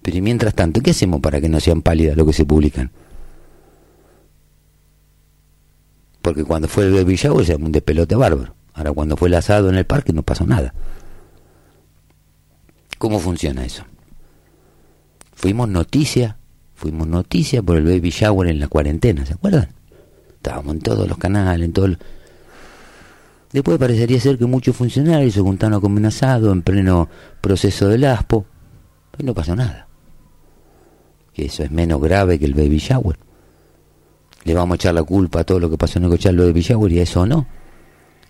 Pero 0.01 0.17
y 0.17 0.21
mientras 0.21 0.55
tanto, 0.55 0.81
¿qué 0.81 0.89
hacemos 0.89 1.21
para 1.21 1.39
que 1.39 1.47
no 1.47 1.59
sean 1.59 1.83
pálidas 1.83 2.17
lo 2.17 2.25
que 2.25 2.33
se 2.33 2.43
publican? 2.43 2.89
Porque 6.23 6.43
cuando 6.43 6.67
fue 6.67 6.85
el 6.85 7.05
Villagüe 7.05 7.45
se 7.45 7.55
un 7.55 7.71
despelote 7.71 8.15
bárbaro. 8.15 8.55
Ahora 8.73 8.93
cuando 8.93 9.15
fue 9.15 9.27
el 9.27 9.35
asado 9.35 9.69
en 9.69 9.75
el 9.75 9.85
parque 9.85 10.11
no 10.11 10.23
pasó 10.23 10.43
nada. 10.47 10.73
¿Cómo 12.97 13.19
funciona 13.19 13.63
eso? 13.63 13.83
Fuimos 15.35 15.69
noticias 15.69 16.33
fuimos 16.77 17.07
noticia 17.07 17.63
por 17.63 17.75
el 17.75 17.83
baby 17.83 18.11
shower 18.11 18.47
en 18.47 18.59
la 18.59 18.67
cuarentena, 18.67 19.25
¿se 19.25 19.33
acuerdan? 19.33 19.67
Estábamos 20.29 20.75
en 20.75 20.81
todos 20.81 21.07
los 21.07 21.17
canales, 21.17 21.65
en 21.65 21.73
todos 21.73 21.97
Después 23.51 23.79
parecería 23.79 24.19
ser 24.19 24.37
que 24.37 24.45
muchos 24.45 24.75
funcionarios 24.75 25.33
se 25.33 25.41
juntaron 25.41 25.81
como 25.81 25.97
un 25.97 26.05
asado 26.05 26.51
en 26.51 26.61
pleno 26.61 27.09
proceso 27.41 27.87
del 27.87 28.05
ASPO, 28.05 28.45
y 29.17 29.23
no 29.23 29.33
pasó 29.33 29.55
nada. 29.55 29.87
Que 31.33 31.45
eso 31.45 31.63
es 31.63 31.71
menos 31.71 31.99
grave 31.99 32.37
que 32.37 32.45
el 32.45 32.53
baby 32.53 32.77
shower. 32.77 33.17
Le 34.43 34.53
vamos 34.53 34.75
a 34.75 34.75
echar 34.75 34.93
la 34.93 35.03
culpa 35.03 35.39
a 35.39 35.43
todo 35.43 35.59
lo 35.59 35.69
que 35.71 35.77
pasó 35.77 35.97
en 35.97 36.05
el 36.05 36.11
lo 36.11 36.43
de 36.43 36.51
baby 36.51 36.61
shower 36.61 36.91
y 36.91 36.99
eso 36.99 37.25
no. 37.25 37.47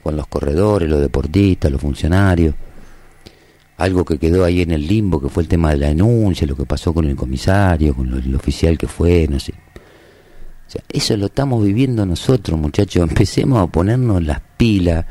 Con 0.01 0.15
los 0.15 0.27
corredores, 0.27 0.89
los 0.89 1.01
deportistas, 1.01 1.69
los 1.69 1.81
funcionarios 1.81 2.55
algo 3.77 4.03
que 4.03 4.17
quedó 4.17 4.43
ahí 4.43 4.61
en 4.61 4.71
el 4.71 4.87
limbo, 4.87 5.21
que 5.21 5.29
fue 5.29 5.43
el 5.43 5.49
tema 5.49 5.69
de 5.71 5.77
la 5.77 5.87
denuncia, 5.87 6.47
lo 6.47 6.55
que 6.55 6.65
pasó 6.65 6.93
con 6.93 7.05
el 7.05 7.15
comisario, 7.15 7.95
con 7.95 8.11
el 8.11 8.35
oficial 8.35 8.77
que 8.77 8.87
fue, 8.87 9.27
no 9.29 9.39
sé. 9.39 9.53
O 9.53 10.69
sea, 10.69 10.83
eso 10.89 11.15
lo 11.15 11.27
estamos 11.27 11.63
viviendo 11.63 12.05
nosotros, 12.05 12.59
muchachos. 12.59 13.03
Empecemos 13.09 13.59
a 13.59 13.67
ponernos 13.67 14.23
las 14.23 14.41
pilas 14.57 15.05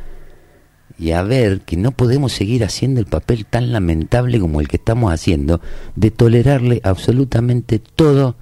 y 0.98 1.12
a 1.12 1.22
ver 1.22 1.60
que 1.60 1.76
no 1.76 1.92
podemos 1.92 2.32
seguir 2.32 2.64
haciendo 2.64 3.00
el 3.00 3.06
papel 3.06 3.46
tan 3.46 3.72
lamentable 3.72 4.40
como 4.40 4.60
el 4.60 4.68
que 4.68 4.76
estamos 4.76 5.12
haciendo, 5.12 5.60
de 5.94 6.10
tolerarle 6.10 6.80
absolutamente 6.82 7.78
todo 7.78 8.36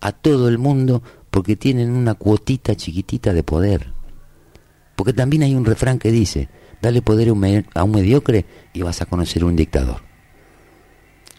a 0.00 0.12
todo 0.12 0.48
el 0.48 0.58
mundo 0.58 1.02
porque 1.30 1.56
tienen 1.56 1.90
una 1.90 2.14
cuotita 2.14 2.76
chiquitita 2.76 3.32
de 3.32 3.42
poder. 3.42 3.88
Porque 4.94 5.12
también 5.12 5.42
hay 5.42 5.54
un 5.54 5.64
refrán 5.64 5.98
que 5.98 6.12
dice, 6.12 6.48
Dale 6.82 7.00
poder 7.00 7.28
a 7.28 7.84
un 7.84 7.90
mediocre 7.92 8.44
y 8.72 8.82
vas 8.82 9.00
a 9.00 9.06
conocer 9.06 9.44
un 9.44 9.54
dictador. 9.54 10.02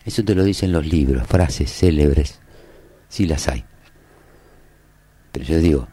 Eso 0.06 0.24
te 0.24 0.36
lo 0.36 0.44
dicen 0.46 0.72
los 0.72 0.86
libros, 0.86 1.28
frases 1.28 1.70
célebres. 1.70 2.40
Sí 3.10 3.26
las 3.26 3.50
hay. 3.50 3.66
Pero 5.34 5.46
yo 5.46 5.60
digo, 5.60 5.88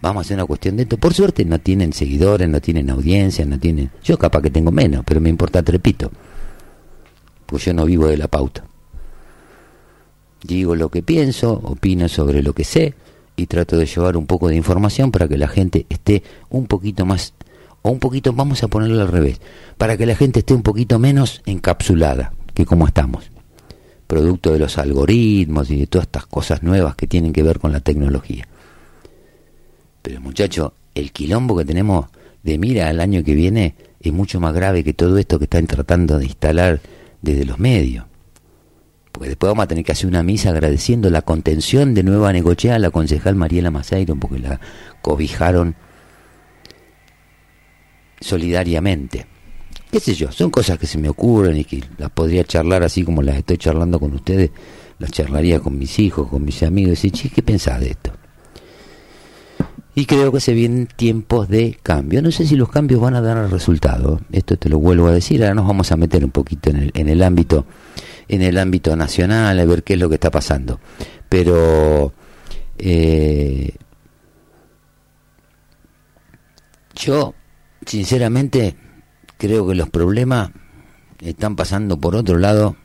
vamos 0.00 0.20
a 0.20 0.22
hacer 0.22 0.36
una 0.36 0.46
cuestión 0.46 0.76
de 0.76 0.82
esto. 0.82 0.98
Por 0.98 1.14
suerte 1.14 1.44
no 1.44 1.60
tienen 1.60 1.92
seguidores, 1.92 2.48
no 2.48 2.60
tienen 2.60 2.90
audiencia, 2.90 3.46
no 3.46 3.60
tienen... 3.60 3.92
Yo 4.02 4.18
capaz 4.18 4.42
que 4.42 4.50
tengo 4.50 4.72
menos, 4.72 5.04
pero 5.06 5.20
me 5.20 5.28
importa 5.28 5.62
trepito. 5.62 6.10
Porque 7.46 7.66
yo 7.66 7.74
no 7.74 7.84
vivo 7.84 8.08
de 8.08 8.16
la 8.16 8.26
pauta. 8.26 8.64
digo 10.42 10.74
lo 10.74 10.88
que 10.88 11.04
pienso, 11.04 11.52
opino 11.52 12.08
sobre 12.08 12.42
lo 12.42 12.52
que 12.52 12.64
sé 12.64 12.94
y 13.36 13.46
trato 13.46 13.76
de 13.76 13.86
llevar 13.86 14.16
un 14.16 14.26
poco 14.26 14.48
de 14.48 14.56
información 14.56 15.12
para 15.12 15.28
que 15.28 15.38
la 15.38 15.46
gente 15.46 15.86
esté 15.88 16.24
un 16.48 16.66
poquito 16.66 17.06
más, 17.06 17.34
o 17.82 17.90
un 17.90 17.98
poquito, 17.98 18.32
vamos 18.32 18.62
a 18.62 18.68
ponerlo 18.68 19.00
al 19.00 19.08
revés, 19.08 19.40
para 19.78 19.96
que 19.96 20.06
la 20.06 20.16
gente 20.16 20.40
esté 20.40 20.54
un 20.54 20.62
poquito 20.62 20.98
menos 20.98 21.42
encapsulada 21.46 22.32
que 22.54 22.64
como 22.64 22.86
estamos, 22.86 23.30
producto 24.06 24.52
de 24.52 24.58
los 24.58 24.78
algoritmos 24.78 25.70
y 25.70 25.78
de 25.80 25.86
todas 25.86 26.06
estas 26.06 26.26
cosas 26.26 26.62
nuevas 26.62 26.96
que 26.96 27.06
tienen 27.06 27.32
que 27.32 27.42
ver 27.42 27.58
con 27.58 27.70
la 27.72 27.80
tecnología. 27.80 28.48
Pero 30.02 30.20
muchacho, 30.20 30.72
el 30.94 31.12
quilombo 31.12 31.56
que 31.56 31.64
tenemos 31.64 32.06
de 32.42 32.58
mira 32.58 32.88
al 32.88 33.00
año 33.00 33.22
que 33.22 33.34
viene 33.34 33.74
es 34.00 34.12
mucho 34.12 34.40
más 34.40 34.54
grave 34.54 34.84
que 34.84 34.94
todo 34.94 35.18
esto 35.18 35.38
que 35.38 35.44
están 35.44 35.66
tratando 35.66 36.18
de 36.18 36.26
instalar 36.26 36.80
desde 37.20 37.44
los 37.44 37.58
medios. 37.58 38.06
Porque 39.12 39.28
después 39.30 39.50
vamos 39.50 39.64
a 39.64 39.68
tener 39.68 39.84
que 39.84 39.92
hacer 39.92 40.06
una 40.06 40.22
misa 40.22 40.50
agradeciendo 40.50 41.10
la 41.10 41.22
contención 41.22 41.92
de 41.94 42.02
Nueva 42.02 42.32
Negochea 42.32 42.76
a 42.76 42.78
la 42.78 42.90
concejal 42.90 43.34
Mariela 43.34 43.70
Maceiro, 43.70 44.14
porque 44.16 44.38
la 44.38 44.60
cobijaron 45.02 45.74
solidariamente. 48.20 49.26
¿Qué 49.90 50.00
sé 50.00 50.14
yo? 50.14 50.32
Son 50.32 50.50
cosas 50.50 50.78
que 50.78 50.86
se 50.86 50.98
me 50.98 51.08
ocurren 51.08 51.56
y 51.56 51.64
que 51.64 51.82
las 51.98 52.10
podría 52.10 52.44
charlar 52.44 52.82
así 52.82 53.04
como 53.04 53.22
las 53.22 53.36
estoy 53.36 53.56
charlando 53.56 54.00
con 54.00 54.12
ustedes, 54.14 54.50
las 54.98 55.10
charlaría 55.10 55.60
con 55.60 55.78
mis 55.78 55.98
hijos, 55.98 56.28
con 56.28 56.44
mis 56.44 56.62
amigos, 56.62 57.04
y 57.04 57.10
decir, 57.10 57.32
¿qué 57.32 57.42
pensás 57.42 57.80
de 57.80 57.90
esto? 57.90 58.12
Y 59.98 60.04
creo 60.04 60.30
que 60.30 60.40
se 60.40 60.52
vienen 60.52 60.88
tiempos 60.94 61.48
de 61.48 61.78
cambio. 61.82 62.20
No 62.20 62.30
sé 62.30 62.46
si 62.46 62.54
los 62.54 62.68
cambios 62.68 63.00
van 63.00 63.14
a 63.14 63.22
dar 63.22 63.50
resultado. 63.50 64.20
Esto 64.30 64.58
te 64.58 64.68
lo 64.68 64.78
vuelvo 64.78 65.06
a 65.06 65.12
decir. 65.12 65.42
Ahora 65.42 65.54
nos 65.54 65.66
vamos 65.66 65.90
a 65.90 65.96
meter 65.96 66.22
un 66.22 66.32
poquito 66.32 66.68
en 66.68 66.76
el, 66.76 66.90
en 66.94 67.08
el 67.08 67.22
ámbito, 67.22 67.64
en 68.28 68.42
el 68.42 68.58
ámbito 68.58 68.94
nacional, 68.94 69.58
a 69.58 69.64
ver 69.64 69.82
qué 69.82 69.94
es 69.94 69.98
lo 69.98 70.10
que 70.10 70.16
está 70.16 70.30
pasando. 70.30 70.80
Pero 71.30 72.12
eh, 72.76 73.74
yo, 76.94 77.34
sinceramente, 77.84 78.76
creo 79.38 79.66
que 79.66 79.74
los 79.74 79.90
problemas 79.90 80.50
están 81.20 81.56
pasando 81.56 81.98
por 81.98 82.16
otro 82.16 82.38
lado 82.38 82.76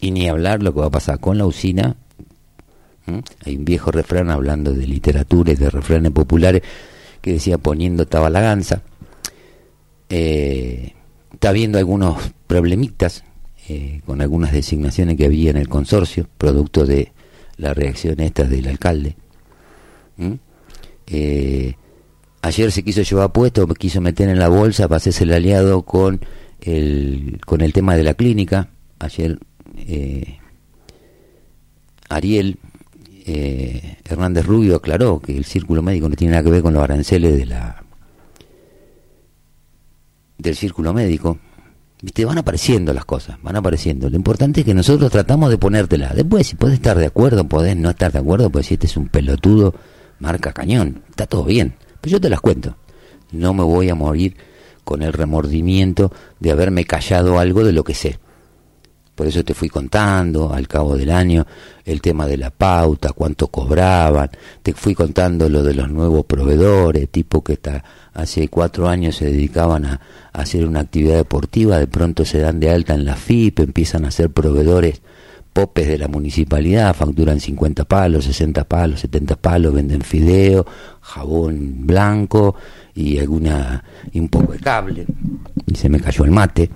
y 0.00 0.10
ni 0.10 0.28
hablar 0.28 0.62
lo 0.62 0.72
que 0.72 0.80
va 0.80 0.86
a 0.86 0.90
pasar 0.90 1.20
con 1.20 1.38
la 1.38 1.46
usina. 1.46 1.96
Hay 3.44 3.56
un 3.56 3.64
viejo 3.64 3.90
refrán 3.90 4.30
hablando 4.30 4.72
de 4.72 4.86
literatura 4.86 5.52
y 5.52 5.56
de 5.56 5.70
refranes 5.70 6.12
populares 6.12 6.62
que 7.20 7.32
decía 7.32 7.58
poniendo 7.58 8.06
tabalaganza. 8.06 8.82
Eh, 10.08 10.94
está 11.32 11.50
habiendo 11.50 11.78
algunos 11.78 12.32
problemitas 12.46 13.24
eh, 13.68 14.00
con 14.06 14.20
algunas 14.20 14.52
designaciones 14.52 15.16
que 15.16 15.26
había 15.26 15.50
en 15.50 15.56
el 15.56 15.68
consorcio, 15.68 16.26
producto 16.38 16.86
de 16.86 17.12
la 17.56 17.74
reacción 17.74 18.20
esta 18.20 18.44
del 18.44 18.68
alcalde. 18.68 19.16
Eh, 21.06 21.74
ayer 22.42 22.72
se 22.72 22.82
quiso 22.82 23.02
llevar 23.02 23.32
puesto, 23.32 23.66
quiso 23.68 24.00
meter 24.00 24.28
en 24.28 24.38
la 24.38 24.48
bolsa 24.48 24.88
para 24.88 24.96
hacerse 24.96 25.24
el 25.24 25.32
aliado 25.32 25.82
con 25.82 26.20
el, 26.60 27.40
con 27.46 27.60
el 27.60 27.72
tema 27.72 27.96
de 27.96 28.04
la 28.04 28.14
clínica. 28.14 28.70
Ayer 28.98 29.38
eh, 29.76 30.38
Ariel 32.08 32.58
eh, 33.26 33.98
Hernández 34.04 34.44
Rubio 34.46 34.76
aclaró 34.76 35.20
que 35.20 35.36
el 35.36 35.44
círculo 35.44 35.82
médico 35.82 36.08
no 36.08 36.16
tiene 36.16 36.32
nada 36.32 36.44
que 36.44 36.50
ver 36.50 36.62
con 36.62 36.74
los 36.74 36.82
aranceles 36.82 37.36
de 37.36 37.46
la 37.46 37.84
del 40.38 40.56
círculo 40.56 40.94
médico. 40.94 41.38
Viste, 42.02 42.24
van 42.24 42.38
apareciendo 42.38 42.94
las 42.94 43.04
cosas, 43.04 43.36
van 43.42 43.56
apareciendo. 43.56 44.08
Lo 44.08 44.16
importante 44.16 44.60
es 44.60 44.66
que 44.66 44.72
nosotros 44.72 45.12
tratamos 45.12 45.50
de 45.50 45.58
ponértela. 45.58 46.14
Después, 46.14 46.46
si 46.46 46.56
puedes 46.56 46.76
estar 46.76 46.96
de 46.96 47.04
acuerdo, 47.04 47.46
podés 47.46 47.76
no 47.76 47.90
estar 47.90 48.10
de 48.10 48.18
acuerdo, 48.18 48.48
pues 48.48 48.66
si 48.66 48.74
este 48.74 48.86
es 48.86 48.96
un 48.96 49.08
pelotudo, 49.08 49.74
marca 50.18 50.52
cañón, 50.52 51.02
está 51.10 51.26
todo 51.26 51.44
bien. 51.44 51.74
Pero 52.00 52.12
yo 52.12 52.20
te 52.20 52.30
las 52.30 52.40
cuento. 52.40 52.76
No 53.32 53.54
me 53.54 53.62
voy 53.62 53.88
a 53.88 53.94
morir 53.94 54.36
con 54.84 55.02
el 55.02 55.12
remordimiento 55.12 56.12
de 56.40 56.50
haberme 56.50 56.84
callado 56.84 57.38
algo 57.38 57.64
de 57.64 57.72
lo 57.72 57.84
que 57.84 57.94
sé. 57.94 58.18
Por 59.20 59.26
eso 59.26 59.44
te 59.44 59.52
fui 59.52 59.68
contando 59.68 60.50
al 60.50 60.66
cabo 60.66 60.96
del 60.96 61.10
año 61.10 61.46
el 61.84 62.00
tema 62.00 62.26
de 62.26 62.38
la 62.38 62.50
pauta, 62.50 63.12
cuánto 63.12 63.48
cobraban, 63.48 64.30
te 64.62 64.72
fui 64.72 64.94
contando 64.94 65.46
lo 65.50 65.62
de 65.62 65.74
los 65.74 65.90
nuevos 65.90 66.24
proveedores, 66.24 67.10
tipo 67.10 67.44
que 67.44 67.52
está, 67.52 67.84
hace 68.14 68.48
cuatro 68.48 68.88
años 68.88 69.16
se 69.16 69.26
dedicaban 69.26 69.84
a, 69.84 70.00
hacer 70.32 70.64
una 70.64 70.80
actividad 70.80 71.16
deportiva, 71.16 71.78
de 71.78 71.86
pronto 71.86 72.24
se 72.24 72.38
dan 72.38 72.60
de 72.60 72.70
alta 72.70 72.94
en 72.94 73.04
la 73.04 73.14
FIP, 73.14 73.60
empiezan 73.60 74.06
a 74.06 74.10
ser 74.10 74.30
proveedores 74.30 75.02
popes 75.52 75.88
de 75.88 75.98
la 75.98 76.08
municipalidad, 76.08 76.94
facturan 76.94 77.40
50 77.40 77.84
palos, 77.84 78.24
60 78.24 78.64
palos, 78.64 79.00
70 79.00 79.36
palos, 79.36 79.74
venden 79.74 80.02
fideo, 80.02 80.66
jabón 81.00 81.86
blanco 81.86 82.54
y 82.94 83.18
alguna 83.18 83.82
y 84.12 84.20
un 84.20 84.28
poco 84.28 84.52
de 84.52 84.60
cable. 84.60 85.06
Y 85.66 85.74
se 85.74 85.88
me 85.88 86.00
cayó 86.00 86.24
el 86.24 86.30
mate. 86.30 86.70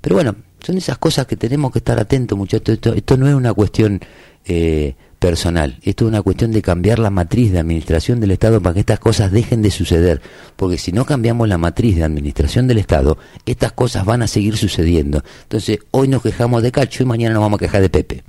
Pero 0.00 0.16
bueno, 0.16 0.34
son 0.60 0.76
esas 0.76 0.98
cosas 0.98 1.26
que 1.26 1.36
tenemos 1.36 1.72
que 1.72 1.78
estar 1.78 1.98
atentos, 1.98 2.36
muchachos. 2.36 2.78
Esto, 2.94 3.16
no 3.16 3.28
es 3.28 3.34
una 3.34 3.52
cuestión 3.52 4.00
eh, 4.44 4.94
personal, 5.22 5.78
esto 5.82 6.04
es 6.04 6.08
una 6.08 6.20
cuestión 6.20 6.50
de 6.50 6.62
cambiar 6.62 6.98
la 6.98 7.08
matriz 7.08 7.52
de 7.52 7.60
administración 7.60 8.18
del 8.18 8.32
Estado 8.32 8.60
para 8.60 8.74
que 8.74 8.80
estas 8.80 8.98
cosas 8.98 9.30
dejen 9.30 9.62
de 9.62 9.70
suceder. 9.70 10.20
Porque 10.56 10.78
si 10.78 10.90
no 10.90 11.04
cambiamos 11.06 11.48
la 11.48 11.58
matriz 11.58 11.94
de 11.94 12.02
administración 12.02 12.66
del 12.66 12.78
Estado, 12.78 13.16
estas 13.46 13.70
cosas 13.70 14.04
van 14.04 14.22
a 14.22 14.26
seguir 14.26 14.56
sucediendo. 14.56 15.22
Entonces, 15.44 15.78
hoy 15.92 16.08
nos 16.08 16.22
quejamos 16.22 16.64
de 16.64 16.72
Cacho 16.72 17.04
y 17.04 17.06
mañana 17.06 17.34
nos 17.34 17.42
vamos 17.42 17.58
a 17.58 17.60
quejar 17.60 17.82
de 17.82 17.88
Pepe. 17.88 18.24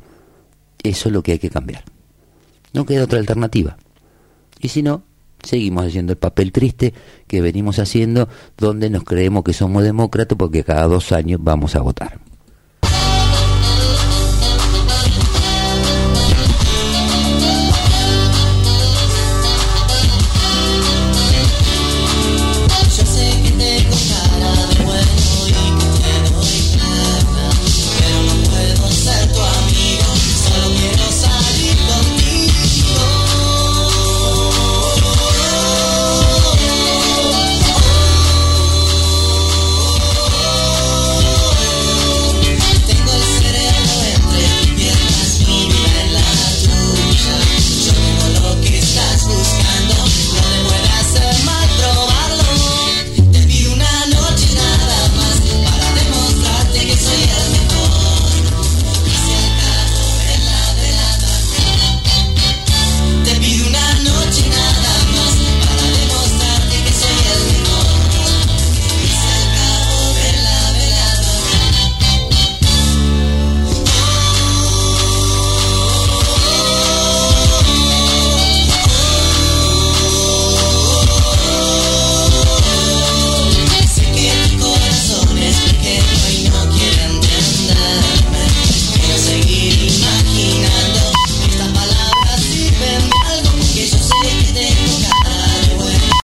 Eso 0.83 1.09
es 1.09 1.13
lo 1.13 1.23
que 1.23 1.31
hay 1.31 1.39
que 1.39 1.49
cambiar. 1.49 1.83
No 2.73 2.85
queda 2.85 3.05
otra 3.05 3.17
alternativa. 3.17 3.75
Y 4.61 4.69
si 4.69 4.83
no, 4.83 5.03
seguimos 5.41 5.87
haciendo 5.87 6.13
el 6.13 6.19
papel 6.19 6.51
triste 6.51 6.93
que 7.25 7.41
venimos 7.41 7.79
haciendo 7.79 8.29
donde 8.55 8.91
nos 8.91 9.03
creemos 9.03 9.43
que 9.43 9.53
somos 9.53 9.83
demócratas 9.83 10.37
porque 10.37 10.63
cada 10.63 10.83
dos 10.83 11.11
años 11.11 11.39
vamos 11.41 11.75
a 11.75 11.81
votar. 11.81 12.19